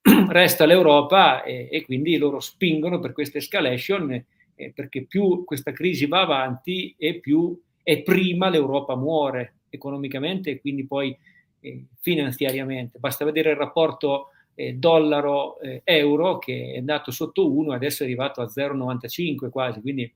resta 0.28 0.64
l'Europa 0.64 1.42
e, 1.42 1.68
e, 1.70 1.84
quindi 1.84 2.16
loro 2.16 2.40
spingono 2.40 2.98
per 2.98 3.12
questa 3.12 3.38
escalation 3.38 4.12
eh, 4.54 4.72
perché 4.74 5.04
più 5.04 5.44
questa 5.44 5.72
crisi 5.72 6.06
va 6.06 6.20
avanti 6.20 6.94
e 6.98 7.20
più 7.20 7.58
e 7.82 8.02
prima 8.02 8.48
l'Europa 8.48 8.96
muore 8.96 9.54
economicamente 9.70 10.50
e 10.50 10.60
quindi 10.60 10.86
poi 10.86 11.16
eh, 11.60 11.84
finanziariamente. 12.00 12.98
Basta 12.98 13.24
vedere 13.24 13.50
il 13.50 13.56
rapporto 13.56 14.28
eh, 14.54 14.74
dollaro-euro 14.74 16.36
eh, 16.36 16.44
che 16.44 16.72
è 16.74 16.78
andato 16.78 17.10
sotto 17.10 17.50
1 17.52 17.72
e 17.72 17.76
adesso 17.76 18.02
è 18.02 18.06
arrivato 18.06 18.40
a 18.40 18.46
0,95 18.46 19.50
quasi, 19.50 19.80
quindi 19.80 20.12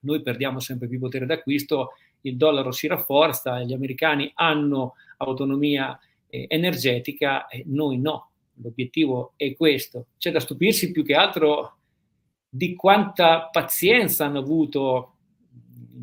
noi 0.00 0.22
perdiamo 0.22 0.60
sempre 0.60 0.88
più 0.88 0.98
potere 0.98 1.26
d'acquisto, 1.26 1.92
il 2.22 2.36
dollaro 2.36 2.72
si 2.72 2.86
rafforza, 2.86 3.62
gli 3.62 3.72
americani 3.72 4.30
hanno 4.34 4.94
autonomia 5.18 5.98
eh, 6.28 6.46
energetica 6.48 7.46
e 7.46 7.64
noi 7.66 7.98
no. 7.98 8.29
L'obiettivo 8.62 9.32
è 9.36 9.54
questo. 9.54 10.06
C'è 10.18 10.30
da 10.30 10.40
stupirsi 10.40 10.90
più 10.90 11.04
che 11.04 11.14
altro 11.14 11.76
di 12.48 12.74
quanta 12.74 13.48
pazienza 13.50 14.24
hanno 14.24 14.40
avuto 14.40 15.14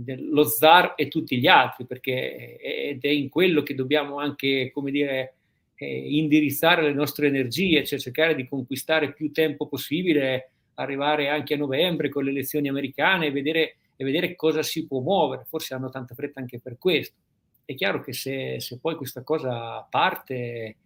lo 0.06 0.44
zar 0.44 0.94
e 0.96 1.08
tutti 1.08 1.38
gli 1.38 1.48
altri, 1.48 1.86
perché 1.86 2.58
ed 2.58 3.04
è 3.04 3.10
in 3.10 3.30
quello 3.30 3.64
che 3.64 3.76
dobbiamo 3.76 4.20
anche, 4.20 4.72
come 4.72 4.92
dire, 4.92 5.36
eh, 5.76 6.18
indirizzare 6.18 6.84
le 6.84 6.94
nostre 6.94 7.28
energie, 7.28 7.84
cioè 7.86 8.00
cercare 8.00 8.36
di 8.36 8.48
conquistare 8.48 9.14
più 9.14 9.32
tempo 9.32 9.68
possibile, 9.68 10.52
arrivare 10.76 11.30
anche 11.30 11.56
a 11.56 11.58
novembre 11.58 12.10
con 12.10 12.24
le 12.24 12.30
elezioni 12.30 12.68
americane 12.68 13.28
e 13.28 13.32
vedere, 13.32 13.78
e 13.96 14.04
vedere 14.04 14.36
cosa 14.36 14.64
si 14.64 14.86
può 14.88 15.02
muovere. 15.02 15.46
Forse 15.48 15.74
hanno 15.74 15.90
tanta 15.90 16.16
fretta 16.16 16.40
anche 16.40 16.60
per 16.60 16.78
questo. 16.78 17.16
È 17.66 17.74
chiaro 17.76 18.02
che 18.02 18.14
se, 18.14 18.60
se 18.60 18.80
poi 18.80 18.96
questa 18.96 19.24
cosa 19.24 19.86
parte, 19.90 20.78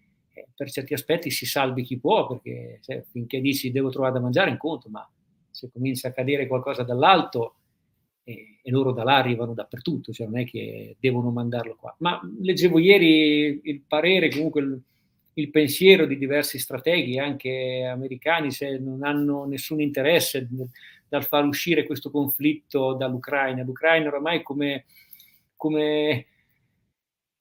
per 0.55 0.69
certi 0.69 0.93
aspetti 0.93 1.29
si 1.29 1.45
salvi 1.45 1.84
chi 1.84 1.99
può, 1.99 2.27
perché 2.27 2.79
cioè, 2.82 3.03
finché 3.09 3.41
dici 3.41 3.71
devo 3.71 3.89
trovare 3.89 4.13
da 4.13 4.19
mangiare 4.19 4.49
in 4.49 4.57
conto, 4.57 4.89
ma 4.89 5.07
se 5.49 5.69
comincia 5.71 6.07
a 6.07 6.11
cadere 6.11 6.47
qualcosa 6.47 6.84
dall'alto, 6.84 7.55
e, 8.23 8.59
e, 8.61 8.71
loro 8.71 8.91
da 8.91 9.03
là 9.03 9.17
arrivano 9.17 9.53
dappertutto, 9.53 10.11
cioè 10.11 10.27
non 10.27 10.39
è 10.39 10.45
che 10.45 10.95
devono 10.99 11.32
mandarlo 11.32 11.75
qua. 11.75 11.93
Ma 11.99 12.19
leggevo 12.39 12.79
ieri 12.79 13.59
il 13.63 13.82
parere, 13.88 14.29
comunque 14.29 14.61
il, 14.61 14.82
il 15.34 15.49
pensiero 15.49 16.05
di 16.05 16.17
diversi 16.17 16.59
strateghi, 16.59 17.17
anche 17.17 17.84
americani, 17.86 18.51
se 18.51 18.77
non 18.77 19.03
hanno 19.03 19.45
nessun 19.45 19.82
interesse 19.82 20.47
dal 21.07 21.25
far 21.25 21.45
uscire 21.45 21.86
questo 21.86 22.11
conflitto 22.11 22.93
dall'Ucraina. 22.93 23.63
L'Ucraina 23.63 24.07
oramai 24.07 24.43
come, 24.43 24.86
come 25.55 26.27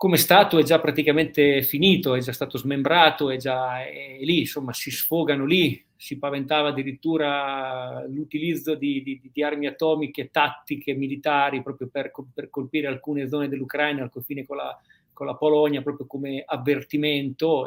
come 0.00 0.16
Stato 0.16 0.56
è 0.58 0.62
già 0.62 0.80
praticamente 0.80 1.60
finito, 1.60 2.14
è 2.14 2.20
già 2.20 2.32
stato 2.32 2.56
smembrato, 2.56 3.28
è 3.28 3.36
già 3.36 3.84
è 3.84 4.16
lì, 4.22 4.38
insomma, 4.38 4.72
si 4.72 4.90
sfogano 4.90 5.44
lì, 5.44 5.84
si 5.94 6.18
paventava 6.18 6.68
addirittura 6.68 8.06
l'utilizzo 8.08 8.76
di, 8.76 9.02
di, 9.02 9.20
di 9.30 9.42
armi 9.42 9.66
atomiche, 9.66 10.30
tattiche, 10.30 10.94
militari, 10.94 11.62
proprio 11.62 11.90
per, 11.92 12.12
per, 12.32 12.48
colpire 12.48 12.86
alcune 12.86 13.28
zone 13.28 13.50
dell'Ucraina 13.50 14.02
al 14.02 14.08
confine 14.08 14.46
con 14.46 14.56
la, 14.56 14.74
con 15.12 15.26
la 15.26 15.34
Polonia, 15.34 15.82
proprio 15.82 16.06
come 16.06 16.44
avvertimento, 16.46 17.66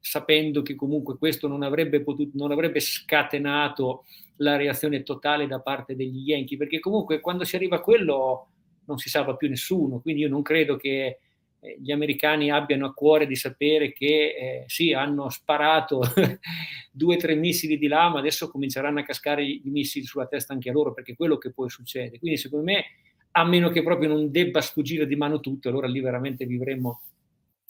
sapendo 0.00 0.62
che 0.62 0.74
comunque 0.74 1.18
questo 1.18 1.48
non 1.48 1.62
avrebbe, 1.62 2.00
potuto, 2.00 2.30
non 2.32 2.50
avrebbe 2.50 2.80
scatenato 2.80 4.06
la 4.36 4.56
reazione 4.56 5.02
totale 5.02 5.46
da 5.46 5.60
parte 5.60 5.94
degli 5.94 6.30
Yankee, 6.30 6.56
perché 6.56 6.80
comunque 6.80 7.20
quando 7.20 7.44
si 7.44 7.56
arriva 7.56 7.76
a 7.76 7.82
quello 7.82 8.46
non 8.86 8.96
si 8.96 9.10
salva 9.10 9.36
più 9.36 9.50
nessuno, 9.50 10.00
quindi 10.00 10.22
io 10.22 10.30
non 10.30 10.40
credo 10.40 10.76
che 10.76 11.18
gli 11.60 11.90
americani 11.90 12.50
abbiano 12.50 12.86
a 12.86 12.94
cuore 12.94 13.26
di 13.26 13.34
sapere 13.34 13.92
che 13.92 14.06
eh, 14.06 14.64
sì, 14.68 14.92
hanno 14.92 15.28
sparato 15.28 16.00
due 16.90 17.16
o 17.16 17.18
tre 17.18 17.34
missili 17.34 17.78
di 17.78 17.88
là, 17.88 18.08
ma 18.08 18.20
adesso 18.20 18.48
cominceranno 18.48 19.00
a 19.00 19.04
cascare 19.04 19.44
i 19.44 19.62
missili 19.64 20.04
sulla 20.04 20.26
testa 20.26 20.52
anche 20.52 20.70
a 20.70 20.72
loro, 20.72 20.94
perché 20.94 21.12
è 21.12 21.16
quello 21.16 21.36
che 21.36 21.50
poi 21.50 21.68
succede. 21.68 22.18
Quindi 22.18 22.38
secondo 22.38 22.64
me, 22.64 22.84
a 23.32 23.44
meno 23.44 23.70
che 23.70 23.82
proprio 23.82 24.08
non 24.08 24.30
debba 24.30 24.60
sfuggire 24.60 25.06
di 25.06 25.16
mano 25.16 25.40
tutto, 25.40 25.68
allora 25.68 25.88
lì 25.88 26.00
veramente 26.00 26.46
vivremo, 26.46 27.02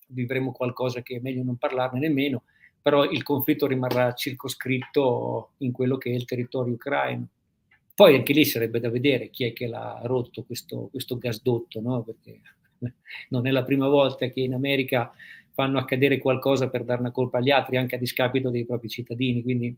vivremo 0.09 0.53
qualcosa 0.53 1.01
che 1.03 1.17
è 1.17 1.21
meglio 1.21 1.43
non 1.43 1.57
parlarne 1.57 1.99
nemmeno, 1.99 2.45
però 2.81 3.05
il 3.05 3.23
conflitto 3.23 3.67
rimarrà 3.67 4.13
circoscritto 4.13 5.53
in 5.59 5.73
quello 5.73 5.97
che 5.97 6.11
è 6.11 6.15
il 6.15 6.27
territorio 6.27 6.75
ucraino. 6.75 7.27
Poi 7.95 8.15
anche 8.15 8.33
lì 8.33 8.45
sarebbe 8.45 8.79
da 8.81 8.91
vedere 8.91 9.31
chi 9.31 9.45
è 9.45 9.53
che 9.53 9.67
l'ha 9.67 10.01
rotto 10.05 10.45
questo, 10.45 10.89
questo 10.91 11.19
gasdotto, 11.19 11.81
no? 11.81 12.03
perché 12.03 12.41
non 13.31 13.47
è 13.47 13.51
la 13.51 13.65
prima 13.65 13.89
volta 13.89 14.27
che 14.29 14.41
in 14.41 14.55
America 14.55 15.13
fanno 15.53 15.79
accadere 15.79 16.19
qualcosa 16.19 16.69
per 16.69 16.85
dare 16.85 17.01
una 17.01 17.11
colpa 17.11 17.39
agli 17.39 17.51
altri, 17.51 17.77
anche 17.77 17.97
a 17.97 17.99
discapito 17.99 18.49
dei 18.49 18.65
propri 18.65 18.89
cittadini. 18.89 19.43
Quindi 19.43 19.77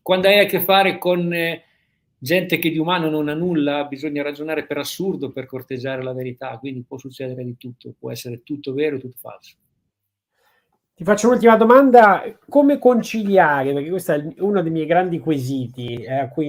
quando 0.00 0.28
hai 0.28 0.38
a 0.38 0.46
che 0.46 0.62
fare 0.62 0.96
con 0.96 1.32
eh, 1.32 1.64
gente 2.16 2.58
che 2.58 2.70
di 2.70 2.78
umano 2.78 3.10
non 3.10 3.28
ha 3.28 3.34
nulla, 3.34 3.84
bisogna 3.84 4.22
ragionare 4.22 4.64
per 4.64 4.78
assurdo 4.78 5.30
per 5.30 5.46
corteggiare 5.46 6.02
la 6.02 6.14
verità, 6.14 6.56
quindi 6.58 6.84
può 6.86 6.96
succedere 6.96 7.44
di 7.44 7.56
tutto, 7.58 7.94
può 7.98 8.10
essere 8.10 8.42
tutto 8.42 8.72
vero 8.72 8.96
e 8.96 9.00
tutto 9.00 9.16
falso. 9.18 9.56
Ti 10.94 11.04
faccio 11.04 11.28
un'ultima 11.28 11.56
domanda, 11.56 12.22
come 12.48 12.78
conciliare, 12.78 13.72
perché 13.72 13.90
questo 13.90 14.12
è 14.12 14.34
uno 14.38 14.62
dei 14.62 14.70
miei 14.70 14.86
grandi 14.86 15.18
quesiti 15.18 15.94
eh, 15.94 16.14
a 16.14 16.28
cui 16.28 16.48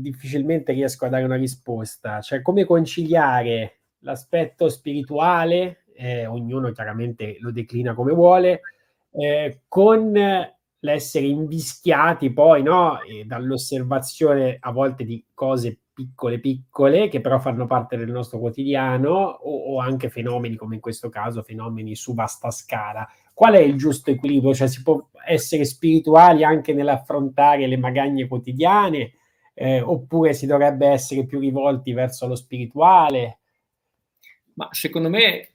difficilmente 0.00 0.72
riesco 0.72 1.06
a 1.06 1.08
dare 1.08 1.24
una 1.24 1.36
risposta, 1.36 2.20
cioè 2.20 2.42
come 2.42 2.64
conciliare 2.64 3.75
l'aspetto 4.00 4.68
spirituale, 4.68 5.84
eh, 5.94 6.26
ognuno 6.26 6.72
chiaramente 6.72 7.36
lo 7.40 7.50
declina 7.50 7.94
come 7.94 8.12
vuole, 8.12 8.60
eh, 9.10 9.62
con 9.68 10.12
l'essere 10.80 11.26
invischiati 11.26 12.32
poi 12.32 12.62
no, 12.62 12.98
dall'osservazione 13.24 14.56
a 14.60 14.70
volte 14.70 15.04
di 15.04 15.24
cose 15.34 15.80
piccole 15.96 16.38
piccole 16.38 17.08
che 17.08 17.22
però 17.22 17.38
fanno 17.38 17.66
parte 17.66 17.96
del 17.96 18.10
nostro 18.10 18.38
quotidiano 18.38 19.08
o, 19.08 19.72
o, 19.72 19.80
anche 19.80 20.10
fenomeni 20.10 20.54
come 20.54 20.74
in 20.74 20.80
questo 20.82 21.08
caso 21.08 21.42
fenomeni 21.42 21.96
su 21.96 22.12
vasta 22.12 22.50
scala. 22.50 23.08
Qual 23.32 23.54
è 23.54 23.60
il 23.60 23.78
giusto 23.78 24.10
equilibrio? 24.10 24.52
Cioè 24.52 24.68
si 24.68 24.82
può 24.82 25.08
essere 25.26 25.64
spirituali 25.64 26.44
anche 26.44 26.74
nell'affrontare 26.74 27.66
le 27.66 27.78
magagne 27.78 28.28
quotidiane 28.28 29.12
eh, 29.54 29.80
oppure 29.80 30.34
si 30.34 30.44
dovrebbe 30.44 30.86
essere 30.86 31.24
più 31.24 31.38
rivolti 31.38 31.94
verso 31.94 32.26
lo 32.26 32.34
spirituale? 32.34 33.38
Ma 34.56 34.68
secondo 34.72 35.08
me 35.08 35.50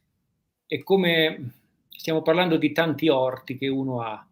è 0.66 0.82
come 0.84 1.54
stiamo 1.90 2.22
parlando 2.22 2.58
di 2.58 2.72
tanti 2.72 3.10
orti 3.10 3.58
che 3.58 3.68
uno 3.68 4.02
ha. 4.02 4.26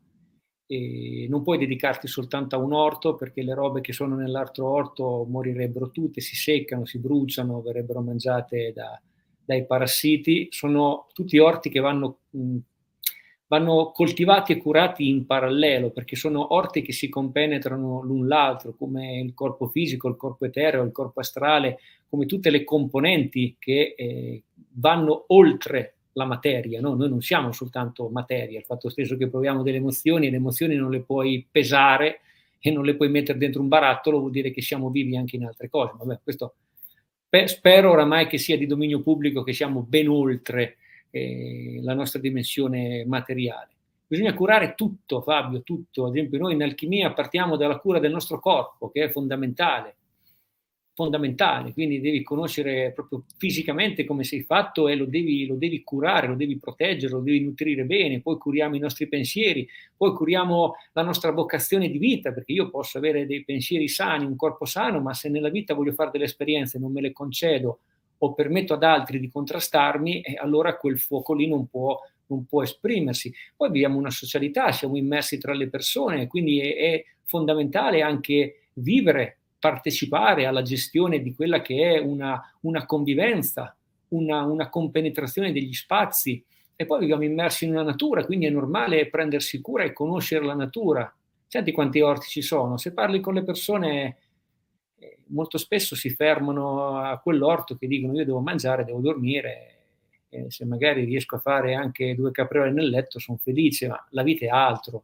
E 0.71 1.25
non 1.27 1.41
puoi 1.41 1.57
dedicarti 1.57 2.07
soltanto 2.07 2.55
a 2.55 2.59
un 2.59 2.73
orto 2.73 3.15
perché 3.15 3.41
le 3.41 3.55
robe 3.55 3.81
che 3.81 3.91
sono 3.91 4.15
nell'altro 4.15 4.67
orto 4.67 5.25
morirebbero 5.27 5.89
tutte, 5.89 6.21
si 6.21 6.35
seccano, 6.35 6.85
si 6.85 6.99
bruciano, 6.99 7.61
verrebbero 7.61 8.01
mangiate 8.01 8.71
da, 8.73 8.99
dai 9.43 9.65
parassiti. 9.65 10.47
Sono 10.51 11.07
tutti 11.13 11.39
orti 11.39 11.69
che 11.69 11.79
vanno 11.79 12.19
mh, 12.29 12.57
vanno 13.49 13.91
coltivati 13.91 14.53
e 14.53 14.57
curati 14.57 15.09
in 15.09 15.25
parallelo 15.25 15.89
perché 15.89 16.15
sono 16.15 16.53
orti 16.53 16.81
che 16.81 16.93
si 16.93 17.09
compenetrano 17.09 18.03
l'un 18.03 18.27
l'altro, 18.27 18.75
come 18.75 19.19
il 19.19 19.33
corpo 19.33 19.67
fisico, 19.67 20.07
il 20.07 20.15
corpo 20.15 20.45
etereo, 20.45 20.83
il 20.83 20.91
corpo 20.91 21.19
astrale, 21.19 21.79
come 22.07 22.27
tutte 22.27 22.51
le 22.51 22.63
componenti 22.63 23.55
che 23.59 23.95
eh, 23.97 24.43
vanno 24.73 25.25
oltre 25.27 25.95
la 26.13 26.25
materia. 26.25 26.81
No? 26.81 26.95
Noi 26.95 27.09
non 27.09 27.21
siamo 27.21 27.51
soltanto 27.51 28.09
materia, 28.09 28.59
il 28.59 28.65
fatto 28.65 28.89
stesso 28.89 29.17
che 29.17 29.29
proviamo 29.29 29.63
delle 29.63 29.77
emozioni, 29.77 30.29
le 30.29 30.37
emozioni 30.37 30.75
non 30.75 30.91
le 30.91 31.01
puoi 31.01 31.45
pesare 31.49 32.21
e 32.59 32.71
non 32.71 32.83
le 32.83 32.95
puoi 32.95 33.09
mettere 33.09 33.37
dentro 33.37 33.61
un 33.61 33.67
barattolo, 33.67 34.19
vuol 34.19 34.31
dire 34.31 34.51
che 34.51 34.61
siamo 34.61 34.89
vivi 34.89 35.15
anche 35.15 35.37
in 35.37 35.45
altre 35.45 35.69
cose. 35.69 35.93
Vabbè, 35.97 36.19
questo 36.23 36.55
spero 37.45 37.91
oramai 37.91 38.27
che 38.27 38.37
sia 38.37 38.57
di 38.57 38.65
dominio 38.65 39.01
pubblico, 39.01 39.43
che 39.43 39.53
siamo 39.53 39.81
ben 39.81 40.09
oltre 40.09 40.77
eh, 41.11 41.79
la 41.81 41.93
nostra 41.93 42.19
dimensione 42.19 43.05
materiale. 43.05 43.69
Bisogna 44.07 44.33
curare 44.33 44.73
tutto, 44.75 45.21
Fabio, 45.21 45.61
tutto. 45.61 46.07
Ad 46.07 46.15
esempio, 46.15 46.39
noi 46.39 46.53
in 46.53 46.63
alchimia 46.63 47.13
partiamo 47.13 47.55
dalla 47.55 47.77
cura 47.77 47.99
del 47.99 48.11
nostro 48.11 48.39
corpo, 48.39 48.89
che 48.89 49.03
è 49.03 49.09
fondamentale 49.09 49.95
fondamentale, 50.99 51.71
quindi 51.71 52.01
devi 52.01 52.23
conoscere 52.23 52.91
proprio 52.91 53.23
fisicamente 53.37 54.03
come 54.03 54.25
sei 54.25 54.43
fatto 54.43 54.89
e 54.89 54.95
lo 54.95 55.05
devi, 55.05 55.47
lo 55.47 55.55
devi, 55.55 55.81
curare, 55.81 56.27
lo 56.27 56.35
devi 56.35 56.59
proteggere, 56.59 57.13
lo 57.13 57.21
devi 57.21 57.39
nutrire 57.39 57.85
bene, 57.85 58.19
poi 58.19 58.37
curiamo 58.37 58.75
i 58.75 58.79
nostri 58.79 59.07
pensieri, 59.07 59.65
poi 59.95 60.11
curiamo 60.11 60.75
la 60.91 61.01
nostra 61.01 61.31
vocazione 61.31 61.89
di 61.89 61.97
vita, 61.99 62.33
perché 62.33 62.51
io 62.51 62.69
posso 62.69 62.97
avere 62.97 63.25
dei 63.25 63.45
pensieri 63.45 63.87
sani, 63.87 64.25
un 64.25 64.35
corpo 64.35 64.65
sano, 64.65 64.99
ma 64.99 65.13
se 65.13 65.29
nella 65.29 65.47
vita 65.47 65.73
voglio 65.73 65.93
fare 65.93 66.09
delle 66.11 66.25
esperienze, 66.25 66.77
non 66.77 66.91
me 66.91 66.99
le 66.99 67.13
concedo 67.13 67.79
o 68.17 68.33
permetto 68.33 68.73
ad 68.73 68.83
altri 68.83 69.21
di 69.21 69.29
contrastarmi, 69.29 70.19
eh, 70.19 70.35
allora 70.35 70.75
quel 70.75 70.99
fuoco 70.99 71.33
lì 71.33 71.47
non 71.47 71.67
può, 71.67 71.97
non 72.25 72.45
può 72.45 72.61
esprimersi. 72.61 73.33
Poi 73.55 73.71
viviamo 73.71 73.97
una 73.97 74.11
socialità, 74.11 74.73
siamo 74.73 74.97
immersi 74.97 75.37
tra 75.37 75.53
le 75.53 75.69
persone, 75.69 76.27
quindi 76.27 76.59
è, 76.59 76.75
è 76.75 77.05
fondamentale 77.23 78.01
anche 78.01 78.63
vivere 78.73 79.38
partecipare 79.59 80.45
alla 80.45 80.61
gestione 80.61 81.21
di 81.21 81.35
quella 81.35 81.61
che 81.61 81.95
è 81.95 81.99
una, 81.99 82.41
una 82.61 82.85
convivenza, 82.85 83.75
una, 84.09 84.43
una, 84.43 84.69
compenetrazione 84.69 85.51
degli 85.51 85.73
spazi. 85.73 86.43
E 86.75 86.85
poi 86.85 86.99
viviamo 86.99 87.23
immersi 87.23 87.67
una 87.67 87.83
natura, 87.83 88.25
quindi 88.25 88.45
è 88.45 88.49
normale 88.49 89.09
prendersi 89.09 89.59
cura 89.59 89.83
e 89.83 89.91
conoscere 89.91 90.45
la 90.45 90.55
natura. 90.55 91.13
Senti 91.45 91.73
quanti 91.73 91.99
orti 91.99 92.27
ci 92.27 92.41
sono, 92.41 92.77
se 92.77 92.93
parli 92.93 93.19
con 93.19 93.33
le 93.33 93.43
persone 93.43 94.17
eh, 94.97 95.17
molto 95.27 95.57
spesso 95.57 95.95
si 95.95 96.09
fermano 96.09 96.97
a 96.97 97.19
quell'orto 97.19 97.75
che 97.75 97.87
dicono 97.87 98.15
io 98.15 98.23
devo 98.23 98.39
mangiare, 98.39 98.85
devo 98.85 98.99
dormire, 98.99 99.75
e 100.29 100.45
se 100.49 100.63
magari 100.63 101.03
riesco 101.03 101.35
a 101.35 101.39
fare 101.39 101.73
anche 101.73 102.15
due 102.15 102.31
capriole 102.31 102.71
nel 102.71 102.89
letto 102.89 103.19
sono 103.19 103.39
felice, 103.41 103.87
ma 103.87 104.07
la 104.11 104.23
vita 104.23 104.45
è 104.45 104.49
altro 104.49 105.03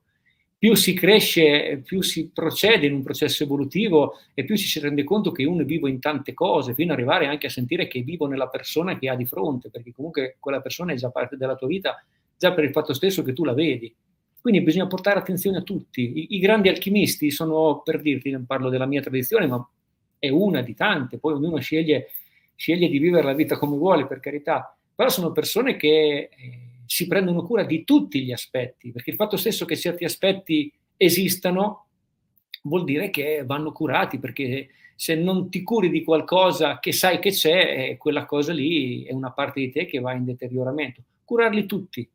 più 0.57 0.73
si 0.75 0.93
cresce, 0.93 1.81
più 1.83 2.01
si 2.01 2.29
procede 2.33 2.85
in 2.85 2.93
un 2.93 3.03
processo 3.03 3.43
evolutivo 3.43 4.19
e 4.33 4.45
più 4.45 4.55
ci 4.55 4.67
si 4.67 4.79
rende 4.79 5.03
conto 5.03 5.31
che 5.31 5.43
uno 5.43 5.61
è 5.61 5.65
vivo 5.65 5.87
in 5.87 5.99
tante 5.99 6.33
cose, 6.33 6.73
fino 6.73 6.93
ad 6.93 6.97
arrivare 6.97 7.27
anche 7.27 7.47
a 7.47 7.49
sentire 7.49 7.87
che 7.87 7.99
è 7.99 8.03
vivo 8.03 8.25
nella 8.25 8.47
persona 8.47 8.97
che 8.97 9.09
ha 9.09 9.15
di 9.15 9.25
fronte, 9.25 9.69
perché 9.69 9.91
comunque 9.91 10.37
quella 10.39 10.61
persona 10.61 10.93
è 10.93 10.95
già 10.95 11.09
parte 11.09 11.35
della 11.35 11.55
tua 11.55 11.67
vita, 11.67 12.03
già 12.37 12.53
per 12.53 12.63
il 12.63 12.71
fatto 12.71 12.93
stesso 12.93 13.21
che 13.21 13.33
tu 13.33 13.43
la 13.43 13.53
vedi. 13.53 13.93
Quindi 14.39 14.61
bisogna 14.61 14.87
portare 14.87 15.19
attenzione 15.19 15.57
a 15.57 15.61
tutti. 15.61 16.01
I, 16.01 16.35
i 16.35 16.39
grandi 16.39 16.69
alchimisti 16.69 17.31
sono, 17.31 17.81
per 17.83 18.01
dirti, 18.01 18.29
non 18.29 18.45
parlo 18.45 18.69
della 18.69 18.85
mia 18.85 19.01
tradizione, 19.01 19.47
ma 19.47 19.69
è 20.17 20.29
una 20.29 20.61
di 20.61 20.73
tante, 20.73 21.17
poi 21.17 21.33
ognuno 21.33 21.59
sceglie, 21.59 22.11
sceglie 22.55 22.87
di 22.87 22.99
vivere 22.99 23.23
la 23.23 23.33
vita 23.33 23.57
come 23.57 23.75
vuole, 23.75 24.07
per 24.07 24.19
carità, 24.19 24.75
però 24.95 25.09
sono 25.09 25.31
persone 25.31 25.75
che... 25.75 26.29
Eh, 26.31 26.59
si 26.85 27.07
prendono 27.07 27.43
cura 27.43 27.63
di 27.63 27.83
tutti 27.83 28.23
gli 28.23 28.31
aspetti, 28.31 28.91
perché 28.91 29.11
il 29.11 29.15
fatto 29.15 29.37
stesso 29.37 29.65
che 29.65 29.75
certi 29.75 30.03
aspetti 30.03 30.71
esistano 30.97 31.87
vuol 32.63 32.83
dire 32.83 33.09
che 33.09 33.43
vanno 33.45 33.71
curati, 33.71 34.19
perché 34.19 34.69
se 34.95 35.15
non 35.15 35.49
ti 35.49 35.61
curi 35.61 35.89
di 35.89 36.03
qualcosa 36.03 36.79
che 36.79 36.91
sai 36.91 37.19
che 37.19 37.31
c'è, 37.31 37.89
eh, 37.89 37.97
quella 37.97 38.25
cosa 38.25 38.53
lì 38.53 39.03
è 39.03 39.13
una 39.13 39.31
parte 39.31 39.59
di 39.59 39.71
te 39.71 39.85
che 39.85 39.99
va 39.99 40.13
in 40.13 40.23
deterioramento. 40.23 41.03
Curarli 41.23 41.65
tutti. 41.65 42.07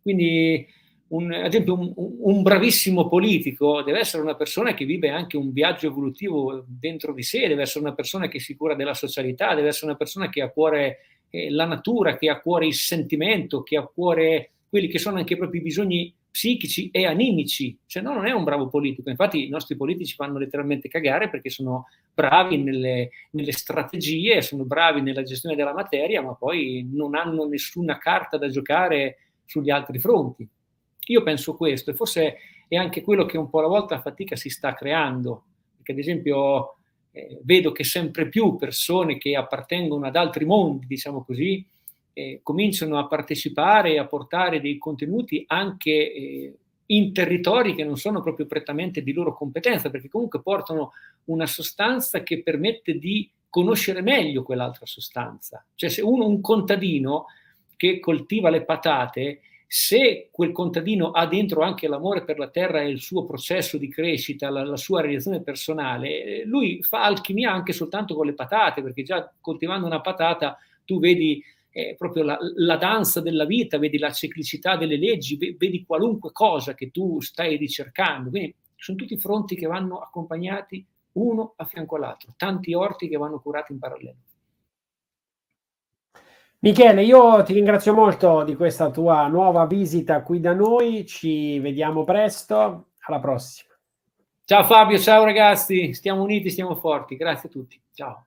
Quindi, 0.00 0.66
un, 1.08 1.32
ad 1.32 1.46
esempio, 1.46 1.74
un, 1.74 1.92
un, 1.96 2.42
bravissimo 2.42 3.08
politico 3.08 3.82
deve 3.82 3.98
essere 3.98 4.22
una 4.22 4.36
persona 4.36 4.74
che 4.74 4.84
vive 4.84 5.10
anche 5.10 5.36
un 5.36 5.52
viaggio 5.52 5.88
evolutivo 5.88 6.64
dentro 6.66 7.12
di 7.12 7.22
sé, 7.22 7.48
deve 7.48 7.62
essere 7.62 7.84
una 7.84 7.94
persona 7.94 8.28
che 8.28 8.38
si 8.38 8.54
cura 8.56 8.74
della 8.74 8.94
socialità, 8.94 9.54
deve 9.54 9.68
essere 9.68 9.86
una 9.86 9.96
persona 9.96 10.28
che 10.28 10.40
ha 10.40 10.46
a 10.46 10.50
cuore 10.50 10.98
eh, 11.30 11.50
la 11.50 11.64
natura, 11.64 12.16
che 12.16 12.28
ha 12.28 12.34
a 12.34 12.40
cuore 12.40 12.66
il 12.66 12.74
sentimento, 12.74 13.62
che 13.62 13.76
ha 13.76 13.80
a 13.80 13.90
cuore 13.92 14.50
quelli 14.68 14.88
che 14.88 14.98
sono 14.98 15.18
anche 15.18 15.34
i 15.34 15.38
propri 15.38 15.60
bisogni 15.60 16.14
psichici 16.30 16.90
e 16.92 17.06
animici, 17.06 17.76
se 17.84 18.00
no 18.00 18.14
non 18.14 18.26
è 18.26 18.32
un 18.32 18.44
bravo 18.44 18.68
politico. 18.68 19.10
Infatti 19.10 19.46
i 19.46 19.48
nostri 19.48 19.76
politici 19.76 20.14
fanno 20.14 20.38
letteralmente 20.38 20.88
cagare 20.88 21.28
perché 21.28 21.50
sono 21.50 21.86
bravi 22.14 22.56
nelle, 22.58 23.10
nelle, 23.32 23.52
strategie, 23.52 24.42
sono 24.42 24.64
bravi 24.64 25.00
nella 25.00 25.22
gestione 25.22 25.56
della 25.56 25.72
materia, 25.72 26.22
ma 26.22 26.34
poi 26.34 26.88
non 26.92 27.16
hanno 27.16 27.46
nessuna 27.46 27.98
carta 27.98 28.36
da 28.36 28.48
giocare 28.48 29.18
sugli 29.44 29.70
altri 29.70 29.98
fronti. 29.98 30.48
Io 31.06 31.22
penso 31.22 31.56
questo 31.56 31.90
e 31.90 31.94
forse 31.94 32.36
è 32.68 32.76
anche 32.76 33.02
quello 33.02 33.26
che 33.26 33.36
un 33.36 33.50
po' 33.50 33.58
alla 33.58 33.68
volta 33.68 33.96
a 33.96 34.00
fatica 34.00 34.36
si 34.36 34.48
sta 34.48 34.74
creando, 34.74 35.44
perché 35.76 35.92
ad 35.92 35.98
esempio 35.98 36.76
eh, 37.12 37.40
vedo 37.42 37.72
che 37.72 37.84
sempre 37.84 38.28
più 38.28 38.56
persone 38.56 39.18
che 39.18 39.36
appartengono 39.36 40.06
ad 40.06 40.16
altri 40.16 40.44
mondi, 40.44 40.86
diciamo 40.86 41.24
così, 41.24 41.64
eh, 42.12 42.40
cominciano 42.42 42.98
a 42.98 43.06
partecipare 43.06 43.92
e 43.92 43.98
a 43.98 44.06
portare 44.06 44.60
dei 44.60 44.78
contenuti 44.78 45.44
anche 45.46 45.90
eh, 45.90 46.54
in 46.86 47.12
territori 47.12 47.74
che 47.74 47.84
non 47.84 47.96
sono 47.96 48.20
proprio 48.20 48.46
prettamente 48.46 49.02
di 49.02 49.12
loro 49.12 49.34
competenza, 49.34 49.90
perché 49.90 50.08
comunque 50.08 50.42
portano 50.42 50.92
una 51.24 51.46
sostanza 51.46 52.22
che 52.22 52.42
permette 52.42 52.98
di 52.98 53.30
conoscere 53.48 54.00
meglio 54.00 54.42
quell'altra 54.42 54.86
sostanza. 54.86 55.64
Cioè 55.74 55.88
se 55.88 56.02
uno, 56.02 56.26
un 56.26 56.40
contadino 56.40 57.26
che 57.76 58.00
coltiva 58.00 58.50
le 58.50 58.64
patate, 58.64 59.40
se 59.72 60.30
quel 60.32 60.50
contadino 60.50 61.12
ha 61.12 61.28
dentro 61.28 61.60
anche 61.60 61.86
l'amore 61.86 62.24
per 62.24 62.40
la 62.40 62.48
terra 62.48 62.80
e 62.80 62.88
il 62.88 63.00
suo 63.00 63.24
processo 63.24 63.78
di 63.78 63.88
crescita, 63.88 64.50
la, 64.50 64.64
la, 64.64 64.76
sua 64.76 65.00
realizzazione 65.00 65.44
personale, 65.44 66.44
lui 66.44 66.82
fa 66.82 67.04
alchimia 67.04 67.52
anche 67.52 67.72
soltanto 67.72 68.16
con 68.16 68.26
le 68.26 68.34
patate, 68.34 68.82
perché 68.82 69.04
già 69.04 69.32
coltivando 69.40 69.86
una 69.86 70.00
patata 70.00 70.58
tu 70.84 70.98
vedi 70.98 71.40
eh, 71.70 71.94
proprio 71.96 72.24
la, 72.24 72.36
la, 72.56 72.76
danza 72.78 73.20
della 73.20 73.44
vita, 73.44 73.78
vedi 73.78 73.96
la 73.96 74.10
ciclicità 74.10 74.76
delle 74.76 74.96
leggi, 74.96 75.36
vedi 75.56 75.84
qualunque 75.86 76.32
cosa 76.32 76.74
che 76.74 76.90
tu 76.90 77.20
stai 77.20 77.56
ricercando. 77.56 78.30
Quindi 78.30 78.52
sono 78.74 78.98
tutti 78.98 79.16
fronti 79.18 79.54
che 79.54 79.68
vanno 79.68 80.00
accompagnati 80.00 80.84
uno 81.12 81.52
a 81.54 81.64
fianco 81.64 81.94
all'altro, 81.94 82.34
tanti 82.36 82.74
orti 82.74 83.06
che 83.06 83.16
vanno 83.16 83.38
curati 83.38 83.70
in 83.70 83.78
parallelo. 83.78 84.16
Michele, 86.62 87.04
io 87.04 87.42
ti 87.42 87.54
ringrazio 87.54 87.94
molto 87.94 88.42
di 88.44 88.54
questa 88.54 88.90
tua 88.90 89.26
nuova 89.28 89.64
visita 89.64 90.20
qui 90.20 90.40
da 90.40 90.52
noi, 90.52 91.06
ci 91.06 91.58
vediamo 91.58 92.04
presto, 92.04 92.88
alla 92.98 93.18
prossima. 93.18 93.74
Ciao 94.44 94.64
Fabio, 94.64 94.98
ciao 94.98 95.24
ragazzi, 95.24 95.94
stiamo 95.94 96.22
uniti, 96.22 96.50
stiamo 96.50 96.74
forti, 96.76 97.16
grazie 97.16 97.48
a 97.48 97.52
tutti, 97.52 97.80
ciao. 97.94 98.26